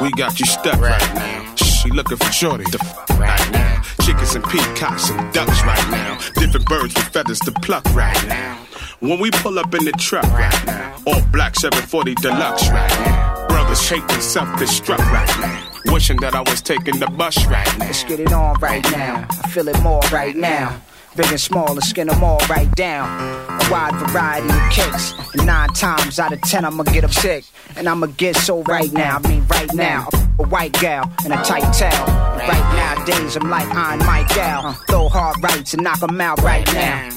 We 0.02 0.10
got 0.12 0.40
you 0.40 0.46
stuck 0.46 0.80
right 0.80 1.14
now. 1.14 1.71
She 1.82 1.90
looking 1.90 2.16
for 2.16 2.30
shorty. 2.32 2.62
The 2.70 2.78
f- 2.80 3.18
right 3.18 3.50
now. 3.50 3.82
Chickens 4.04 4.36
and 4.36 4.44
peacocks 4.44 5.10
and 5.10 5.32
ducks 5.34 5.64
right 5.64 5.90
now. 5.90 6.16
Different 6.36 6.66
birds 6.66 6.94
with 6.94 7.08
feathers 7.08 7.40
to 7.40 7.50
pluck 7.50 7.84
right 7.92 8.28
now. 8.28 8.56
When 9.00 9.18
we 9.18 9.32
pull 9.32 9.58
up 9.58 9.74
in 9.74 9.84
the 9.84 9.90
truck 9.92 10.22
right 10.32 10.66
now. 10.66 10.94
All 11.06 11.20
black 11.32 11.56
740 11.56 12.14
deluxe 12.16 12.68
right 12.68 12.88
now. 13.00 13.48
Brothers 13.48 13.88
hating 13.88 14.20
self-destruct 14.20 15.10
right 15.10 15.40
now. 15.40 15.92
Wishing 15.92 16.18
that 16.18 16.36
I 16.36 16.42
was 16.42 16.62
taking 16.62 17.00
the 17.00 17.08
bus 17.08 17.44
right 17.46 17.66
now. 17.78 17.86
Let's 17.86 18.04
get 18.04 18.20
it 18.20 18.32
on 18.32 18.54
right 18.60 18.84
now. 18.92 19.26
I 19.42 19.48
feel 19.48 19.66
it 19.66 19.82
more 19.82 20.02
right 20.12 20.36
now. 20.36 20.80
Big 21.14 21.26
and 21.26 21.38
small, 21.40 21.74
let's 21.74 21.88
skin 21.90 22.06
them 22.06 22.24
all 22.24 22.38
right 22.48 22.70
down. 22.74 23.06
A 23.50 23.70
wide 23.70 23.94
variety 23.96 24.48
of 24.48 24.70
kicks. 24.70 25.12
And 25.34 25.46
nine 25.46 25.68
times 25.70 26.18
out 26.18 26.32
of 26.32 26.40
ten, 26.40 26.64
I'ma 26.64 26.84
get 26.84 27.02
them 27.02 27.12
sick. 27.12 27.44
And 27.76 27.86
I'ma 27.86 28.06
get 28.16 28.34
so 28.36 28.62
right 28.62 28.90
now. 28.92 29.20
I 29.22 29.28
mean, 29.28 29.44
right 29.48 29.72
now. 29.74 30.08
A 30.38 30.42
white 30.44 30.72
gal 30.72 31.12
in 31.26 31.32
a 31.32 31.44
tight 31.44 31.70
towel. 31.74 32.08
And 32.40 32.48
right 32.48 32.96
nowadays, 32.96 33.36
I'm 33.36 33.50
like 33.50 33.66
Iron 33.74 33.98
Mike 34.00 34.28
Gal. 34.30 34.72
Throw 34.88 35.08
hard 35.10 35.36
rights 35.42 35.74
and 35.74 35.84
knock 35.84 36.02
'em 36.02 36.18
out 36.20 36.40
right 36.40 36.66
now. 36.72 37.10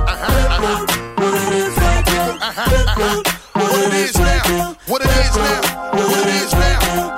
Uh-huh, 0.00 0.26
uh-huh. 0.50 0.86
Uh-huh, 2.40 3.22
what 3.54 3.86
it 3.86 3.94
is 3.94 4.16
now? 4.18 4.76
What 4.86 5.02
it 5.02 5.08
is 5.08 5.36
now? 5.36 5.60
What 5.92 6.26
it 6.26 6.34
is 6.42 6.52
now? 6.52 7.17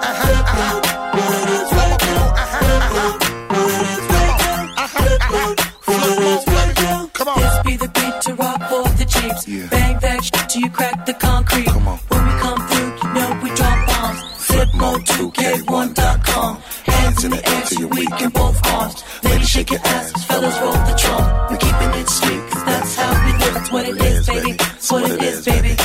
Jeeps. 9.50 9.70
Bang 9.70 9.98
that 9.98 10.24
shit 10.24 10.48
till 10.48 10.62
you 10.62 10.70
crack 10.70 11.06
the 11.06 11.14
concrete. 11.14 11.66
Come 11.66 11.88
on. 11.88 11.98
When 12.08 12.26
we 12.26 12.32
come 12.38 12.60
through, 12.68 12.90
you 13.02 13.14
know 13.14 13.40
we 13.42 13.50
drop 13.54 13.86
bombs. 13.88 14.20
Flip 14.46 14.68
mode 14.74 15.04
2K1.com. 15.06 16.56
Hands 16.86 17.24
in 17.24 17.30
the 17.32 17.48
air 17.48 17.62
till 17.66 17.80
you're 17.80 17.88
weak 17.88 18.20
in 18.20 18.30
both 18.30 18.66
arms. 18.68 19.02
Ladies 19.24 19.48
shake 19.48 19.70
your 19.70 19.80
ass, 19.80 20.24
fellas 20.24 20.56
roll 20.60 20.72
the 20.72 20.94
trunk. 20.96 21.50
We're 21.50 21.56
keeping 21.56 22.00
it 22.00 22.08
sweet, 22.08 22.50
cause 22.50 22.64
that's 22.64 22.94
how 22.94 23.26
we 23.26 23.32
live. 23.38 23.56
It's 23.56 23.72
what 23.72 23.88
it 23.88 23.96
is, 24.00 24.26
baby. 24.26 24.50
It's 24.50 24.92
what 24.92 25.10
it 25.10 25.22
is, 25.22 25.44
baby. 25.44 25.76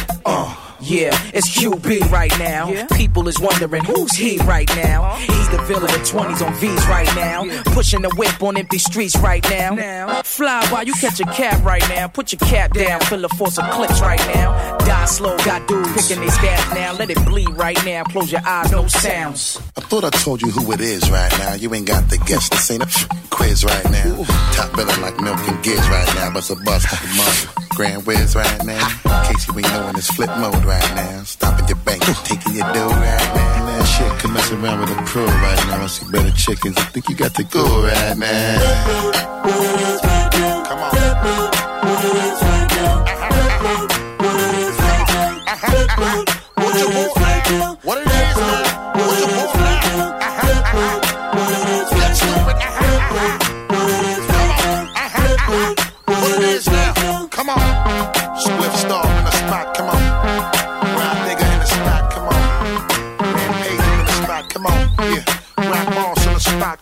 Yeah, 0.85 1.17
it's 1.33 1.49
QB 1.57 2.11
right 2.11 2.31
now. 2.37 2.85
People 2.95 3.27
is 3.27 3.39
wondering 3.39 3.83
who's 3.85 4.15
he 4.15 4.37
right 4.39 4.69
now. 4.75 5.15
He's 5.15 5.49
the 5.49 5.57
villain 5.63 5.85
of 5.85 6.01
20s 6.01 6.45
on 6.45 6.53
V's 6.59 6.87
right 6.87 7.09
now. 7.15 7.63
Pushing 7.73 8.03
the 8.03 8.13
whip 8.15 8.43
on 8.43 8.55
empty 8.55 8.77
streets 8.77 9.17
right 9.17 9.43
now. 9.49 10.21
Fly 10.21 10.63
while 10.69 10.83
you 10.83 10.93
catch 10.93 11.19
a 11.19 11.23
cab 11.23 11.65
right 11.65 11.81
now. 11.89 12.07
Put 12.07 12.31
your 12.31 12.39
cap 12.39 12.73
down, 12.73 13.01
feel 13.01 13.25
a 13.25 13.29
force 13.29 13.57
of 13.57 13.67
clips 13.71 13.99
right 13.99 14.19
now. 14.35 14.77
Die 14.77 15.05
slow, 15.05 15.35
got 15.37 15.67
dudes 15.67 15.91
picking 15.93 16.21
their 16.21 16.29
stabs 16.29 16.75
now. 16.75 16.93
Let 16.93 17.09
it 17.09 17.25
bleed 17.25 17.49
right 17.49 17.83
now. 17.83 18.03
Close 18.03 18.31
your 18.31 18.45
eyes, 18.45 18.71
no 18.71 18.87
sounds. 18.87 19.59
I 19.75 19.81
thought 19.81 20.03
I 20.03 20.11
told 20.11 20.43
you 20.43 20.51
who 20.51 20.71
it 20.71 20.81
is 20.81 21.09
right 21.09 21.31
now. 21.39 21.55
You 21.55 21.73
ain't 21.73 21.87
got 21.87 22.11
the 22.11 22.19
guess. 22.19 22.47
This 22.49 22.69
ain't 22.69 22.83
a 22.83 23.07
quiz 23.31 23.65
right 23.65 23.89
now. 23.89 24.23
Top 24.53 24.75
billing 24.75 25.01
like 25.01 25.19
milk 25.19 25.39
and 25.47 25.63
giz 25.63 25.79
right 25.89 26.15
now. 26.15 26.31
Bust 26.31 26.51
a 26.51 26.55
bust, 26.57 26.85
mother. 27.17 27.61
Grand 27.69 28.05
whiz 28.05 28.35
right 28.35 28.65
now. 28.65 28.87
In 29.05 29.33
case 29.33 29.47
you 29.47 29.57
ain't 29.57 29.67
knowing, 29.73 29.95
it's 29.97 30.11
flip 30.11 30.29
mode 30.37 30.63
right 30.63 30.74
now. 30.95 31.23
stopping 31.23 31.67
your 31.67 31.77
bank, 31.77 32.01
taking 32.23 32.55
your 32.55 32.71
dough 32.73 32.89
right 32.89 33.31
now. 33.35 33.65
Man, 33.65 33.85
shit, 33.85 34.11
come 34.19 34.33
mess 34.33 34.51
around 34.51 34.79
with 34.81 34.91
a 34.91 35.01
pro 35.03 35.25
right 35.25 35.67
now. 35.67 35.83
I 35.83 35.87
see 35.87 36.09
better 36.11 36.31
chickens. 36.31 36.77
I 36.77 36.83
think 36.83 37.09
you 37.09 37.15
got 37.15 37.33
to 37.35 37.43
go 37.43 37.63
right 37.83 38.17
now. 38.17 40.14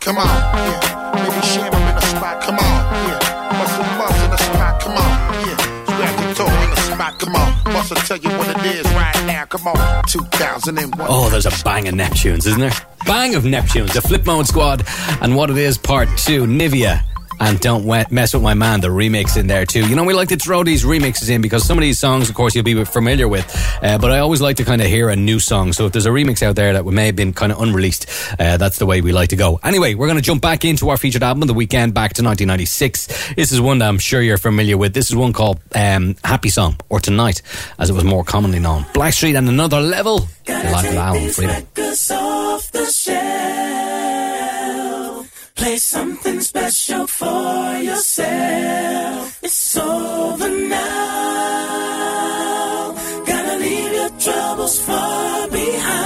Come 0.03 0.17
on. 0.17 0.27
Yeah. 0.27 1.11
Baby 1.15 1.47
Sham 1.47 1.73
in 1.73 1.95
the 1.95 2.01
spot. 2.01 2.41
Come 2.43 2.55
on. 2.55 2.59
Yeah. 2.59 3.57
Muscle 3.57 3.83
bust 3.97 4.23
in 4.25 4.31
the 4.31 4.37
spot. 4.37 4.81
Come 4.81 4.97
on. 4.97 5.47
Yeah. 5.47 5.57
Scratch 5.85 6.21
your 6.21 6.33
toe 6.35 6.63
in 6.63 6.69
the 6.71 6.75
spot. 6.75 7.19
Come 7.19 7.35
on. 7.37 7.73
Muscle 7.73 7.95
tell 7.95 8.17
you 8.17 8.29
what 8.37 8.49
it 8.49 8.75
is 8.75 8.85
right 8.95 9.23
now. 9.25 9.45
Come 9.45 9.65
on. 9.65 10.03
2001. 10.09 11.07
Oh, 11.09 11.29
there's 11.29 11.45
a 11.45 11.63
bang 11.63 11.87
of 11.87 11.93
Neptunes, 11.93 12.45
isn't 12.45 12.59
there? 12.59 12.73
Bang 13.05 13.35
of 13.35 13.43
Neptunes, 13.43 13.93
the 13.93 14.01
Flip 14.01 14.25
Mode 14.25 14.45
Squad, 14.45 14.85
and 15.21 15.37
what 15.37 15.49
it 15.49 15.57
is, 15.57 15.77
part 15.77 16.09
two, 16.17 16.43
Nivea. 16.47 17.01
And 17.43 17.59
don't 17.59 17.85
mess 18.09 18.33
with 18.33 18.41
my 18.41 18.53
man, 18.53 18.79
the 18.79 18.87
remix 18.87 19.35
in 19.35 19.47
there 19.47 19.65
too. 19.65 19.85
You 19.85 19.97
know, 19.97 20.05
we 20.05 20.13
like 20.13 20.29
to 20.29 20.37
throw 20.37 20.63
these 20.63 20.85
remixes 20.85 21.29
in 21.29 21.41
because 21.41 21.65
some 21.65 21.77
of 21.77 21.81
these 21.81 21.99
songs, 21.99 22.29
of 22.29 22.35
course, 22.35 22.55
you'll 22.55 22.63
be 22.63 22.85
familiar 22.85 23.27
with. 23.27 23.45
Uh, 23.83 23.97
but 23.97 24.11
I 24.11 24.19
always 24.19 24.39
like 24.39 24.55
to 24.57 24.63
kind 24.63 24.81
of 24.81 24.87
hear 24.87 25.09
a 25.09 25.15
new 25.17 25.41
song. 25.41 25.73
So 25.73 25.85
if 25.85 25.91
there's 25.91 26.05
a 26.05 26.09
remix 26.09 26.41
out 26.41 26.55
there 26.55 26.71
that 26.71 26.85
may 26.85 27.07
have 27.07 27.17
been 27.17 27.33
kind 27.33 27.51
of 27.51 27.61
unreleased, 27.61 28.07
uh, 28.39 28.55
that's 28.55 28.77
the 28.79 28.85
way 28.85 29.01
we 29.01 29.11
like 29.11 29.27
to 29.29 29.35
go. 29.35 29.59
Anyway, 29.61 29.93
we're 29.93 30.07
going 30.07 30.15
to 30.15 30.23
jump 30.23 30.41
back 30.41 30.63
into 30.63 30.87
our 30.87 30.95
featured 30.95 31.21
album, 31.21 31.45
The 31.45 31.53
Weekend, 31.53 31.93
back 31.93 32.13
to 32.13 32.23
1996. 32.23 33.33
This 33.35 33.51
is 33.51 33.59
one 33.59 33.79
that 33.79 33.89
I'm 33.89 33.99
sure 33.99 34.21
you're 34.21 34.37
familiar 34.37 34.77
with. 34.77 34.93
This 34.93 35.09
is 35.09 35.15
one 35.17 35.33
called 35.33 35.59
um, 35.75 36.15
Happy 36.23 36.47
Song, 36.47 36.79
or 36.87 37.01
Tonight, 37.01 37.41
as 37.77 37.89
it 37.89 37.93
was 37.93 38.05
more 38.05 38.23
commonly 38.23 38.59
known. 38.59 38.83
Blackstreet 38.93 39.37
and 39.37 39.49
Another 39.49 39.81
Level. 39.81 40.29
Play 45.63 45.77
something 45.77 46.41
special 46.41 47.07
for 47.07 47.77
yourself. 47.77 49.39
It's 49.41 49.77
over 49.77 50.49
now. 50.67 52.03
Gotta 53.25 53.55
leave 53.59 53.93
your 53.93 54.09
troubles 54.19 54.81
far 54.81 55.47
behind. 55.47 56.03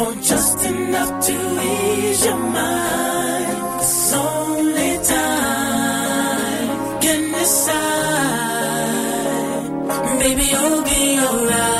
Or 0.00 0.14
just 0.30 0.64
enough 0.64 1.26
to 1.26 1.34
ease 1.72 2.24
your 2.24 2.38
mind. 2.38 3.82
It's 3.82 4.12
only 4.14 4.98
time 5.04 6.68
can 7.02 7.32
decide. 7.38 7.80
Baby, 10.20 10.44
you'll 10.52 10.84
be 10.84 11.20
alright 11.20 11.79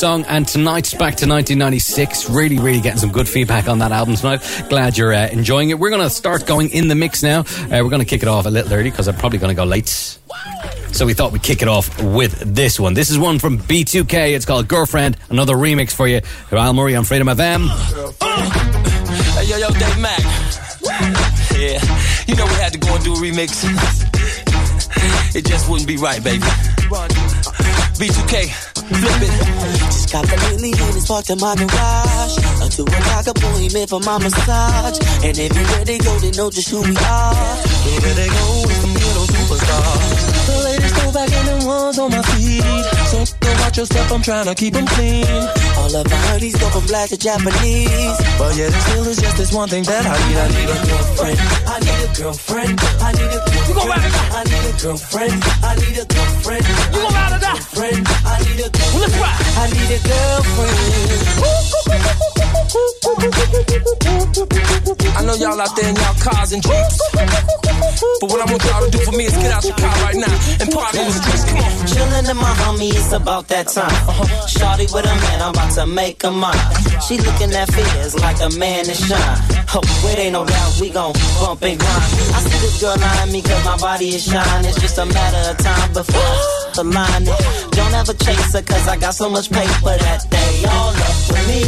song, 0.00 0.24
and 0.28 0.48
tonight's 0.48 0.92
back 0.92 1.16
to 1.16 1.28
1996. 1.28 2.30
Really, 2.30 2.58
really 2.58 2.80
getting 2.80 2.98
some 2.98 3.12
good 3.12 3.28
feedback 3.28 3.68
on 3.68 3.80
that 3.80 3.92
album 3.92 4.14
tonight. 4.14 4.40
Glad 4.70 4.96
you're 4.96 5.12
uh, 5.12 5.28
enjoying 5.28 5.68
it. 5.68 5.78
We're 5.78 5.90
going 5.90 6.00
to 6.00 6.08
start 6.08 6.46
going 6.46 6.70
in 6.70 6.88
the 6.88 6.94
mix 6.94 7.22
now. 7.22 7.40
Uh, 7.40 7.44
we're 7.82 7.90
going 7.90 8.00
to 8.00 8.06
kick 8.06 8.22
it 8.22 8.28
off 8.28 8.46
a 8.46 8.48
little 8.48 8.72
early 8.72 8.90
because 8.90 9.08
I'm 9.08 9.16
probably 9.16 9.38
going 9.38 9.54
to 9.54 9.54
go 9.54 9.64
late. 9.64 9.88
So 9.88 11.04
we 11.04 11.12
thought 11.12 11.32
we'd 11.32 11.42
kick 11.42 11.60
it 11.60 11.68
off 11.68 12.02
with 12.02 12.32
this 12.54 12.80
one. 12.80 12.94
This 12.94 13.10
is 13.10 13.18
one 13.18 13.38
from 13.38 13.58
B2K. 13.58 14.34
It's 14.34 14.46
called 14.46 14.68
Girlfriend. 14.68 15.18
Another 15.28 15.54
remix 15.54 15.94
for 15.94 16.08
you. 16.08 16.22
Al 16.50 16.72
Murray 16.72 16.96
on 16.96 17.04
Freedom 17.04 17.28
FM. 17.28 17.68
Hey, 19.34 19.44
yo, 19.50 19.58
yo, 19.58 19.68
Dave 19.68 20.00
Mac. 20.00 20.20
Yeah, 21.60 22.24
you 22.26 22.36
know 22.36 22.46
we 22.46 22.54
had 22.54 22.72
to 22.72 22.78
go 22.78 22.94
and 22.94 23.04
do 23.04 23.12
a 23.12 23.16
remix. 23.16 23.66
It 25.36 25.44
just 25.44 25.68
wouldn't 25.68 25.86
be 25.86 25.98
right, 25.98 26.24
baby. 26.24 26.40
B2K, 28.00 28.48
flip 28.48 29.12
it. 29.20 29.89
Just 30.10 30.26
got 30.26 30.40
the 30.40 30.50
lately 30.50 30.74
and 30.74 30.96
it's 30.98 31.06
parked 31.06 31.30
in 31.30 31.38
my 31.38 31.54
garage. 31.54 32.34
A 32.58 32.66
two 32.66 32.82
o'clock 32.82 33.30
appointment 33.30 33.86
for 33.86 34.00
my 34.02 34.18
massage. 34.18 34.98
And 35.22 35.38
if 35.38 35.54
you 35.54 35.62
ready 35.78 35.98
go, 36.02 36.18
then 36.18 36.34
know 36.34 36.50
just 36.50 36.66
who 36.66 36.82
we 36.82 36.98
are. 36.98 37.54
Here 37.86 38.14
they 38.18 38.26
go, 38.26 38.46
the 38.66 38.90
middle 38.90 39.26
superstars. 39.30 40.18
The 40.50 40.56
ladies 40.66 40.92
go 40.98 41.12
back 41.14 41.30
and 41.30 41.46
the 41.46 41.56
ones 41.62 41.98
on 42.02 42.10
my 42.10 42.22
feet. 42.34 42.66
So 43.06 43.22
go 43.38 43.54
watch 43.62 43.78
step, 43.78 44.10
I'm 44.10 44.22
trying 44.22 44.46
to 44.50 44.54
keep 44.56 44.74
them 44.74 44.86
clean. 44.98 45.30
All 45.78 45.94
of 45.94 46.02
my 46.02 46.18
hoodies 46.34 46.58
go 46.58 46.66
from 46.74 46.86
black 46.90 47.10
to 47.10 47.16
Japanese. 47.16 48.18
But 48.34 48.58
yeah, 48.58 48.66
there 48.66 48.82
still 48.90 49.06
is 49.06 49.22
just 49.22 49.36
this 49.36 49.52
one 49.54 49.68
thing 49.68 49.84
that 49.84 50.10
I 50.10 50.18
need. 50.26 50.38
I 50.42 50.46
need 50.50 50.70
a 50.74 50.78
girlfriend. 50.90 51.38
I 51.70 51.78
need 51.86 51.99
girlfriend. 52.16 52.80
I 53.00 53.12
need 53.12 53.30
a 53.30 53.40
girlfriend. 53.40 53.68
You 53.68 53.74
gon' 53.74 53.88
ride 53.88 54.04
or 54.04 54.10
die? 54.10 54.30
I 54.32 54.44
need 54.44 54.66
a 54.66 54.72
girlfriend. 54.82 55.44
I 55.62 55.74
need 55.76 55.98
a 55.98 56.04
girlfriend. 56.06 56.64
You 56.66 57.00
gon' 57.00 57.12
ride 57.14 57.32
or 57.32 57.40
die? 57.40 57.54
Girlfriend. 57.54 58.06
I 58.24 58.38
need 58.44 58.60
a 58.60 58.68
girlfriend. 58.70 58.92
Well, 58.94 59.02
let's 59.02 59.16
ride. 59.20 59.40
I 59.56 59.66
need 59.70 59.90
a 59.90 60.00
girlfriend. 60.08 61.50
I 65.16 65.24
know 65.24 65.34
y'all 65.34 65.60
out 65.60 65.76
there 65.76 65.88
in 65.88 65.96
y'all 65.96 66.14
cars 66.20 66.52
and 66.52 66.62
jeeps. 66.62 66.98
But 68.20 68.30
what 68.30 68.40
I 68.40 68.44
want 68.50 68.64
y'all 68.64 68.84
to 68.84 68.90
do 68.90 68.98
for 69.04 69.12
me 69.12 69.24
is 69.26 69.36
get 69.36 69.52
out 69.52 69.64
your 69.64 69.76
car 69.76 69.92
right 70.04 70.16
now 70.16 70.32
and 70.60 70.70
party 70.70 70.98
in 70.98 71.06
the 71.06 71.12
streets. 71.12 71.44
Come 71.44 71.58
on. 71.58 71.70
Chillin' 71.86 72.30
in 72.30 72.36
my 72.36 72.54
homie, 72.64 72.90
it's 72.94 73.12
about 73.12 73.48
that 73.48 73.68
time. 73.68 73.90
Uh-huh. 74.08 74.24
Shawty 74.46 74.92
with 74.92 75.04
a 75.04 75.14
man, 75.14 75.42
I'm 75.42 75.50
about 75.50 75.72
to 75.74 75.86
make 75.86 76.24
a 76.24 76.30
mine. 76.30 76.56
She 77.06 77.18
looking 77.18 77.52
at 77.52 77.72
fears 77.72 78.14
like 78.20 78.40
a 78.40 78.50
man 78.58 78.84
to 78.84 78.94
shine. 78.94 79.38
Oh, 79.74 79.80
it 80.12 80.18
ain't 80.18 80.32
no 80.32 80.44
doubt 80.44 80.80
we 80.80 80.90
gon' 80.90 81.12
bump 81.40 81.62
and 81.62 81.78
grind. 81.78 81.99
I 82.34 82.38
see 82.42 82.58
this 82.64 82.80
girl 82.80 82.96
eyeing 82.98 83.32
me 83.32 83.42
cause 83.42 83.64
my 83.64 83.76
body 83.76 84.08
is 84.08 84.24
shine. 84.24 84.64
It's 84.64 84.80
just 84.80 84.98
a 84.98 85.06
matter 85.06 85.50
of 85.50 85.56
time 85.58 85.92
before 85.92 86.36
the 86.74 86.84
line 86.84 87.24
it. 87.26 87.40
Don't 87.72 87.94
ever 87.94 88.14
chase 88.14 88.52
her 88.54 88.62
cause 88.62 88.86
I 88.88 88.96
got 88.96 89.14
so 89.14 89.28
much 89.28 89.50
paper 89.50 89.96
that 90.04 90.20
they 90.30 90.64
all 90.64 90.94
up 90.94 91.16
with 91.28 91.44
me. 91.48 91.62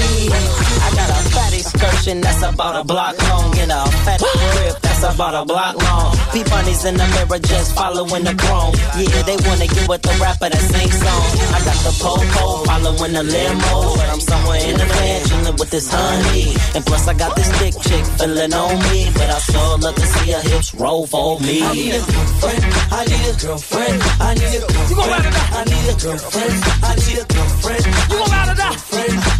I 0.87 0.89
got 0.95 1.09
a 1.11 1.21
fat 1.31 1.53
excursion 1.53 2.21
that's 2.21 2.43
about 2.43 2.77
a 2.81 2.85
block 2.85 3.17
long 3.29 3.57
and 3.59 3.73
a 3.73 3.85
fat 4.05 4.21
grip 4.21 4.91
that's 5.03 5.15
about 5.15 5.35
a 5.35 5.45
block 5.45 5.74
long. 5.77 6.16
Peep 6.33 6.47
bunnies 6.49 6.85
in 6.85 6.95
the 6.95 7.07
mirror 7.15 7.39
just 7.39 7.74
following 7.74 8.24
the 8.24 8.35
chrome. 8.35 8.74
Yeah, 8.97 9.23
they 9.23 9.37
wanna 9.47 9.66
get 9.66 9.89
with 9.89 10.03
the 10.03 10.15
rapper 10.23 10.49
that 10.49 10.62
sings 10.62 10.97
song. 11.03 11.27
I 11.55 11.59
got 11.66 11.79
the 11.83 11.93
po-po 11.99 12.65
following 12.65 13.12
the 13.12 13.23
limo, 13.23 13.97
but 13.97 14.09
I'm 14.09 14.20
somewhere 14.20 14.62
in 14.62 14.77
the 14.79 14.87
land 14.87 15.29
chilling 15.29 15.57
with 15.59 15.70
this 15.70 15.89
honey. 15.91 16.55
And 16.74 16.85
plus 16.87 17.09
I 17.09 17.15
got 17.15 17.35
this 17.37 17.51
thick 17.59 17.74
chick 17.83 18.05
feeling 18.19 18.55
on 18.55 18.79
me, 18.91 19.11
but 19.15 19.29
I 19.29 19.39
sure 19.39 19.79
love 19.79 19.95
to 19.95 20.07
see 20.07 20.31
her 20.33 20.43
hips 20.43 20.74
roll 20.74 21.07
for 21.07 21.41
me. 21.41 21.62
I 21.62 21.73
need 21.74 21.95
a 21.95 22.03
girlfriend. 22.07 22.62
I 22.93 23.03
need 23.11 23.27
a 23.27 23.35
girlfriend. 23.43 23.99
I 24.23 24.35
need 24.35 24.55
a 24.55 24.61
girlfriend. 24.62 24.91
You 24.91 24.97
gon' 24.97 25.09
ride 25.11 25.27
or 25.27 25.35
die? 25.35 25.51
I 25.53 25.62
need 25.66 25.87
a 25.91 25.95
girlfriend. 25.99 26.55
I 26.83 26.93
need 26.95 27.19
a 27.19 27.27
girlfriend. 27.27 27.85
You 27.87 28.16
gon' 28.19 28.31
ride 28.31 28.49
or 28.49 29.32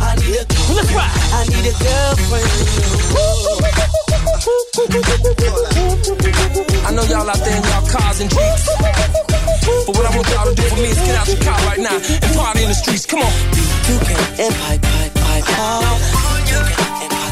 a 0.43 0.55
Well, 0.69 0.77
let's 0.77 0.93
ride. 0.93 1.11
I 1.33 1.45
need 1.49 1.67
a 1.67 1.75
girlfriend. 1.79 2.51
I 6.87 6.91
know 6.93 7.05
y'all 7.05 7.29
out 7.29 7.39
there 7.39 7.57
in 7.57 7.63
y'all 7.63 7.87
cars 7.89 8.21
and 8.21 8.31
jeeps. 8.31 8.69
But 9.87 9.97
what 9.97 10.07
I 10.07 10.17
want 10.17 10.29
y'all 10.31 10.47
to 10.47 10.55
do 10.55 10.63
for 10.63 10.77
me 10.77 10.91
is 10.91 10.99
get 10.99 11.15
out 11.17 11.29
your 11.29 11.39
car 11.39 11.59
right 11.67 11.79
now 11.79 11.97
and 11.97 12.35
party 12.37 12.63
in 12.63 12.69
the 12.69 12.75
streets. 12.75 13.07
Come 13.07 13.21
on. 13.21 13.33
You 13.89 13.99
can 13.99 14.19
and 14.41 14.55
pipe, 14.55 14.83
pipe, 14.83 15.15
pipe, 15.15 15.45
oh, 15.49 15.99
pipe. 16.13 17.11
Now 17.11 17.32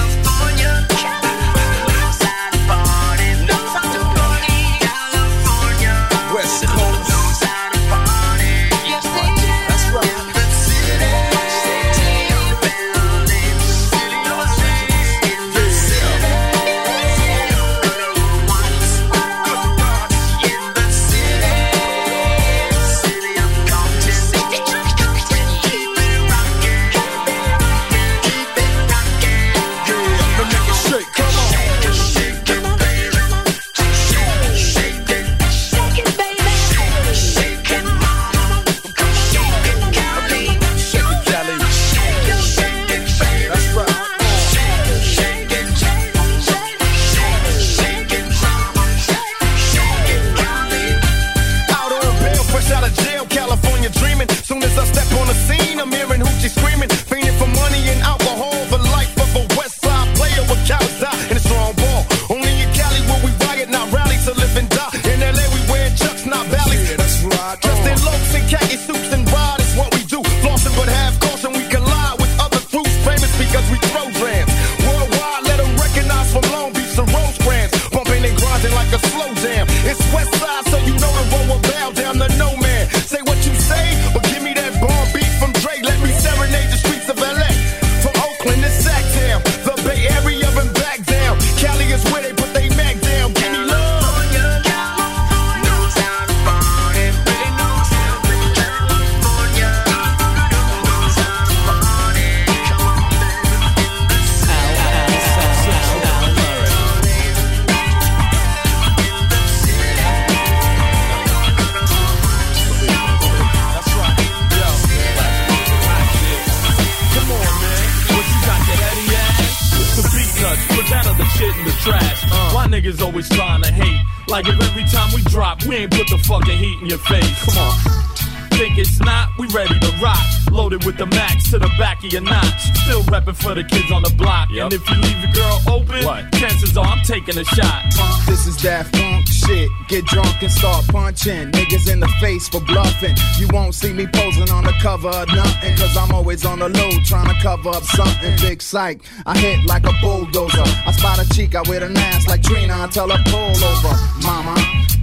For 133.51 133.55
the 133.55 133.67
kids 133.67 133.91
on 133.91 134.01
the 134.01 134.13
block. 134.15 134.49
And 134.51 134.71
if 134.71 134.89
you 134.89 134.95
leave 134.95 135.19
your 135.23 135.33
girl 135.33 135.59
open, 135.67 136.31
chances 136.39 136.77
are 136.77 136.85
I'm 136.85 137.03
taking 137.03 137.37
a 137.37 137.43
shot. 137.43 137.83
This 138.25 138.47
is 138.47 138.55
that 138.63 138.87
funk 138.95 139.27
shit. 139.27 139.69
Get 139.89 140.05
drunk 140.05 140.41
and 140.41 140.51
start 140.51 140.87
punching. 140.87 141.51
Niggas 141.51 141.91
in 141.91 141.99
the 141.99 142.07
face 142.21 142.47
for 142.47 142.61
bluffing. 142.61 143.15
You 143.39 143.47
won't 143.51 143.75
see 143.75 143.91
me 143.91 144.07
posing 144.07 144.49
on 144.51 144.63
the 144.63 144.73
cover 144.81 145.09
of 145.09 145.27
nothing. 145.27 145.75
Cause 145.75 145.97
I'm 145.97 146.13
always 146.13 146.45
on 146.45 146.59
the 146.59 146.69
low 146.69 146.91
trying 147.03 147.27
to 147.27 147.35
cover 147.41 147.69
up 147.69 147.83
something. 147.83 148.37
Big 148.39 148.61
psych. 148.61 149.01
I 149.25 149.37
hit 149.37 149.65
like 149.65 149.85
a 149.85 149.93
bulldozer. 150.01 150.63
I 150.87 150.91
spot 150.93 151.19
a 151.19 151.27
chica 151.33 151.61
with 151.67 151.83
an 151.83 151.97
ass 151.97 152.27
like 152.27 152.43
Trina. 152.43 152.73
I 152.83 152.87
tell 152.87 153.09
her 153.09 153.21
pull 153.25 153.51
over. 153.51 153.95
Mama, 154.23 154.55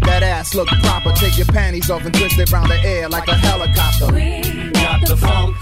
that 0.03 0.23
ass 0.23 0.55
look 0.55 0.69
proper. 0.69 1.13
Take 1.13 1.37
your 1.37 1.47
panties 1.49 1.91
off 1.91 2.05
and 2.07 2.15
twist 2.15 2.39
it 2.39 2.51
round 2.51 2.71
the 2.71 2.81
air 2.81 3.09
like 3.11 3.29
a 3.29 3.35
helicopter. 3.35 4.07
We 4.15 4.71
got 4.73 5.07
the 5.07 5.17
funk. 5.17 5.55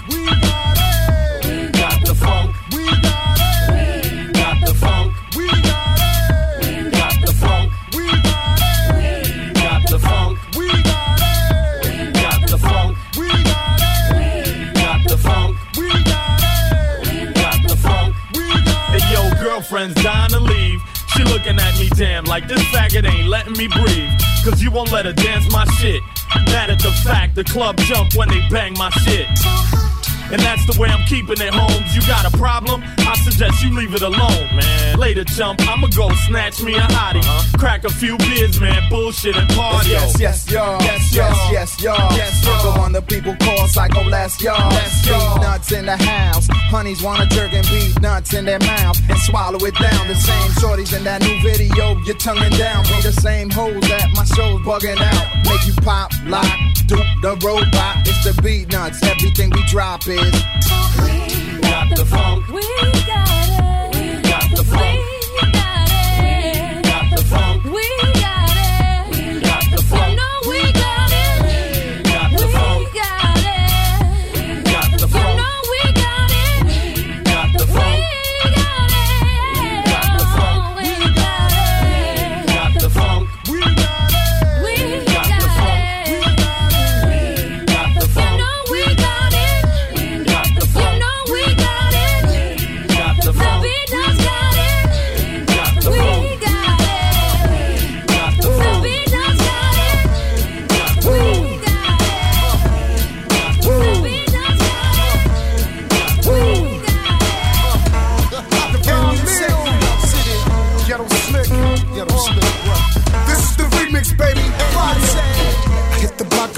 Looking 21.47 21.65
at 21.65 21.79
me 21.79 21.89
damn 21.89 22.25
like 22.25 22.47
this 22.47 22.61
faggot 22.65 23.09
ain't 23.09 23.27
letting 23.27 23.53
me 23.53 23.67
breathe. 23.67 24.09
Cause 24.43 24.61
you 24.61 24.71
won't 24.71 24.91
let 24.91 25.05
her 25.05 25.13
dance 25.13 25.51
my 25.51 25.65
shit. 25.75 26.01
Mad 26.45 26.69
at 26.69 26.79
the 26.79 26.91
fact 27.03 27.35
the 27.35 27.43
club 27.43 27.77
jump 27.77 28.15
when 28.15 28.29
they 28.29 28.41
bang 28.49 28.73
my 28.77 28.89
shit. 28.89 29.27
And 30.31 30.41
that's 30.41 30.65
the 30.65 30.79
way 30.79 30.89
I'm 30.89 31.05
keeping 31.07 31.39
it, 31.39 31.53
Holmes. 31.53 31.95
You 31.95 32.01
got 32.01 32.27
a 32.27 32.37
problem? 32.37 32.83
I 32.99 33.15
suggest 33.23 33.63
you 33.63 33.73
leave 33.73 33.93
it 33.93 34.01
alone, 34.01 34.47
man. 34.55 34.99
Later, 34.99 35.23
chump, 35.23 35.61
I'ma 35.61 35.87
go 35.95 36.09
snatch 36.27 36.61
me 36.61 36.75
a 36.75 36.81
hottie. 36.81 37.23
Uh-huh. 37.23 37.57
Crack 37.57 37.85
a 37.85 37.89
few 37.89 38.17
beers, 38.17 38.59
man. 38.59 38.89
Bullshit 38.89 39.37
and 39.37 39.47
party. 39.49 39.89
Yes, 39.89 40.19
yes, 40.19 40.51
y'all. 40.51 40.81
Yes, 40.81 41.15
yes, 41.15 41.37
yes, 41.51 41.81
y'all. 41.81 42.11
Yes, 42.17 42.45
y'all. 42.45 42.73
The 42.73 42.79
one 42.79 42.91
that 42.91 43.07
people 43.07 43.35
call 43.37 43.67
Psycho 43.67 44.03
Les 44.03 44.41
y'all. 44.41 44.71
Beatnuts 44.71 45.71
in 45.77 45.85
the 45.85 45.95
house. 45.95 46.47
Honeys 46.69 47.01
wanna 47.01 47.25
jerk 47.27 47.53
and 47.53 47.65
beat 47.67 48.01
nuts 48.01 48.33
in 48.33 48.45
their 48.45 48.59
mouth 48.59 48.99
and 49.09 49.17
swallow 49.19 49.59
it 49.65 49.75
down. 49.75 50.07
The 50.07 50.15
same 50.15 50.51
shorties 50.59 50.95
in 50.95 51.03
that 51.05 51.21
new 51.21 51.41
video, 51.41 51.97
you're 52.01 52.17
tonguing 52.17 52.51
down. 52.51 52.83
Be 52.83 53.01
the 53.01 53.13
same 53.13 53.49
hoes 53.49 53.81
that 53.87 54.09
my 54.13 54.25
show's 54.25 54.59
bugging 54.61 54.99
out. 54.99 55.45
Make 55.45 55.65
you 55.65 55.73
pop, 55.81 56.11
lock, 56.25 56.45
dupe 56.87 57.05
the 57.21 57.35
robot. 57.45 58.07
It's 58.07 58.23
the 58.23 58.41
Beatnuts. 58.41 59.03
Everything 59.03 59.49
we 59.51 59.63
drop 59.67 60.07
is. 60.07 60.19
We 60.19 61.61
got 61.61 61.95
the 61.95 62.05
funk. 62.05 62.47
We 62.47 62.61
got 63.05 63.93
it. 63.93 64.15
We 64.15 64.29
got 64.29 64.55
the 64.55 64.63
funk. 64.63 65.16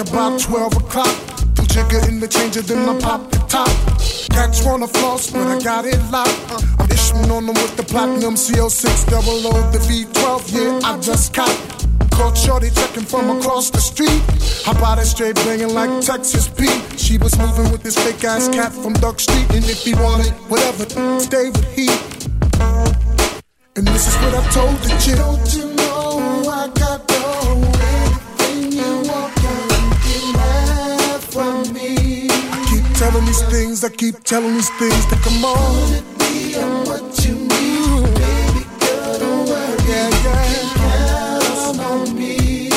About 0.09 0.39
12 0.39 0.73
o'clock. 0.77 1.15
Do 1.53 1.63
jigger 1.65 2.07
in 2.07 2.19
the 2.19 2.27
changer, 2.27 2.61
then 2.61 2.87
I 2.89 2.99
pop 2.99 3.29
the 3.31 3.37
top. 3.47 3.69
Cats 4.31 4.63
wanna 4.65 4.87
floss, 4.87 5.31
but 5.31 5.47
I 5.47 5.59
got 5.61 5.85
it 5.85 5.99
locked. 6.11 6.39
I'm 6.79 6.89
issuing 6.89 7.31
on 7.31 7.45
them 7.45 7.55
with 7.55 7.75
the 7.77 7.83
platinum 7.83 8.35
CO6 8.35 9.09
double 9.09 9.45
O, 9.47 9.71
the 9.71 9.79
V12. 9.79 10.53
Yeah, 10.53 10.87
I 10.87 10.99
just 10.99 11.33
caught. 11.33 11.57
Caught 12.11 12.37
Shorty 12.37 12.69
checking 12.71 13.05
from 13.05 13.39
across 13.39 13.69
the 13.69 13.79
street. 13.79 14.21
How 14.65 14.73
about 14.73 14.99
it 14.99 15.05
straight 15.05 15.35
banging 15.35 15.73
like 15.73 16.01
Texas 16.01 16.47
Pete? 16.47 16.83
She 16.99 17.17
was 17.17 17.37
moving 17.37 17.71
with 17.71 17.83
this 17.83 17.97
fake 17.97 18.23
ass 18.23 18.47
cat 18.49 18.73
from 18.73 18.93
Duck 18.93 19.19
Street. 19.19 19.49
And 19.51 19.65
if 19.65 19.83
he 19.83 19.93
wanted 19.93 20.31
whatever, 20.49 20.85
stay 21.19 21.49
with 21.49 21.67
he. 21.73 21.87
And 23.75 23.87
this 23.87 24.07
is 24.07 24.15
what 24.21 24.35
I 24.35 24.43
told 24.51 24.75
the 24.83 24.89
chick. 24.99 25.88
These 33.29 33.43
things, 33.43 33.83
I 33.83 33.89
keep 33.89 34.23
telling 34.23 34.55
these 34.55 34.71
things 34.79 35.05
to 35.05 35.15
come 35.17 35.45
on. 35.45 35.75
To 35.93 36.01
be 36.17 36.55
what 36.89 37.25
you 37.25 37.35
need, 37.35 38.03
baby 38.17 38.65
girl, 38.81 39.19
don't 39.19 39.45
worry. 39.49 39.77
Count 40.75 41.79
on 41.79 42.15
me. 42.17 42.69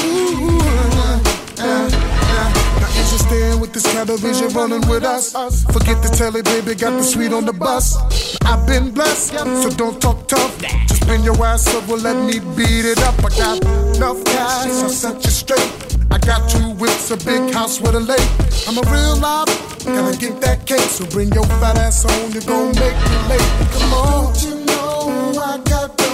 With 3.60 3.72
this 3.72 3.84
television 3.84 4.48
running 4.48 4.86
with 4.88 5.04
us? 5.04 5.32
Forget 5.72 6.02
the 6.02 6.08
telly, 6.14 6.42
baby, 6.42 6.74
got 6.74 6.90
the 6.90 7.02
sweet 7.02 7.32
on 7.32 7.46
the 7.46 7.52
bus. 7.52 7.96
I've 8.44 8.66
been 8.66 8.90
blessed, 8.90 9.32
so 9.32 9.70
don't 9.70 9.98
talk 10.02 10.28
tough. 10.28 10.60
Just 10.86 11.06
bring 11.06 11.24
your 11.24 11.42
ass 11.42 11.66
over, 11.74 11.96
let 11.96 12.16
me 12.26 12.40
beat 12.54 12.84
it 12.84 12.98
up. 13.02 13.18
I 13.24 13.30
got 13.30 13.64
enough 13.96 14.22
cash, 14.24 14.66
I'll 14.66 14.90
set 14.90 15.24
you 15.24 15.30
straight. 15.30 15.91
I 16.12 16.18
got 16.18 16.48
two 16.48 16.70
whips, 16.76 17.10
a 17.10 17.16
big 17.16 17.54
house 17.54 17.80
with 17.80 17.94
a 17.94 18.00
lake. 18.00 18.20
I'm 18.68 18.76
a 18.76 18.82
real 18.92 19.16
live, 19.16 19.48
gotta 19.84 20.16
get 20.18 20.40
that 20.42 20.66
cake. 20.66 20.80
So 20.80 21.06
bring 21.06 21.32
your 21.32 21.46
fat 21.60 21.78
ass 21.78 22.04
on, 22.04 22.32
you're 22.32 22.42
gonna 22.42 22.78
make 22.78 22.96
me 23.08 23.16
late. 23.32 23.50
Come 23.72 23.92
on. 23.94 24.24
Don't 24.24 24.42
you 24.42 24.54
know 24.66 25.32
I 25.40 25.58
got 25.64 25.96
the 25.96 26.04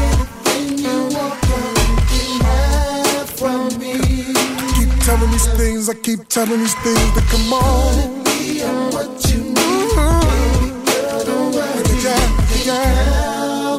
anything 0.00 0.78
you 0.78 0.96
want, 1.12 1.36
you 1.44 1.60
can 2.08 2.40
have 2.40 3.28
from 3.30 3.68
me. 3.78 4.00
I 4.32 4.72
keep 4.78 4.90
telling 5.04 5.30
these 5.30 5.48
things, 5.58 5.88
I 5.90 5.94
keep 5.94 6.26
telling 6.28 6.60
these 6.60 6.74
things 6.76 7.12
to 7.12 7.20
come 7.28 7.52
on. 7.52 8.24
Be 8.24 8.64
what 8.96 9.12
you 9.28 9.40
need, 9.44 9.92
baby 10.24 10.68
girl, 10.88 11.20
don't 11.28 11.52
worry. 11.52 11.84
Yeah, 12.00 12.24
yeah, 12.64 13.78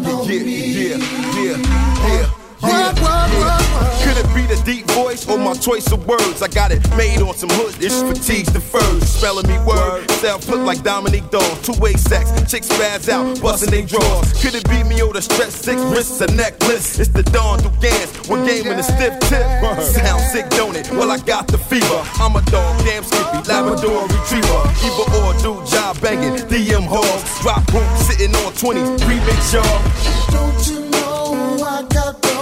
voice 5.03 5.27
or 5.29 5.37
my 5.37 5.53
choice 5.53 5.91
of 5.91 6.05
words? 6.07 6.41
I 6.41 6.47
got 6.47 6.71
it 6.71 6.83
made 6.95 7.21
on 7.21 7.33
some 7.33 7.49
hood, 7.49 7.75
it's 7.79 8.01
fatigues 8.03 8.51
deferred. 8.51 9.01
Spelling 9.03 9.47
me 9.47 9.57
word, 9.65 10.09
self 10.19 10.43
flip 10.43 10.61
like 10.65 10.83
Dominique 10.83 11.29
Dawes. 11.29 11.57
Two 11.61 11.77
way 11.79 11.93
sex, 11.93 12.29
chicks 12.51 12.67
spaz 12.67 13.07
out, 13.09 13.41
busting 13.41 13.71
they 13.71 13.83
drawers. 13.85 14.33
Could 14.41 14.55
it 14.55 14.67
be 14.69 14.83
me 14.83 15.01
or 15.01 15.13
the 15.13 15.21
stretch 15.21 15.51
six 15.51 15.81
wrists, 15.91 16.19
a 16.21 16.27
necklace? 16.35 16.99
It's 16.99 17.09
the 17.09 17.23
Dawn 17.23 17.59
Dugans, 17.59 18.29
one 18.29 18.45
game 18.45 18.67
in 18.67 18.79
a 18.79 18.83
stiff 18.83 19.19
tip. 19.29 19.45
Sound 19.81 20.21
sick, 20.31 20.49
don't 20.49 20.75
it? 20.75 20.89
Well, 20.91 21.11
I 21.11 21.19
got 21.19 21.47
the 21.47 21.57
fever. 21.57 22.01
I'm 22.19 22.35
a 22.35 22.41
dog, 22.51 22.83
damn 22.83 23.03
skippy, 23.03 23.39
Labrador 23.47 24.03
retriever. 24.03 24.63
Either 24.83 25.07
or, 25.19 25.33
do 25.43 25.51
job 25.71 25.99
banging, 26.01 26.35
DM 26.51 26.85
hogs. 26.87 27.39
Drop 27.41 27.63
boom, 27.71 27.87
sitting 27.97 28.35
on 28.35 28.51
20s, 28.53 28.99
remix 29.07 29.53
y'all. 29.53 29.79
Don't 30.35 30.59
you 30.67 30.89
know 30.91 31.63
I 31.63 31.83
got 31.83 32.21
the 32.21 32.38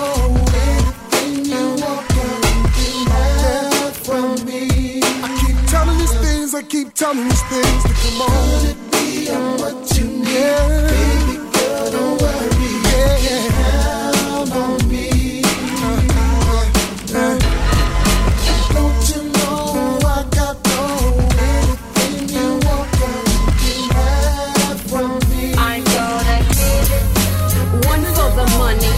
they 6.57 6.67
keep 6.67 6.93
telling 6.93 7.27
us 7.27 7.41
things 7.43 7.83
to 7.83 7.93
come 7.93 8.21
on. 8.21 8.29
Gonna 8.29 8.73
be 8.91 9.29
on 9.29 9.57
what 9.59 9.97
you 9.97 10.05
need, 10.05 10.27
yeah. 10.27 10.87
baby 10.89 11.35
girl. 11.53 11.91
Don't 11.91 12.21
worry, 12.21 12.71
yeah. 12.83 13.17
you 13.25 13.49
count 13.53 14.51
on 14.55 14.89
me. 14.89 15.43
Money, 28.57 28.93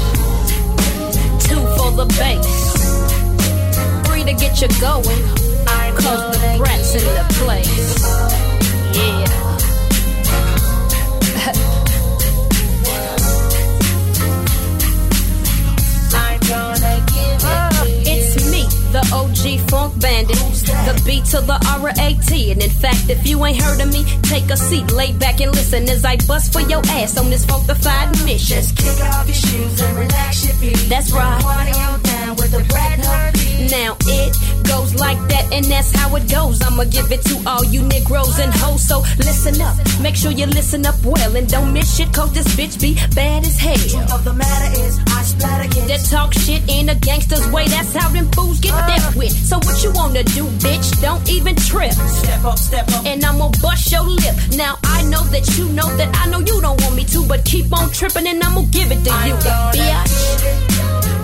two 1.39 1.61
for 1.75 1.91
the 1.91 2.05
three 4.05 4.23
to 4.23 4.33
get 4.33 4.61
you 4.61 4.67
going 4.79 5.38
Cause 6.99 7.07
the 7.07 7.07
brat's 7.07 7.07
in 7.07 7.15
the 7.15 7.25
place. 7.33 8.01
Yeah. 8.95 9.25
It's 18.11 18.51
me, 18.51 18.63
the 18.91 19.03
OG 19.13 19.69
Funk 19.69 20.01
Bandit. 20.01 20.37
The 20.37 21.01
beat 21.05 21.25
to 21.25 21.41
the 21.41 21.59
R-A-T. 21.79 22.51
And 22.51 22.61
in 22.61 22.69
fact, 22.69 23.09
if 23.09 23.25
you 23.27 23.45
ain't 23.45 23.61
heard 23.61 23.79
of 23.81 23.91
me, 23.93 24.03
take 24.23 24.49
a 24.49 24.57
seat, 24.57 24.91
lay 24.91 25.13
back 25.13 25.41
and 25.41 25.53
listen 25.53 25.87
as 25.89 26.03
I 26.05 26.17
bust 26.27 26.51
for 26.51 26.61
your 26.61 26.81
ass 26.87 27.17
on 27.17 27.29
this 27.29 27.45
funkified 27.45 28.25
mission. 28.25 28.57
Just 28.57 28.75
kick 28.75 28.99
off 29.05 29.27
your 29.27 29.35
shoes 29.35 29.81
and 29.81 29.97
relax 29.97 30.45
your 30.45 30.55
feet. 30.55 30.89
That's 30.89 31.11
right. 31.11 31.41
Party 31.41 31.71
on 31.71 32.01
down 32.01 32.35
with 32.37 32.51
the 32.51 32.63
Brat 32.63 32.99
Now 33.67 33.97
it 34.07 34.31
goes 34.63 34.95
like 34.95 35.19
that, 35.29 35.51
and 35.51 35.65
that's 35.65 35.91
how 35.91 36.15
it 36.15 36.29
goes. 36.31 36.61
I'ma 36.61 36.85
give 36.85 37.11
it 37.11 37.21
to 37.23 37.35
all 37.45 37.63
you 37.63 37.81
Negroes 37.83 38.39
and 38.39 38.53
hoes. 38.53 38.87
So 38.87 38.99
listen 39.17 39.59
up, 39.61 39.75
make 40.01 40.15
sure 40.15 40.31
you 40.31 40.45
listen 40.45 40.85
up 40.85 40.95
well, 41.03 41.35
and 41.35 41.47
don't 41.47 41.73
miss 41.73 41.97
shit, 41.97 42.13
cause 42.13 42.31
this 42.33 42.47
bitch 42.55 42.79
be 42.79 42.95
bad 43.15 43.45
as 43.45 43.57
hell. 43.59 43.75
Truth 43.75 44.13
of 44.13 44.23
the 44.23 44.33
matter 44.33 44.71
is, 44.79 44.99
I 45.07 45.23
splatter 45.23 45.67
That 45.87 46.07
talk 46.09 46.33
shit 46.33 46.63
in 46.69 46.89
a 46.89 46.95
gangster's 46.95 47.47
way, 47.51 47.67
that's 47.67 47.93
how 47.93 48.09
them 48.09 48.31
fools 48.31 48.59
get 48.59 48.73
uh. 48.73 48.87
dealt 48.87 49.15
with. 49.15 49.31
So 49.31 49.57
what 49.57 49.83
you 49.83 49.91
wanna 49.91 50.23
do, 50.23 50.45
bitch? 50.63 51.01
Don't 51.01 51.27
even 51.29 51.55
trip. 51.55 51.93
Step 51.93 52.43
up, 52.45 52.57
step 52.57 52.87
up. 52.89 53.05
And 53.05 53.23
I'ma 53.23 53.51
bust 53.61 53.91
your 53.91 54.03
lip. 54.03 54.35
Now 54.55 54.77
I 54.83 55.03
know 55.03 55.23
that 55.35 55.57
you 55.57 55.67
know 55.69 55.89
that 55.97 56.09
I 56.15 56.29
know 56.29 56.39
you 56.39 56.61
don't 56.61 56.79
want 56.81 56.95
me 56.95 57.03
to, 57.05 57.25
but 57.25 57.43
keep 57.45 57.71
on 57.73 57.91
tripping 57.91 58.27
and 58.27 58.41
I'ma 58.43 58.61
give 58.71 58.91
it 58.91 59.03
to 59.03 59.11
you. 59.27 59.35
Bitch. 59.75 61.18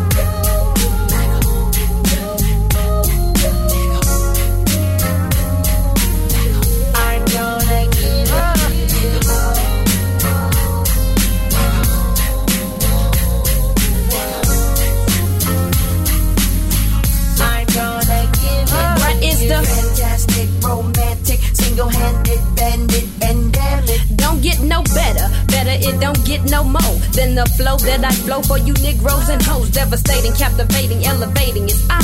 Romantic, 21.77 22.39
single-handed 22.39 22.55
bandit 22.55 23.05
and 23.23 23.53
damn 23.53 23.83
it? 23.83 24.17
Don't 24.17 24.41
get 24.41 24.61
no 24.61 24.81
better, 24.83 25.27
better 25.47 25.71
it 25.71 25.99
don't 25.99 26.25
get 26.25 26.43
no 26.49 26.63
more 26.63 26.95
than 27.13 27.35
the 27.35 27.45
flow 27.57 27.77
that 27.77 28.03
I 28.03 28.11
flow 28.11 28.41
for 28.41 28.57
you 28.57 28.73
Negroes 28.73 29.29
and 29.29 29.41
hoes. 29.41 29.69
Devastating, 29.69 30.33
captivating, 30.33 31.05
elevating. 31.05 31.65
It's 31.65 31.85
I 31.89 31.99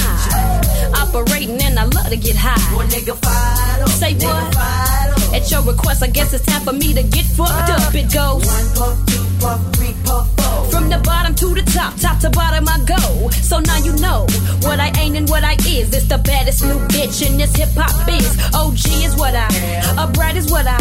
operating 0.96 1.62
and 1.62 1.80
I 1.80 1.86
love 1.86 2.10
to 2.10 2.18
get 2.18 2.36
high. 2.36 2.60
nigga 2.88 3.16
fired 3.18 3.84
up. 3.84 3.90
Say 3.90 4.14
what? 4.16 4.56
At 5.34 5.50
your 5.50 5.62
request, 5.64 6.04
I 6.04 6.08
guess 6.08 6.34
it's 6.34 6.46
time 6.46 6.62
for 6.62 6.74
me 6.74 6.94
to 6.94 7.04
get 7.04 7.26
fucked 7.26 7.70
uh, 7.70 7.80
up. 7.80 7.96
It 7.96 8.12
goes 8.14 8.46
one 8.46 8.68
puff, 8.76 9.06
two 9.08 9.26
puff, 9.40 9.76
three 9.76 9.96
puff, 10.04 10.28
four. 10.36 10.41
From 10.72 10.90
the 10.90 11.00
bottom 11.04 11.36
to 11.36 11.48
the 11.54 11.64
top, 11.72 11.96
top 11.98 12.20
to 12.20 12.30
bottom 12.30 12.68
I 12.68 12.80
go. 12.86 13.30
So 13.30 13.60
now 13.60 13.78
you 13.78 13.94
know 13.98 14.26
what 14.62 14.80
I 14.80 14.92
ain't 15.00 15.18
and 15.18 15.30
what 15.30 15.44
I 15.44 15.54
is. 15.68 15.94
It's 15.94 16.08
the 16.08 16.18
baddest 16.18 16.64
new 16.64 16.80
bitch 16.88 17.26
in 17.28 17.38
this 17.38 17.56
hip 17.56 17.70
hop 17.76 17.92
biz. 18.06 18.26
OG 18.54 19.04
is 19.04 19.16
what 19.16 19.36
I, 19.36 19.48
a 19.98 20.08
brat 20.12 20.36
is 20.38 20.50
what 20.52 20.66
I, 20.68 20.78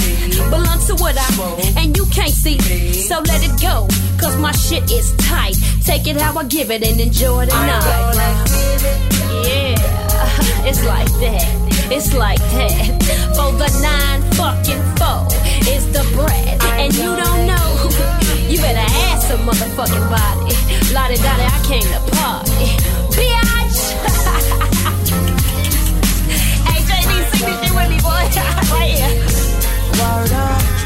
belong 0.50 0.78
to 0.86 0.94
what 0.96 1.16
I, 1.18 1.80
and 1.80 1.96
you 1.96 2.06
can't 2.06 2.32
see. 2.32 2.58
So 2.92 3.20
let 3.20 3.42
it 3.42 3.60
go, 3.60 3.88
cause 4.18 4.36
my 4.36 4.52
shit 4.52 4.90
is 4.90 5.14
tight. 5.16 5.56
Take 5.84 6.06
it 6.06 6.16
how 6.16 6.38
I 6.38 6.44
give 6.44 6.70
it 6.70 6.82
and 6.82 7.00
enjoy 7.00 7.46
the 7.46 7.52
night. 7.52 8.70
Yeah, 9.46 10.09
it's 10.66 10.82
like 10.84 11.10
that. 11.20 11.44
It's 11.90 12.12
like 12.14 12.38
that. 12.38 13.02
For 13.36 13.52
the 13.52 13.68
nine 13.82 14.22
fucking 14.38 14.82
four 14.96 15.26
is 15.68 15.86
the 15.92 16.02
bread. 16.14 16.58
And 16.80 16.94
you 16.94 17.14
don't 17.16 17.46
know, 17.46 17.76
who 17.80 17.88
you 18.48 18.58
better 18.58 18.86
ask 19.10 19.26
some 19.28 19.40
motherfucking 19.40 20.08
body. 20.10 20.54
Lottie 20.94 21.16
Dottie, 21.22 21.46
I 21.46 21.60
came 21.66 21.82
to 21.82 22.00
party. 22.16 22.76
Bitch! 23.14 23.80
hey, 26.66 26.80
JD, 26.88 27.10
sing 27.30 27.46
this 27.46 27.56
shit 27.60 27.72
with 27.74 27.88
me, 27.90 27.98
boy. 28.00 28.10
right 28.72 28.92
here. 28.94 29.12
Word 29.98 30.32
up. 30.32 30.79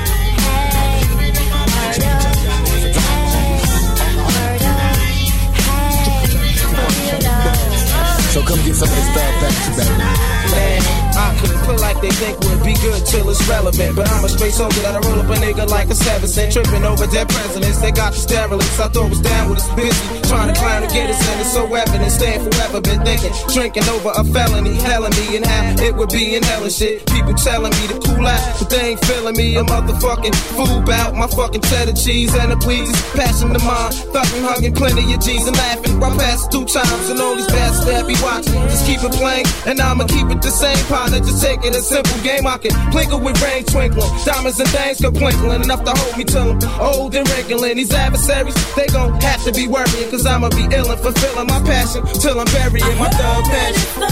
So 8.35 8.43
come 8.43 8.59
get 8.65 8.75
some 8.75 8.89
of 8.89 8.95
this 8.97 9.07
thug 9.11 9.97
back, 9.97 10.51
baby. 10.51 11.04
I 11.17 11.35
could 11.39 11.55
feel 11.67 11.79
like 11.79 12.01
they 12.01 12.11
think 12.11 12.39
would 12.41 12.63
be 12.65 12.75
good 12.83 13.07
till 13.07 13.29
it's 13.31 13.43
relevant. 13.49 13.97
But 13.97 14.11
I'm 14.11 14.25
a 14.25 14.29
straight 14.29 14.53
soldier 14.53 14.81
that'll 14.83 15.03
roll 15.09 15.21
up 15.23 15.31
a 15.31 15.39
nigga 15.39 15.69
like 15.69 15.89
a 15.91 15.95
seven 15.95 16.29
cent. 16.29 16.53
Tripping 16.53 16.85
over 16.85 17.07
dead 17.07 17.29
presidents. 17.29 17.79
They 17.81 17.93
got 17.93 18.13
the 18.13 18.19
sterilants. 18.19 18.79
I 18.79 18.89
thought 18.89 19.11
was 19.11 19.21
down 19.21 19.51
with 19.51 19.59
us 19.59 19.71
busy. 19.75 19.99
Trying 20.29 20.53
to 20.53 20.57
climb 20.59 20.83
to 20.83 20.91
get 20.93 21.11
us 21.11 21.21
in. 21.33 21.41
It's 21.41 21.53
so 21.53 21.67
evident. 21.75 22.11
Staying 22.11 22.43
forever. 22.43 22.81
Been 22.81 23.03
thinking. 23.05 23.33
Drinking 23.53 23.87
over 23.95 24.13
a 24.15 24.25
felony. 24.25 24.75
Helling 24.75 25.15
me 25.15 25.37
and 25.37 25.47
how 25.47 25.85
it 25.85 25.95
would 25.95 26.11
be 26.11 26.35
in 26.35 26.43
hell 26.43 26.63
and 26.63 26.73
shit. 26.73 27.07
People 27.07 27.35
telling 27.35 27.71
me 27.71 27.85
to 27.89 27.99
cool 28.03 28.27
out. 28.27 28.43
But 28.59 28.71
they 28.71 28.95
ain't 28.95 29.05
feeling 29.05 29.37
me. 29.37 29.57
A 29.57 29.63
motherfucking 29.63 30.35
fool 30.57 30.83
bout. 30.83 31.15
My 31.15 31.27
fucking 31.29 31.63
cheddar 31.63 31.95
cheese 31.95 32.35
and 32.35 32.51
the 32.51 32.57
pleases. 32.57 32.97
Passing 33.15 33.53
the 33.53 33.63
mind. 33.63 33.95
Fucking 34.11 34.43
hugging 34.43 34.75
plenty 34.75 35.07
of 35.15 35.21
G's 35.21 35.47
and 35.47 35.57
laughing. 35.57 36.03
I 36.03 36.11
pass 36.19 36.49
two 36.49 36.65
times 36.65 37.09
and 37.09 37.21
all 37.21 37.37
these 37.37 37.47
bastards 37.47 37.87
that 37.87 38.07
be 38.07 38.17
watching. 38.23 38.55
Just 38.69 38.87
keep 38.87 39.03
it 39.03 39.13
playing. 39.13 39.47
And 39.67 39.81
I'ma 39.81 40.05
keep 40.05 40.27
it 40.31 40.43
the 40.43 40.51
same 40.51 40.83
partner. 41.05 41.25
Just 41.25 41.43
take 41.43 41.65
it 41.65 41.75
a 41.75 41.83
simple 41.83 42.19
game. 42.23 42.47
I 42.47 42.59
can 42.59 42.71
plinkle 42.93 43.23
with 43.23 43.41
rain 43.43 43.65
twinkling. 43.65 44.11
Diamonds 44.25 44.61
and 44.61 44.69
things 44.69 45.01
go 45.01 45.11
twinkling. 45.11 45.63
Enough 45.63 45.85
to 45.85 45.93
hold 45.93 46.17
me 46.17 46.25
till 46.25 46.51
I'm 46.51 46.81
old 46.81 47.15
and 47.15 47.29
wrinkling. 47.31 47.77
These 47.77 47.93
adversaries, 47.93 48.55
they 48.75 48.87
gon' 48.87 49.21
have 49.21 49.45
to 49.45 49.53
be 49.53 49.69
worrying. 49.69 50.11
Cause 50.11 50.27
I'ma 50.27 50.49
be 50.51 50.65
ill 50.75 50.91
and 50.91 51.01
fulfilling 51.01 51.47
my 51.47 51.61
passion 51.63 52.05
till 52.21 52.41
I'm 52.41 52.47
burying 52.47 52.99
my 52.99 53.09
thug 53.09 53.45
passion. 53.45 54.03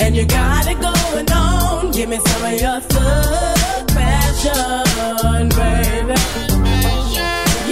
And 0.00 0.16
you 0.16 0.26
got 0.26 0.66
it 0.66 0.80
going 0.80 1.30
on. 1.32 1.92
Give 1.92 2.08
me 2.08 2.18
some 2.18 2.44
of 2.44 2.60
your 2.60 2.80
thug 2.80 3.88
passion, 3.88 5.48
baby. 5.48 6.18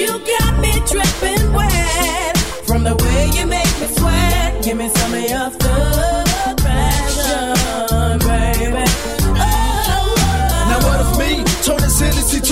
You 0.01 0.11
got 0.33 0.53
me 0.61 0.73
dripping 0.91 1.53
wet 1.53 2.37
from 2.67 2.85
the 2.85 2.95
way 2.95 3.31
you 3.37 3.47
make 3.47 3.75
me 3.81 3.87
sweat. 3.97 4.63
Give 4.63 4.77
me 4.77 4.89
some 4.89 5.15
of 5.15 5.29
your 5.29 5.60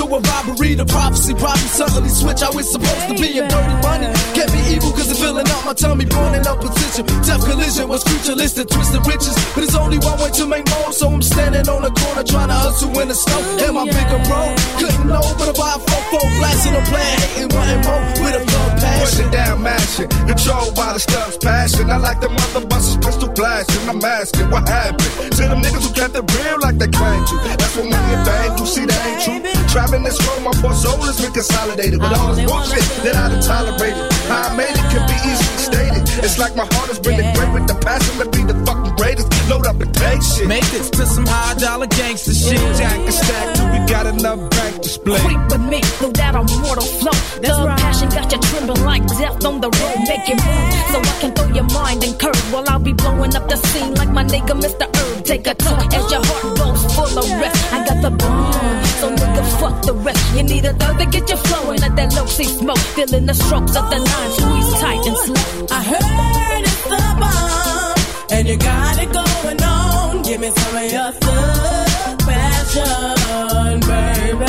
Hennessy 0.09 0.16
to 0.16 0.16
a 0.16 0.20
robbery? 0.20 0.74
The 0.74 0.86
prophecy 0.86 1.35
probably 1.35 1.68
suddenly 1.68 2.09
switch 2.09 2.40
how 2.40 2.52
it's 2.59 2.70
supposed 2.70 3.09
to 3.09 3.14
be. 3.14 3.39
And 3.39 3.48
dirty 3.48 3.76
money 3.82 4.06
can't 4.35 4.52
be 4.52 4.60
evil 4.74 4.93
cause 4.93 5.10
it's 5.10 5.20
filling 5.20 5.47
out 5.48 5.64
my 5.64 5.74
tummy, 5.74 6.05
born 6.05 6.35
in 6.35 6.47
opposition. 6.47 7.06
Death 7.24 7.44
collision 7.44 7.89
was 7.89 8.02
futuristic, 8.05 8.68
twisted 8.68 9.06
riches. 9.06 9.35
But 9.55 9.64
it's 9.64 9.74
only 9.74 9.98
one 9.98 10.18
way 10.20 10.30
to 10.30 10.47
make 10.47 10.66
more, 10.70 10.93
so 10.93 11.10
I'm 11.10 11.22
standing 11.22 11.68
on 11.68 11.82
the 11.82 11.90
corner 11.90 12.24
trying 12.24 12.48
to 12.48 12.59
hustle 12.59 12.93
in 13.01 13.09
the 13.09 13.14
snow. 13.14 13.40
And 13.64 13.74
my 13.74 13.85
bigger 13.85 14.20
road 14.28 14.56
couldn't 14.78 15.06
know, 15.06 15.24
but 15.39 15.48
about 15.52 15.85
four 15.85 16.02
four 16.10 16.26
blasting 16.39 16.74
a 16.74 16.82
plan, 16.89 17.14
hating, 17.20 17.51
wanting 17.52 17.82
more 17.85 18.02
with 18.24 18.40
a 18.40 18.43
thug 18.44 18.70
passion. 18.80 19.05
Pushing 19.05 19.30
down, 19.30 19.62
mashing, 19.62 20.09
controlled 20.26 20.74
by 20.74 20.93
the 20.94 21.01
stuff's 21.01 21.36
passion. 21.39 21.90
I 21.90 21.98
like 21.98 22.20
the 22.20 22.30
mother 22.30 22.66
busters, 22.66 22.97
pistol 22.98 23.28
blasting. 23.28 23.89
I'm 23.89 24.02
asking 24.05 24.51
what 24.51 24.68
happened 24.68 25.32
to 25.36 25.43
them 25.48 25.60
niggas 25.62 25.85
who 25.85 25.93
kept 25.93 26.14
it 26.16 26.24
real 26.39 26.59
like 26.60 26.78
they 26.78 26.89
claimed 26.89 27.26
to. 27.28 27.36
That's 27.59 27.76
what 27.76 27.86
money 27.86 28.14
and 28.14 28.22
fame 28.26 28.56
do. 28.56 28.64
See, 28.66 28.86
that 28.86 29.01
ain't 29.06 29.20
true. 29.24 29.40
Traveling 29.68 29.98
this 30.03 30.19
road, 30.27 30.43
my 30.43 30.53
poor 30.61 30.75
soul 30.75 31.01
has 31.07 31.20
been 31.20 31.33
consolidated 31.33 32.01
with 32.01 32.12
all 32.12 32.35
this 32.35 32.45
bullshit 32.45 32.85
that 33.05 33.16
I 33.16 33.29
done 33.29 33.43
tolerated. 33.43 34.05
How 34.29 34.51
I 34.51 34.57
made 34.57 34.70
it 34.70 34.87
can 34.93 35.05
be 35.09 35.16
easily 35.25 35.59
stated. 35.59 36.03
It's 36.25 36.39
like 36.39 36.57
my 36.57 36.66
heart 36.75 36.89
has 36.91 36.99
been 36.99 37.16
great 37.35 37.53
with 37.55 37.66
the 37.66 37.79
passion 37.79 38.19
to 38.19 38.27
be 38.31 38.43
the 38.43 38.55
fucking 38.66 38.95
greatest. 38.97 39.31
Load 39.49 39.66
up 39.66 39.81
and 39.81 39.95
take 39.95 40.23
shit. 40.23 40.49
Make 40.49 40.66
this 40.75 40.91
to 40.91 41.07
some 41.07 41.27
high 41.27 41.55
dollar 41.55 41.87
gangster 41.87 42.35
shit. 42.35 42.59
Jack 42.77 42.99
and 42.99 43.15
stack 43.15 43.55
till 43.55 43.70
we 43.70 43.79
got 43.87 44.07
enough 44.07 44.39
bank 44.51 44.83
to 44.83 44.89
split. 44.89 45.20
Creep 45.23 45.41
with 45.49 45.65
me 45.65 45.81
through 45.99 46.12
that 46.20 46.35
immortal 46.35 46.85
flow. 46.85 47.16
Thug 47.41 47.79
passion 47.79 48.09
got 48.11 48.33
you 48.33 48.39
trembling 48.39 48.85
like 48.85 49.07
death 49.07 49.45
on 49.45 49.61
the 49.61 49.70
road. 49.70 49.99
Make 50.11 50.27
it 50.29 50.39
move 50.43 50.69
so 50.93 50.99
I 51.01 51.15
can 51.20 51.31
throw 51.33 51.49
your 51.55 51.69
mind 51.73 52.05
and 52.05 52.19
curve 52.19 52.53
while 52.53 52.65
I'll 52.69 52.79
be 52.79 52.93
blowing 52.93 53.35
up 53.35 53.49
the 53.49 53.57
scene 53.57 53.95
like 53.95 54.11
my 54.11 54.25
nigga 54.25 54.59
Mr. 54.59 54.87
Herb. 54.91 55.25
Take 55.25 55.47
a 55.47 55.55
toke 55.55 55.95
as 55.95 56.11
your 56.11 56.23
heart 56.25 56.59
goes 56.59 56.83
full 56.95 57.19
of 57.19 57.31
rest. 57.41 57.73
I 57.73 57.87
got 57.87 58.03
the 58.03 58.11
bomb, 58.11 58.85
so 59.01 59.18
nigga 59.39 59.60
fuck 59.60 59.82
the 59.82 59.94
rest. 59.94 60.36
You 60.36 60.43
need 60.43 60.65
a 60.65 60.73
thug 60.74 60.98
to 60.98 61.06
get 61.06 61.28
you 61.28 61.36
flowing 61.36 61.82
at 61.82 61.97
that 61.97 62.15
low 62.15 62.27
C 62.27 62.44
smoke, 62.44 62.78
feeling 62.78 63.27
the 63.27 63.35
strokes 63.35 63.77
of 63.77 63.90
the 63.90 63.98
nine 63.98 64.31
squeeze 64.39 64.81
tight 64.81 65.06
and 65.06 65.16
slow. 65.16 65.66
I 65.70 65.82
heard 65.82 66.65
it's 66.65 66.82
the 66.85 67.02
bomb, 67.20 68.36
and 68.36 68.48
you 68.48 68.56
got 68.56 68.98
it 69.02 69.12
going 69.12 69.62
on. 69.62 70.23
Give 70.23 70.40
me 70.40 70.51
some 70.51 70.77
of 70.77 70.93
your 70.93 71.12
thug 71.12 72.19
passion, 72.27 73.81
baby. 73.81 74.47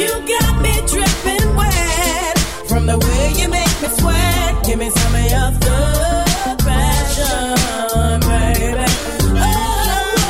You 0.00 0.12
got 0.34 0.62
me 0.62 0.74
dripping 0.92 1.56
wet 1.56 2.38
from 2.68 2.86
the 2.86 2.98
way 2.98 3.32
you 3.40 3.48
make 3.48 3.76
me 3.82 3.88
sweat. 3.98 4.64
Give 4.64 4.78
me 4.78 4.90
some 4.90 5.14
of 5.14 5.30
your 5.30 5.50
The 5.66 6.05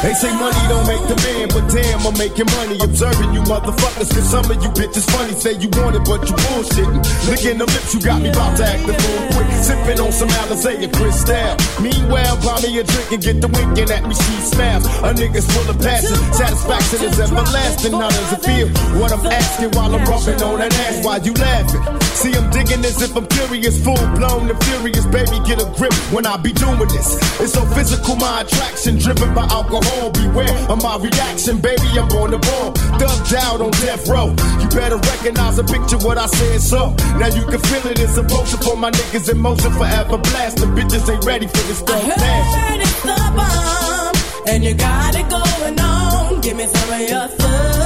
They 0.06 0.14
say 0.14 0.30
money 0.38 0.62
don't 0.70 0.86
make 0.86 1.02
the 1.10 1.18
man, 1.18 1.50
but 1.50 1.66
damn, 1.66 1.98
I'm 2.06 2.14
making 2.14 2.46
money. 2.54 2.78
Observing 2.78 3.34
you 3.34 3.42
motherfuckers, 3.42 4.06
cause 4.06 4.30
some 4.30 4.46
of 4.46 4.54
you 4.62 4.70
bitches 4.70 5.02
funny. 5.10 5.34
Say 5.34 5.58
you 5.58 5.66
want 5.82 5.98
it, 5.98 6.06
but 6.06 6.22
you 6.30 6.36
bullshitting. 6.46 7.02
Licking 7.26 7.58
the 7.58 7.66
lips, 7.66 7.90
you 7.90 7.98
got 7.98 8.22
me 8.22 8.30
about 8.30 8.54
to 8.54 8.70
act 8.70 8.86
the 8.86 8.94
fool 8.94 9.18
quick. 9.34 9.50
Sipping 9.66 9.98
on 9.98 10.12
some 10.14 10.30
Alizé 10.46 10.78
and 10.78 10.94
Cristal. 10.94 11.58
Meanwhile, 11.82 12.38
buy 12.38 12.54
me 12.62 12.78
a 12.78 12.86
drink 12.86 13.18
and 13.18 13.22
get 13.26 13.40
the 13.42 13.50
winking 13.50 13.90
at 13.90 14.06
me, 14.06 14.14
she 14.14 14.34
snaps. 14.46 14.86
A 15.02 15.10
nigga's 15.10 15.42
full 15.50 15.66
of 15.66 15.74
passion, 15.82 16.14
satisfaction 16.38 17.02
is 17.02 17.18
everlasting. 17.18 17.90
How 17.90 18.06
does 18.06 18.30
it 18.38 18.42
feel? 18.46 18.68
What 19.02 19.10
I'm 19.10 19.26
asking 19.26 19.74
while 19.74 19.90
I'm 19.90 20.06
rubbing 20.06 20.38
on 20.38 20.62
that 20.62 20.70
ass, 20.86 21.02
why 21.02 21.18
you 21.18 21.34
laughing? 21.34 21.82
See, 22.16 22.32
I'm 22.32 22.48
digging 22.48 22.82
as 22.82 23.02
if 23.02 23.14
I'm 23.14 23.26
curious, 23.26 23.76
full 23.84 23.94
blown 24.16 24.48
and 24.48 24.64
furious. 24.64 25.04
Baby, 25.04 25.36
get 25.44 25.60
a 25.60 25.68
grip 25.76 25.92
when 26.10 26.24
I 26.24 26.38
be 26.38 26.50
doing 26.50 26.88
this. 26.88 27.20
It's 27.38 27.52
so 27.52 27.60
physical, 27.76 28.16
my 28.16 28.40
attraction 28.40 28.96
driven 28.96 29.34
by 29.34 29.44
alcohol. 29.52 30.10
Beware 30.12 30.56
of 30.72 30.82
my 30.82 30.96
reaction, 30.96 31.60
baby, 31.60 31.84
I'm 31.92 32.08
on 32.16 32.30
the 32.30 32.38
ball. 32.38 32.72
Thugged 32.96 33.34
out 33.36 33.60
on 33.60 33.70
death 33.84 34.08
row. 34.08 34.32
You 34.60 34.66
better 34.72 34.96
recognize 34.96 35.56
the 35.56 35.64
picture 35.64 35.98
what 35.98 36.16
I 36.16 36.24
said, 36.26 36.62
so 36.62 36.96
now 37.20 37.28
you 37.28 37.44
can 37.44 37.60
feel 37.60 37.84
it. 37.84 38.00
It's 38.00 38.16
a 38.16 38.22
motion 38.22 38.60
for 38.64 38.76
my 38.78 38.90
niggas 38.90 39.30
in 39.30 39.38
motion 39.38 39.72
forever. 39.72 40.16
Blast 40.16 40.56
the 40.56 40.66
bitches 40.72 41.12
ain't 41.12 41.24
ready 41.26 41.46
for 41.46 41.62
this 41.68 41.80
stuff. 41.80 42.00
I 42.02 42.80
the 43.04 43.18
bomb, 43.36 44.48
and 44.48 44.64
you 44.64 44.72
got 44.72 45.14
it 45.14 45.28
going 45.28 45.78
on. 45.80 46.40
Give 46.40 46.56
me 46.56 46.66
some 46.66 46.94
of 46.94 47.00
your 47.10 47.28
thug. 47.28 47.76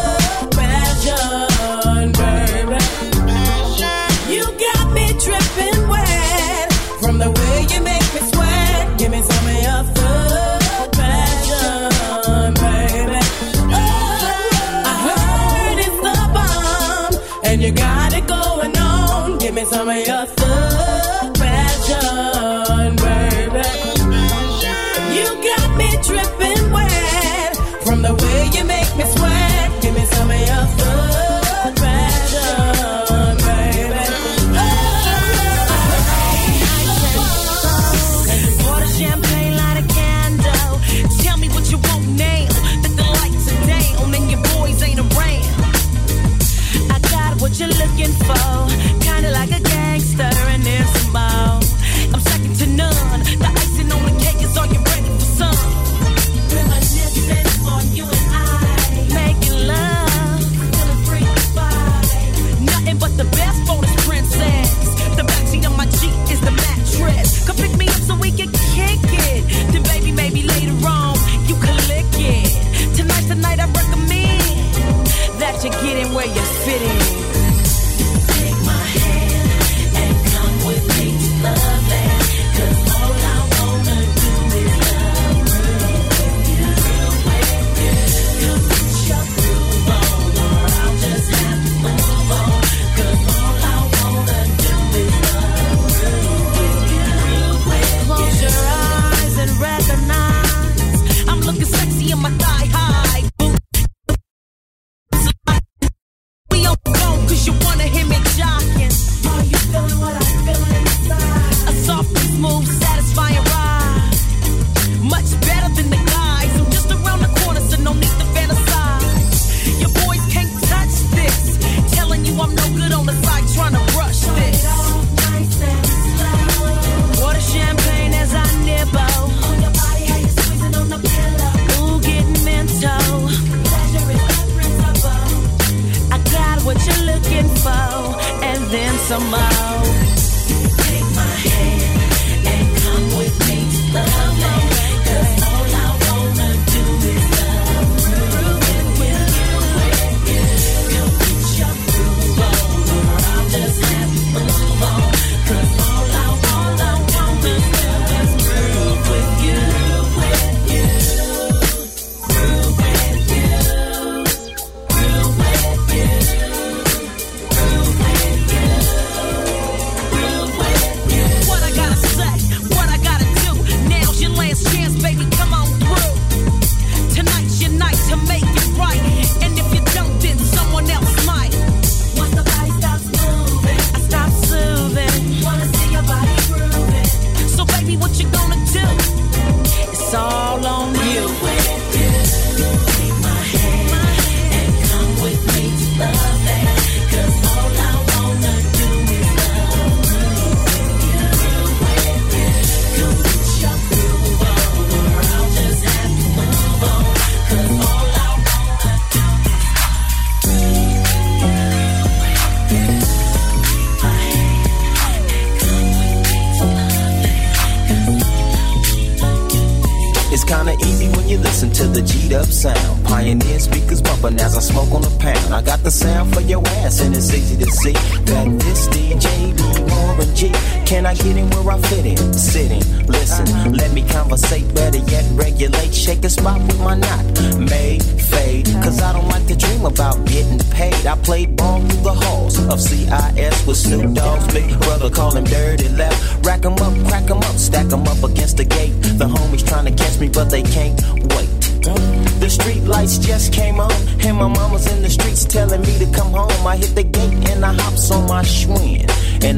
From 7.01 7.19
the 7.19 7.40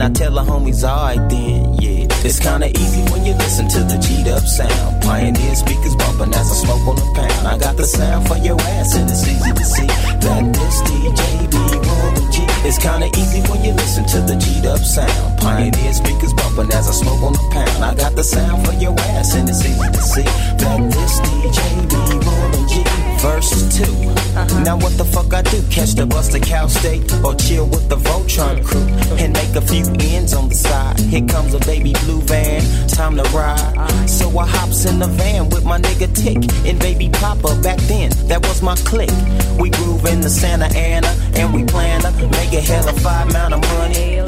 I 0.03 0.11
tell 0.11 0.33
the 0.33 0.43
homies, 0.43 0.83
alright 0.83 1.23
then, 1.31 1.75
yeah. 1.79 2.11
It's 2.27 2.41
kinda 2.41 2.67
easy 2.67 3.03
when 3.13 3.25
you 3.25 3.35
listen 3.35 3.69
to 3.69 3.85
the 3.87 3.99
G'd 4.03 4.27
up 4.27 4.43
sound. 4.43 5.01
Pioneer 5.01 5.55
speakers 5.55 5.95
bumping 5.95 6.35
as 6.35 6.51
I 6.51 6.55
smoke 6.59 6.89
on 6.91 6.97
the 6.97 7.07
pound. 7.15 7.47
I 7.47 7.57
got 7.57 7.77
the 7.77 7.87
sound 7.87 8.27
for 8.27 8.37
your 8.39 8.61
ass, 8.61 8.97
and 8.97 9.09
it's 9.09 9.23
easy 9.23 9.53
to 9.53 9.65
see 9.65 9.87
that 9.87 10.43
this 10.59 10.83
DJ 10.91 11.47
be 11.55 11.63
Warren 11.87 12.33
G. 12.33 12.43
It's 12.67 12.79
kinda 12.79 13.07
easy 13.17 13.43
when 13.47 13.63
you 13.63 13.75
listen 13.75 14.05
to 14.07 14.19
the 14.23 14.35
G'd 14.35 14.67
up 14.67 14.83
sound. 14.83 15.39
Pioneer 15.39 15.93
speakers 15.93 16.35
bumping 16.35 16.73
as 16.75 16.89
I 16.89 16.93
smoke 16.99 17.23
on 17.23 17.35
the 17.35 17.47
pound. 17.53 17.85
I 17.85 17.95
got 17.95 18.17
the 18.17 18.25
sound 18.25 18.67
for 18.67 18.75
your 18.75 18.99
ass, 19.15 19.35
and 19.35 19.49
it's 19.49 19.65
easy 19.65 19.87
to 19.87 20.03
see 20.03 20.27
that 20.63 20.81
this 20.91 21.15
DJ 21.21 21.63
be 21.87 22.03
Warren 22.27 22.67
G. 22.67 22.83
Verse 23.23 23.51
2. 23.79 24.22
Uh-huh. 24.35 24.65
Now 24.65 24.77
what 24.77 24.97
the 24.97 25.05
fuck 25.05 25.33
I 25.35 25.43
do? 25.43 25.63
Catch 25.71 25.93
the 25.95 26.07
bus 26.07 26.29
to 26.29 26.41
Cal 26.41 26.69
State 26.69 27.03
or 27.25 27.35
chill 27.35 27.67
with 27.67 27.89
the 27.89 27.97
Voltron 27.97 28.65
crew 28.65 28.87
and 29.19 29.33
make 29.33 29.55
a 29.55 29.61
few 29.61 29.85
ends 30.01 30.33
on 30.35 30.49
the 30.49 30.55
side. 30.55 30.99
Here 31.01 31.27
comes 31.27 31.55
a 31.55 31.61
baby 31.61 31.93
blue 32.05 32.21
van, 32.23 32.63
time 32.89 33.17
to 33.17 33.25
ride. 33.31 34.09
So 34.09 34.27
I 34.39 34.47
hops 34.47 34.87
in 34.87 34.99
the 34.99 35.07
van 35.07 35.51
with 35.51 35.65
my 35.65 35.79
nigga 35.79 36.09
Tick 36.15 36.39
and 36.67 36.79
baby 36.79 37.11
Papa. 37.11 37.61
Back 37.63 37.79
then, 37.91 38.11
that 38.29 38.41
was 38.49 38.63
my 38.63 38.75
clique. 38.77 39.11
We 39.59 39.71
groove 39.71 40.07
in 40.07 40.21
the 40.21 40.31
Santa 40.31 40.67
Ana 40.77 41.15
and 41.35 41.53
we 41.53 41.65
plan 41.65 42.01
to 42.03 42.29
make 42.29 42.53
a 42.53 42.61
hell 42.61 42.89
of 42.89 42.99
five 43.01 43.29
amount 43.29 43.55
of 43.55 43.61
money. 43.79 44.19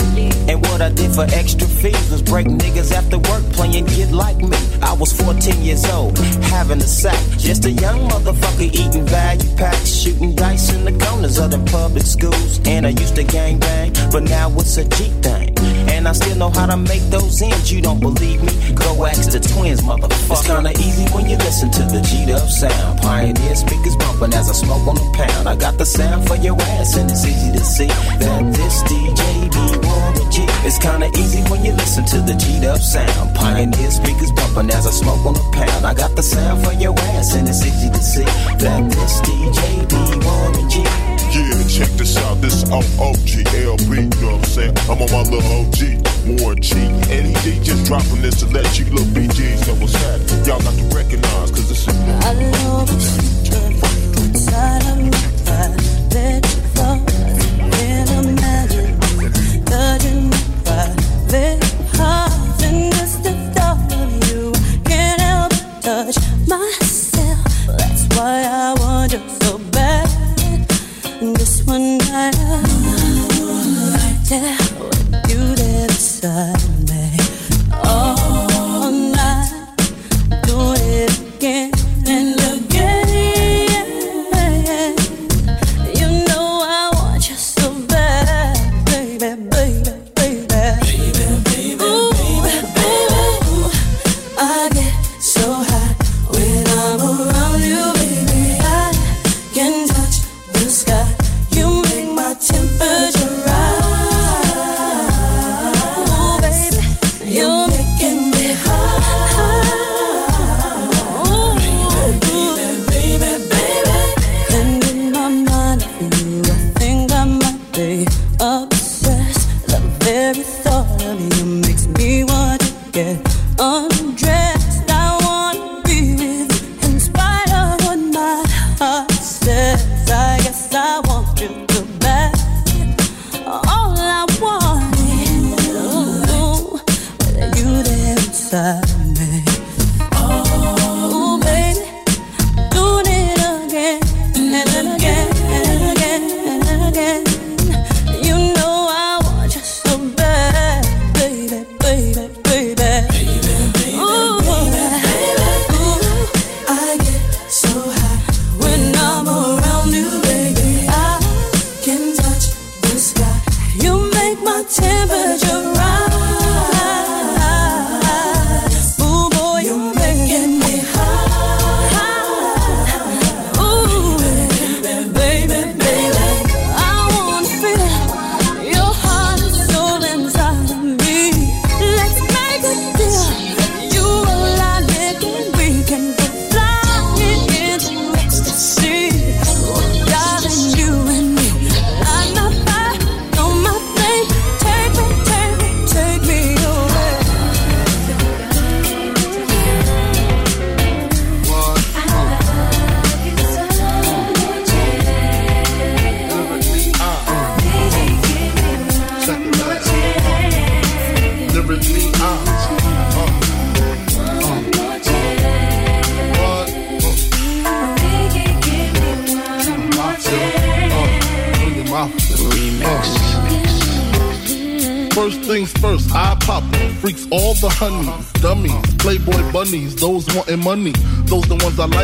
And 0.48 0.60
what 0.66 0.82
I 0.82 0.90
did 0.90 1.12
for 1.12 1.24
extra 1.32 1.66
fees 1.66 2.10
was 2.10 2.20
break 2.22 2.46
niggas 2.46 2.92
after 2.92 3.18
work 3.18 3.42
playing 3.52 3.86
Get 3.86 4.12
Like 4.12 4.36
Me. 4.36 4.56
I 4.82 4.92
was 4.92 5.12
14 5.12 5.62
years 5.62 5.84
old, 5.86 6.18
having 6.52 6.78
a 6.78 6.86
sack. 6.86 7.18
Just 7.38 7.64
a 7.64 7.70
young 7.70 8.08
motherfucker 8.10 8.72
eating 8.72 9.06
value 9.06 9.56
packs, 9.56 9.93
shooting 9.94 10.34
dice 10.34 10.72
in 10.72 10.84
the 10.84 11.04
corners 11.04 11.38
of 11.38 11.50
the 11.50 11.58
public 11.70 12.04
schools. 12.04 12.60
And 12.66 12.86
I 12.86 12.90
used 12.90 13.14
to 13.16 13.24
gang 13.24 13.58
bang, 13.58 13.92
but 14.10 14.24
now 14.24 14.50
it's 14.58 14.76
a 14.76 14.84
G 14.84 15.10
thing. 15.22 15.53
And 16.04 16.10
I 16.10 16.12
still 16.12 16.36
know 16.36 16.50
how 16.50 16.66
to 16.66 16.76
make 16.76 17.00
those 17.08 17.40
ends. 17.40 17.72
You 17.72 17.80
don't 17.80 17.98
believe 17.98 18.42
me? 18.42 18.52
Go 18.74 19.06
ask 19.06 19.30
the 19.30 19.40
twins, 19.40 19.80
motherfucker. 19.80 20.36
It's 20.36 20.46
kinda 20.46 20.72
easy 20.72 21.08
when 21.14 21.30
you 21.30 21.38
listen 21.38 21.70
to 21.70 21.82
the 21.84 22.02
G'd 22.02 22.30
up 22.30 22.46
sound. 22.46 23.00
Pioneer 23.00 23.56
speakers 23.56 23.96
bumping 23.96 24.34
as 24.34 24.50
I 24.50 24.52
smoke 24.52 24.86
on 24.86 24.96
the 24.96 25.08
pound. 25.16 25.48
I 25.48 25.56
got 25.56 25.78
the 25.78 25.86
sound 25.86 26.28
for 26.28 26.36
your 26.36 26.60
ass, 26.60 26.96
and 26.96 27.10
it's 27.10 27.24
easy 27.24 27.52
to 27.52 27.64
see 27.64 27.88
that 28.20 28.42
this 28.52 28.82
DJ 28.82 29.48
be 29.48 29.64
Warren 29.80 30.30
G. 30.30 30.44
It's 30.68 30.76
kinda 30.76 31.08
easy 31.16 31.40
when 31.48 31.64
you 31.64 31.72
listen 31.72 32.04
to 32.04 32.20
the 32.20 32.34
G'd 32.34 32.66
up 32.66 32.82
sound. 32.82 33.34
Pioneer 33.34 33.90
speakers 33.90 34.30
bumping 34.32 34.70
as 34.76 34.86
I 34.86 34.90
smoke 34.90 35.24
on 35.24 35.32
the 35.32 35.46
pound. 35.56 35.86
I 35.86 35.94
got 35.94 36.14
the 36.16 36.22
sound 36.22 36.66
for 36.66 36.74
your 36.74 36.92
ass, 37.16 37.32
and 37.32 37.48
it's 37.48 37.64
easy 37.64 37.88
to 37.88 38.02
see 38.02 38.28
that 38.60 38.90
this 38.90 39.20
DJ 39.24 39.86
be 39.88 40.02
Warren 40.20 40.68
G. 40.68 40.84
Yeah, 41.32 41.66
check 41.68 41.88
this 41.96 42.16
out. 42.18 42.40
This 42.40 42.62
is 42.62 42.64
OGLB, 42.64 44.14
you 44.14 44.20
know 44.20 44.36
what 44.36 44.38
I'm 44.38 44.44
saying? 44.44 44.76
I'm 44.90 45.00
on 45.02 45.10
my 45.10 45.22
little 45.22 45.40
OG, 45.60 46.40
Warren 46.40 46.60
G. 46.60 46.76
Eddie 47.10 47.34
G 47.42 47.60
just 47.62 47.86
dropping 47.86 48.22
this 48.22 48.40
to 48.40 48.46
let 48.46 48.78
you 48.78 48.84
little 48.86 49.06
BGs 49.06 49.66
know 49.66 49.74
what's 49.80 49.94
happening. 49.94 50.44
Y'all 50.44 50.60
got 50.60 50.74
to 50.74 50.84
recognize, 50.94 51.50
cause. 51.50 51.88
I 51.88 52.34
know 52.34 52.84
the 52.84 53.00
secret 53.00 54.18
inside 54.18 54.82
of 54.86 55.44
private 55.44 55.80
thoughts. 55.80 56.63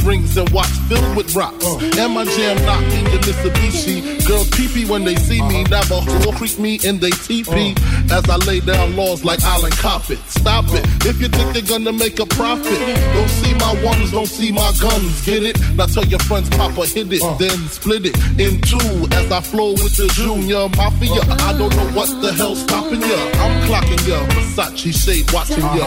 Springs 0.00 0.36
and 0.36 0.48
watch 0.50 0.70
filled 0.88 1.16
with 1.16 1.34
rocks. 1.36 1.66
Uh. 1.66 1.78
And 1.98 2.14
my 2.14 2.24
jam 2.24 2.56
knocking 2.64 3.06
your 3.12 3.20
Mitsubishi. 3.20 4.26
Girls 4.26 4.48
peepee 4.50 4.88
when 4.88 5.04
they 5.04 5.14
see 5.16 5.40
me. 5.42 5.62
Uh-huh. 5.62 5.76
Never 5.76 5.98
whore 6.00 6.34
creep 6.36 6.58
me 6.58 6.80
in 6.84 6.98
they 6.98 7.10
teepee. 7.10 7.74
Uh. 7.76 8.16
As 8.16 8.28
I 8.28 8.36
lay 8.48 8.60
down 8.60 8.96
laws 8.96 9.24
like 9.24 9.42
Island 9.42 9.74
Coppet. 9.74 10.18
Stop 10.28 10.64
it. 10.68 10.84
Uh. 10.84 11.08
If 11.10 11.20
you 11.20 11.28
think 11.28 11.54
you're 11.54 11.78
gonna 11.78 11.92
make 11.92 12.18
a 12.18 12.26
profit, 12.26 12.78
don't 13.14 13.28
see 13.28 13.54
my 13.54 13.72
ones, 13.84 14.10
don't 14.12 14.26
see 14.26 14.52
my 14.52 14.72
guns. 14.80 15.24
Get 15.24 15.42
it? 15.42 15.56
Now 15.76 15.86
tell 15.86 16.04
your 16.04 16.20
friends, 16.20 16.48
Papa 16.50 16.86
hit 16.86 17.12
it, 17.12 17.22
then 17.38 17.58
split 17.68 18.06
it 18.06 18.16
in 18.40 18.60
two. 18.62 19.08
As 19.12 19.30
I 19.30 19.40
flow 19.40 19.72
with 19.72 19.96
the 19.96 20.08
junior 20.14 20.68
mafia, 20.76 21.22
I 21.48 21.52
don't 21.56 21.74
know 21.76 21.90
what 21.92 22.08
the 22.22 22.32
hell's 22.32 22.62
stopping 22.62 23.00
ya. 23.00 23.20
I'm 23.42 23.54
clocking 23.68 24.02
ya, 24.08 24.24
Versace 24.34 24.92
shade 24.94 25.30
watching 25.32 25.60
ya. 25.76 25.86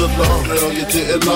I 0.00 0.06
got 0.06 0.16
that 0.16 0.16
good 0.16 0.18
love, 0.18 0.46
girl, 0.46 0.72
you 0.72 0.86
didn't 0.86 1.26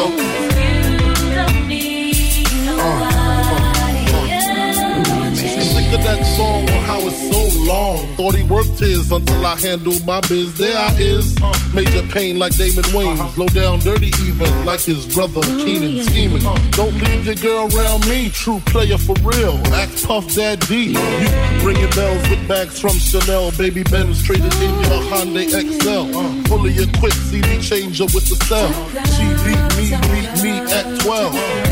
That 5.95 6.23
song 6.37 6.69
on 6.69 6.83
how 6.85 7.01
it's 7.07 7.17
so 7.31 7.65
long. 7.65 8.07
Thought 8.17 8.35
he 8.35 8.43
worked 8.43 8.79
his 8.79 9.11
until 9.11 9.47
I 9.47 9.57
handled 9.57 10.05
my 10.05 10.21
biz. 10.23 10.53
There 10.59 10.77
I 10.77 10.93
is. 10.99 11.35
Major 11.73 12.03
pain 12.09 12.39
like 12.39 12.55
Damon 12.57 12.85
Wayans. 12.93 13.37
Low 13.39 13.47
down 13.47 13.79
dirty 13.79 14.11
even 14.27 14.67
like 14.67 14.81
his 14.81 15.07
brother 15.15 15.41
Keenen 15.41 16.05
scheming. 16.05 16.43
Don't 16.73 16.95
leave 16.95 17.25
your 17.25 17.37
girl 17.37 17.75
around 17.75 18.07
me. 18.09 18.29
True 18.31 18.61
player 18.67 18.99
for 18.99 19.15
real. 19.23 19.57
Act 19.73 20.05
Puff 20.05 20.35
Daddy. 20.35 20.93
You 20.93 21.67
ringing 21.67 21.91
bells 21.91 22.29
with 22.29 22.47
bags 22.49 22.79
from 22.79 22.99
Chanel. 22.99 23.53
Baby 23.53 23.83
Ben's 23.85 24.23
traded 24.23 24.53
in 24.61 24.75
your 24.85 25.01
Hyundai 25.09 25.47
Excel. 25.47 26.13
Fully 26.45 26.75
equipped 26.75 27.17
CD 27.17 27.61
changer 27.63 28.05
with 28.13 28.29
the 28.29 28.37
cell. 28.45 28.69
She 29.15 29.25
beat 29.47 29.65
me, 29.79 29.87
beat 30.13 30.43
me 30.43 30.53
at 30.75 31.01
12. 31.01 31.64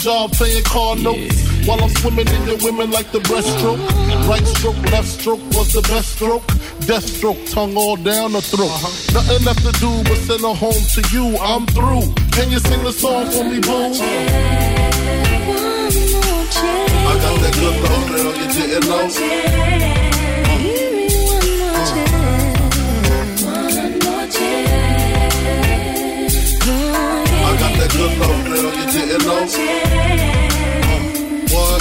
Job, 0.00 0.32
playing 0.32 0.64
car 0.64 0.96
notes. 0.96 1.46
While 1.66 1.82
I'm 1.84 1.90
swimming 1.90 2.26
in 2.26 2.46
your 2.48 2.56
women 2.64 2.90
like 2.90 3.12
the 3.12 3.18
breaststroke. 3.20 3.78
Right 4.26 4.46
stroke, 4.46 4.80
left 4.90 5.08
stroke 5.08 5.40
was 5.52 5.72
the 5.74 5.82
best 5.82 6.14
stroke. 6.16 6.46
Death 6.86 7.06
stroke, 7.06 7.38
tongue 7.46 7.76
all 7.76 7.96
down 7.96 8.32
the 8.32 8.40
throat. 8.40 8.72
Nothing 9.12 9.44
left 9.44 9.62
to 9.66 9.72
do 9.78 10.02
but 10.04 10.16
send 10.16 10.40
her 10.40 10.54
home 10.54 10.72
to 10.72 11.02
you. 11.12 11.36
I'm 11.38 11.66
through. 11.66 12.14
Can 12.32 12.50
you 12.50 12.58
sing 12.58 12.82
the 12.82 12.92
song 12.92 13.26
for 13.30 13.44
me, 13.44 13.60
boo? 13.60 13.92
I 17.10 17.14
got 17.22 17.40
that 17.40 17.54
good 17.54 17.76
love, 17.84 18.08
girl, 18.08 18.32
you 18.36 18.46
didn't 18.52 18.88
know. 18.88 20.09
Good 28.00 28.16
you 28.76 28.86
didn't 28.92 29.24
know. 29.26 29.44
Uh, 29.44 29.76
what? 31.52 31.80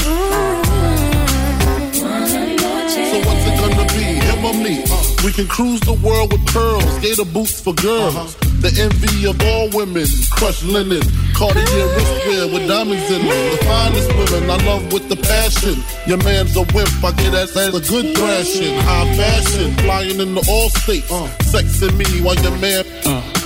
So 3.10 3.18
what's 3.26 3.46
it 3.48 3.56
gonna 3.60 3.88
be? 3.96 4.04
Him 4.28 4.46
or 4.46 4.54
me? 4.54 4.84
Uh, 4.84 5.04
we 5.24 5.32
can 5.32 5.48
cruise 5.48 5.80
the 5.82 5.94
world 5.94 6.32
with 6.34 6.46
pearls, 6.48 7.00
gator 7.00 7.26
boots 7.26 7.62
for 7.62 7.74
girls. 7.74 8.16
Uh-huh. 8.16 8.46
The 8.60 8.72
envy 8.84 9.26
of 9.30 9.42
all 9.42 9.70
women, 9.72 10.06
crushed 10.32 10.66
linen, 10.66 11.02
Cartier 11.34 11.88
wristwear 11.96 12.52
with 12.52 12.68
diamonds 12.68 13.10
in 13.10 13.24
them. 13.24 13.52
The 13.52 13.60
finest 13.64 14.10
women 14.10 14.50
I 14.50 14.58
love 14.66 14.92
with 14.92 15.08
the 15.08 15.16
passion. 15.16 15.82
Your 16.06 16.18
man's 16.18 16.58
a 16.58 16.64
wimp, 16.76 16.92
I 17.02 17.12
get 17.16 17.32
that 17.32 17.56
as 17.56 17.74
a 17.74 17.80
good 17.80 18.18
thrashing. 18.18 18.76
High 18.82 19.16
fashion, 19.16 19.74
flying 19.78 20.20
in 20.20 20.36
the 20.36 20.46
all 20.52 20.70
states. 20.70 21.10
Uh. 21.10 21.30
Sexing 21.48 21.96
me 21.96 22.22
while 22.22 22.36
your 22.36 22.58
man. 22.58 23.39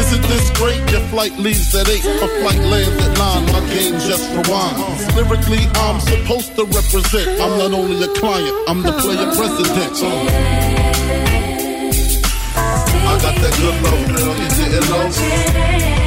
Isn't 0.00 0.22
this 0.22 0.50
great? 0.56 0.80
Your 0.90 1.02
flight 1.12 1.36
leaves 1.36 1.74
at 1.74 1.86
8, 1.86 2.04
a 2.04 2.28
flight 2.40 2.58
lands 2.72 3.04
at 3.04 3.18
9. 3.18 3.52
My 3.52 3.60
game 3.68 3.98
just 4.00 4.24
rewinds. 4.32 5.14
Lyrically, 5.14 5.68
I'm 5.74 6.00
supposed 6.00 6.56
to 6.56 6.64
represent. 6.64 7.38
I'm 7.40 7.58
not 7.58 7.72
only 7.72 8.02
a 8.02 8.08
client, 8.14 8.56
I'm 8.66 8.82
the 8.82 8.92
player 8.92 9.28
president. 9.36 9.92
I 13.12 13.18
got 13.20 13.34
that 13.42 13.54
good 13.60 13.76
love, 13.84 14.02
girl, 14.16 14.34
you 14.40 14.48
didn't 14.56 14.88
know. 15.94 15.99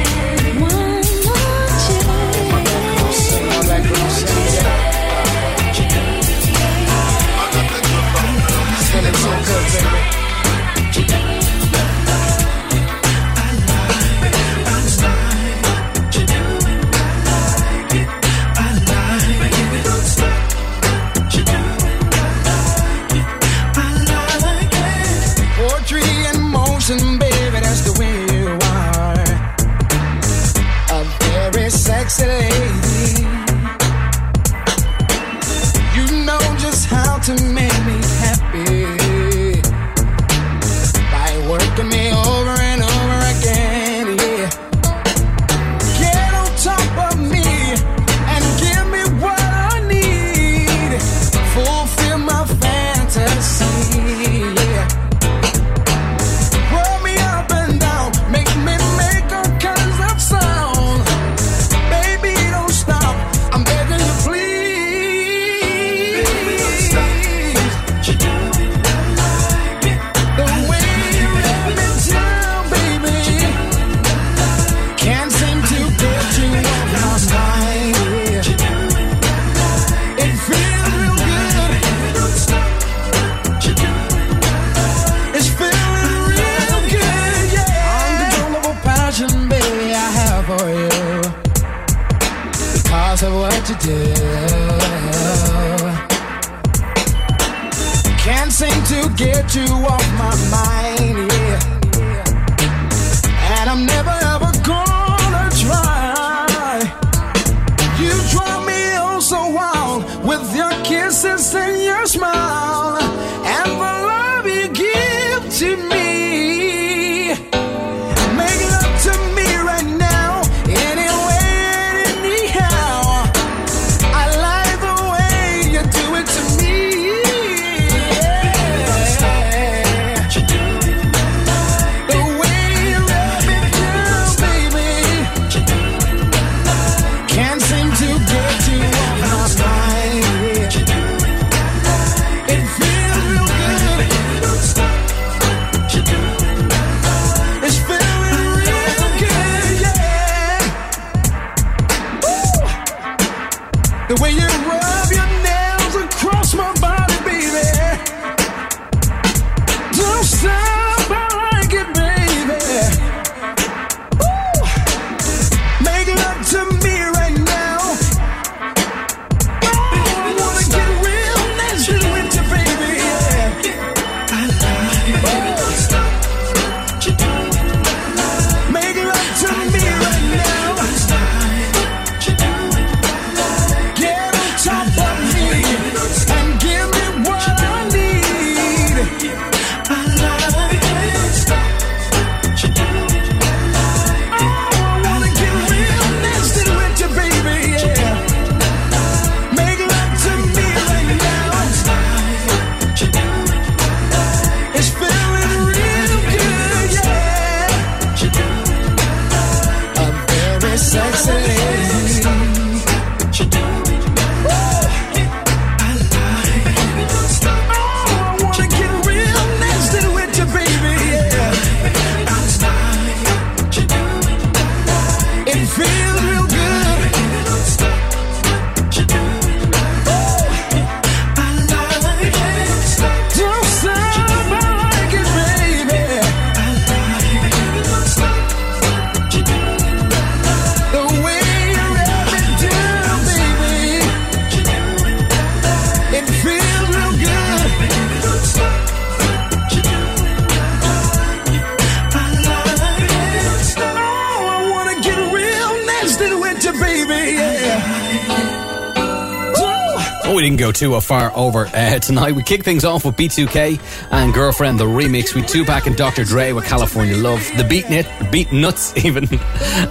202 260.74 260.94
are 260.94 261.00
far 261.00 261.32
over 261.36 261.66
uh, 261.66 261.98
tonight. 262.00 262.32
We 262.32 262.42
kick 262.42 262.64
things 262.64 262.84
off 262.84 263.04
with 263.04 263.16
B2K 263.16 264.08
and 264.10 264.34
Girlfriend, 264.34 264.78
the 264.80 264.84
remix 264.84 265.34
We 265.34 265.42
Tupac 265.42 265.86
and 265.86 265.96
Dr. 265.96 266.24
Dre 266.24 266.52
with 266.52 266.64
California 266.64 267.16
Love, 267.16 267.48
the 267.56 267.64
Beat, 267.64 267.88
Nit, 267.88 268.06
Beatnuts 268.06 268.96
even. 269.04 269.28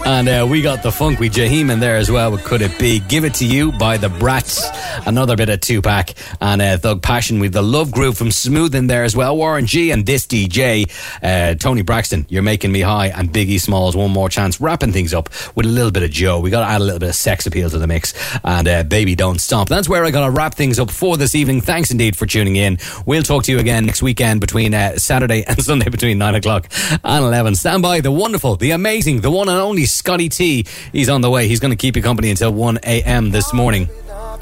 And 0.06 0.28
uh, 0.28 0.46
we 0.50 0.62
got 0.62 0.84
the 0.84 0.92
funk 0.92 1.20
with 1.20 1.34
Jaheim 1.34 1.72
in 1.72 1.80
there 1.80 1.96
as 1.96 2.12
well 2.12 2.38
Could 2.38 2.62
It 2.62 2.78
Be? 2.80 3.00
Give 3.00 3.24
It 3.24 3.36
To 3.36 3.46
You 3.46 3.72
by 3.72 3.96
The 3.98 4.10
Brats, 4.10 4.66
another 5.08 5.38
bit 5.38 5.50
of 5.50 5.62
Tupac 5.62 6.10
and 6.42 6.62
uh, 6.62 6.78
Thug 6.78 7.02
Passion 7.02 7.40
with 7.40 7.54
the 7.54 7.62
Love 7.62 7.92
Groove 7.92 8.18
from 8.18 8.32
Smooth 8.32 8.76
in 8.76 8.88
there 8.88 9.04
as 9.04 9.16
well. 9.16 9.36
Warren 9.36 9.66
G 9.66 9.92
and 9.92 10.06
this 10.06 10.26
DJ, 10.26 10.90
uh, 11.22 11.56
Toni 11.56 11.82
Braxton, 11.82 12.26
You're 12.30 12.44
Making 12.44 12.72
Me 12.72 12.82
High, 12.82 13.08
and 13.08 13.30
Biggie 13.30 13.60
Smalls, 13.60 13.96
One 13.96 14.12
More 14.12 14.30
Chance, 14.30 14.60
wrapping 14.62 14.92
things 14.92 15.14
up 15.14 15.30
with 15.56 15.66
a 15.66 15.70
little 15.70 15.92
bit 15.92 16.04
of 16.04 16.12
Joe. 16.12 16.40
We 16.40 16.50
got 16.50 16.62
to 16.62 16.72
add 16.72 16.82
a 16.82 16.84
little 16.84 17.00
bit 17.00 17.10
of 17.10 17.16
sex 17.16 17.46
appeal 17.46 17.70
to 17.70 17.78
the 17.78 17.88
mix. 17.88 18.14
And 18.44 18.68
uh, 18.68 18.84
Baby 18.84 19.16
Don't 19.16 19.40
Stop. 19.40 19.70
That's 19.70 19.90
where 19.90 20.06
I 20.06 20.12
got 20.12 20.26
to 20.26 20.32
wrap 20.32 20.56
things 20.56 20.80
up 20.80 20.92
for 20.92 21.18
this 21.18 21.36
evening. 21.36 21.62
Thanks 21.62 21.92
indeed 21.92 22.16
for 22.16 22.26
tuning 22.26 22.56
in. 22.56 22.78
We'll 23.06 23.24
talk 23.24 23.44
to 23.44 23.52
you 23.52 23.60
again 23.60 23.86
next 23.86 24.02
weekend 24.02 24.42
between 24.42 24.74
uh, 24.74 24.98
Saturday 24.98 25.44
and 25.48 25.62
Sunday 25.62 25.90
between 25.90 26.18
9 26.18 26.36
o'clock 26.36 26.68
and 27.04 27.26
11. 27.26 27.56
Stand 27.56 27.82
by 27.82 28.02
the 28.02 28.12
wonderful, 28.12 28.56
the 28.56 28.72
amazing, 28.72 29.22
the 29.22 29.32
one 29.32 29.50
and 29.50 29.58
only 29.58 29.86
Scotty 29.86 30.30
T. 30.30 30.66
He's 30.92 31.10
on 31.10 31.22
the 31.22 31.30
way. 31.30 31.48
He's 31.48 31.60
going 31.60 31.72
to 31.72 31.78
keep 31.78 31.96
you 31.96 32.02
company 32.02 32.30
until 32.30 32.54
1 32.54 32.80
a.m. 32.84 33.32
this 33.32 33.54
morning. 33.54 33.90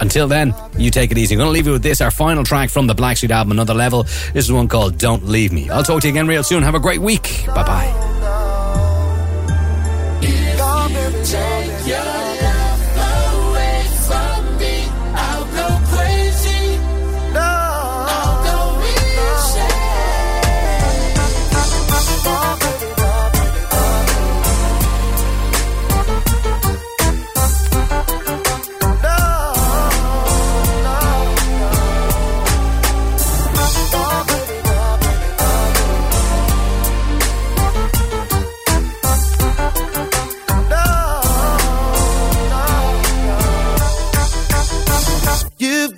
Until 0.01 0.27
then, 0.27 0.53
you 0.77 0.91
take 0.91 1.11
it 1.11 1.17
easy. 1.17 1.35
I'm 1.35 1.39
going 1.39 1.47
to 1.47 1.51
leave 1.53 1.67
you 1.67 1.73
with 1.73 1.83
this, 1.83 2.01
our 2.01 2.11
final 2.11 2.43
track 2.43 2.69
from 2.69 2.87
the 2.87 2.95
Blackstreet 2.95 3.29
album, 3.29 3.51
Another 3.51 3.73
Level. 3.75 4.03
This 4.33 4.45
is 4.45 4.51
one 4.51 4.67
called 4.67 4.97
Don't 4.97 5.25
Leave 5.25 5.53
Me. 5.53 5.69
I'll 5.69 5.83
talk 5.83 6.01
to 6.01 6.07
you 6.07 6.13
again 6.13 6.27
real 6.27 6.43
soon. 6.43 6.63
Have 6.63 6.75
a 6.75 6.79
great 6.79 7.01
week. 7.01 7.45
Bye 7.47 7.63
bye. 7.63 8.10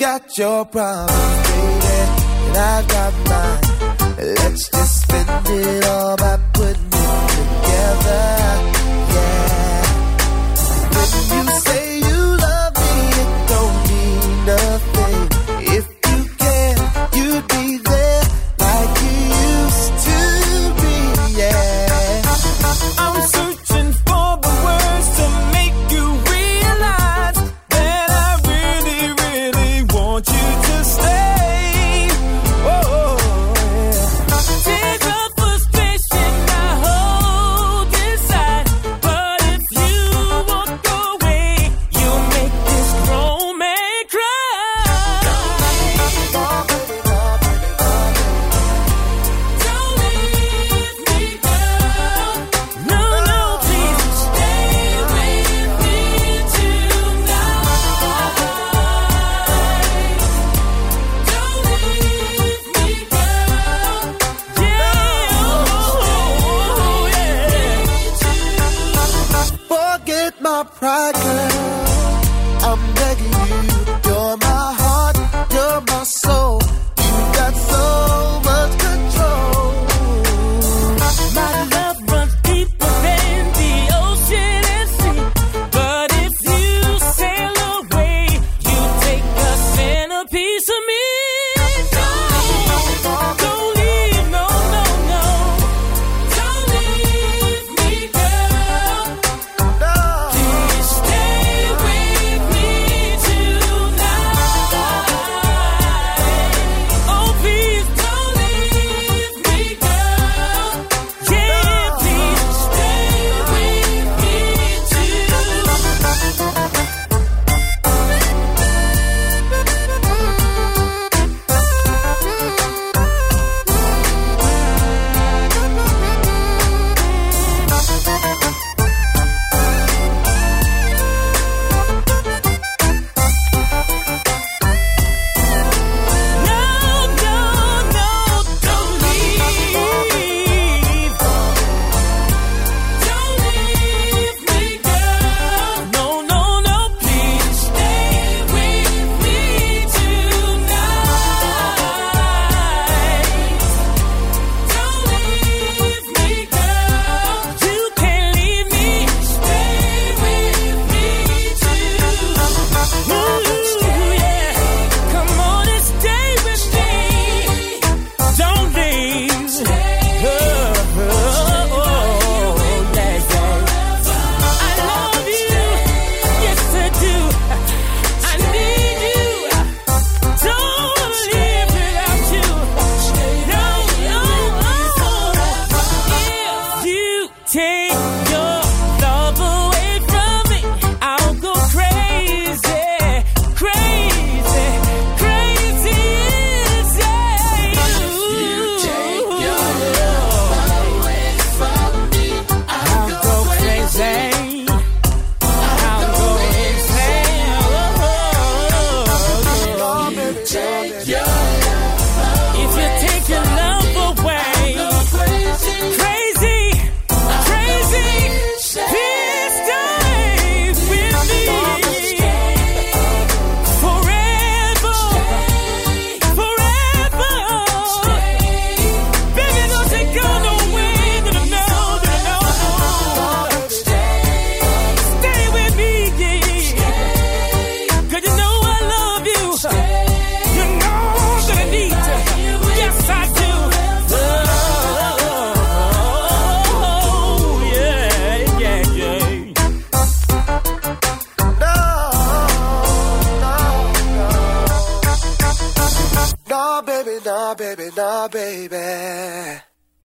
Got 0.03 0.37
your 0.37 0.65
problems, 0.65 1.47
baby, 1.47 2.03
and 2.47 2.57
I've 2.57 2.87
got 2.89 3.13
mine. 3.29 3.63
Let's 4.17 4.63
just 4.67 5.01
spend 5.03 5.47
it 5.47 5.85
all 5.85 6.17
by 6.17 6.35
putting 6.51 6.91
it 6.91 7.27
together. 7.35 8.25
Yeah. 9.15 9.81
When 10.95 11.09
you 11.31 11.43
say 11.67 11.82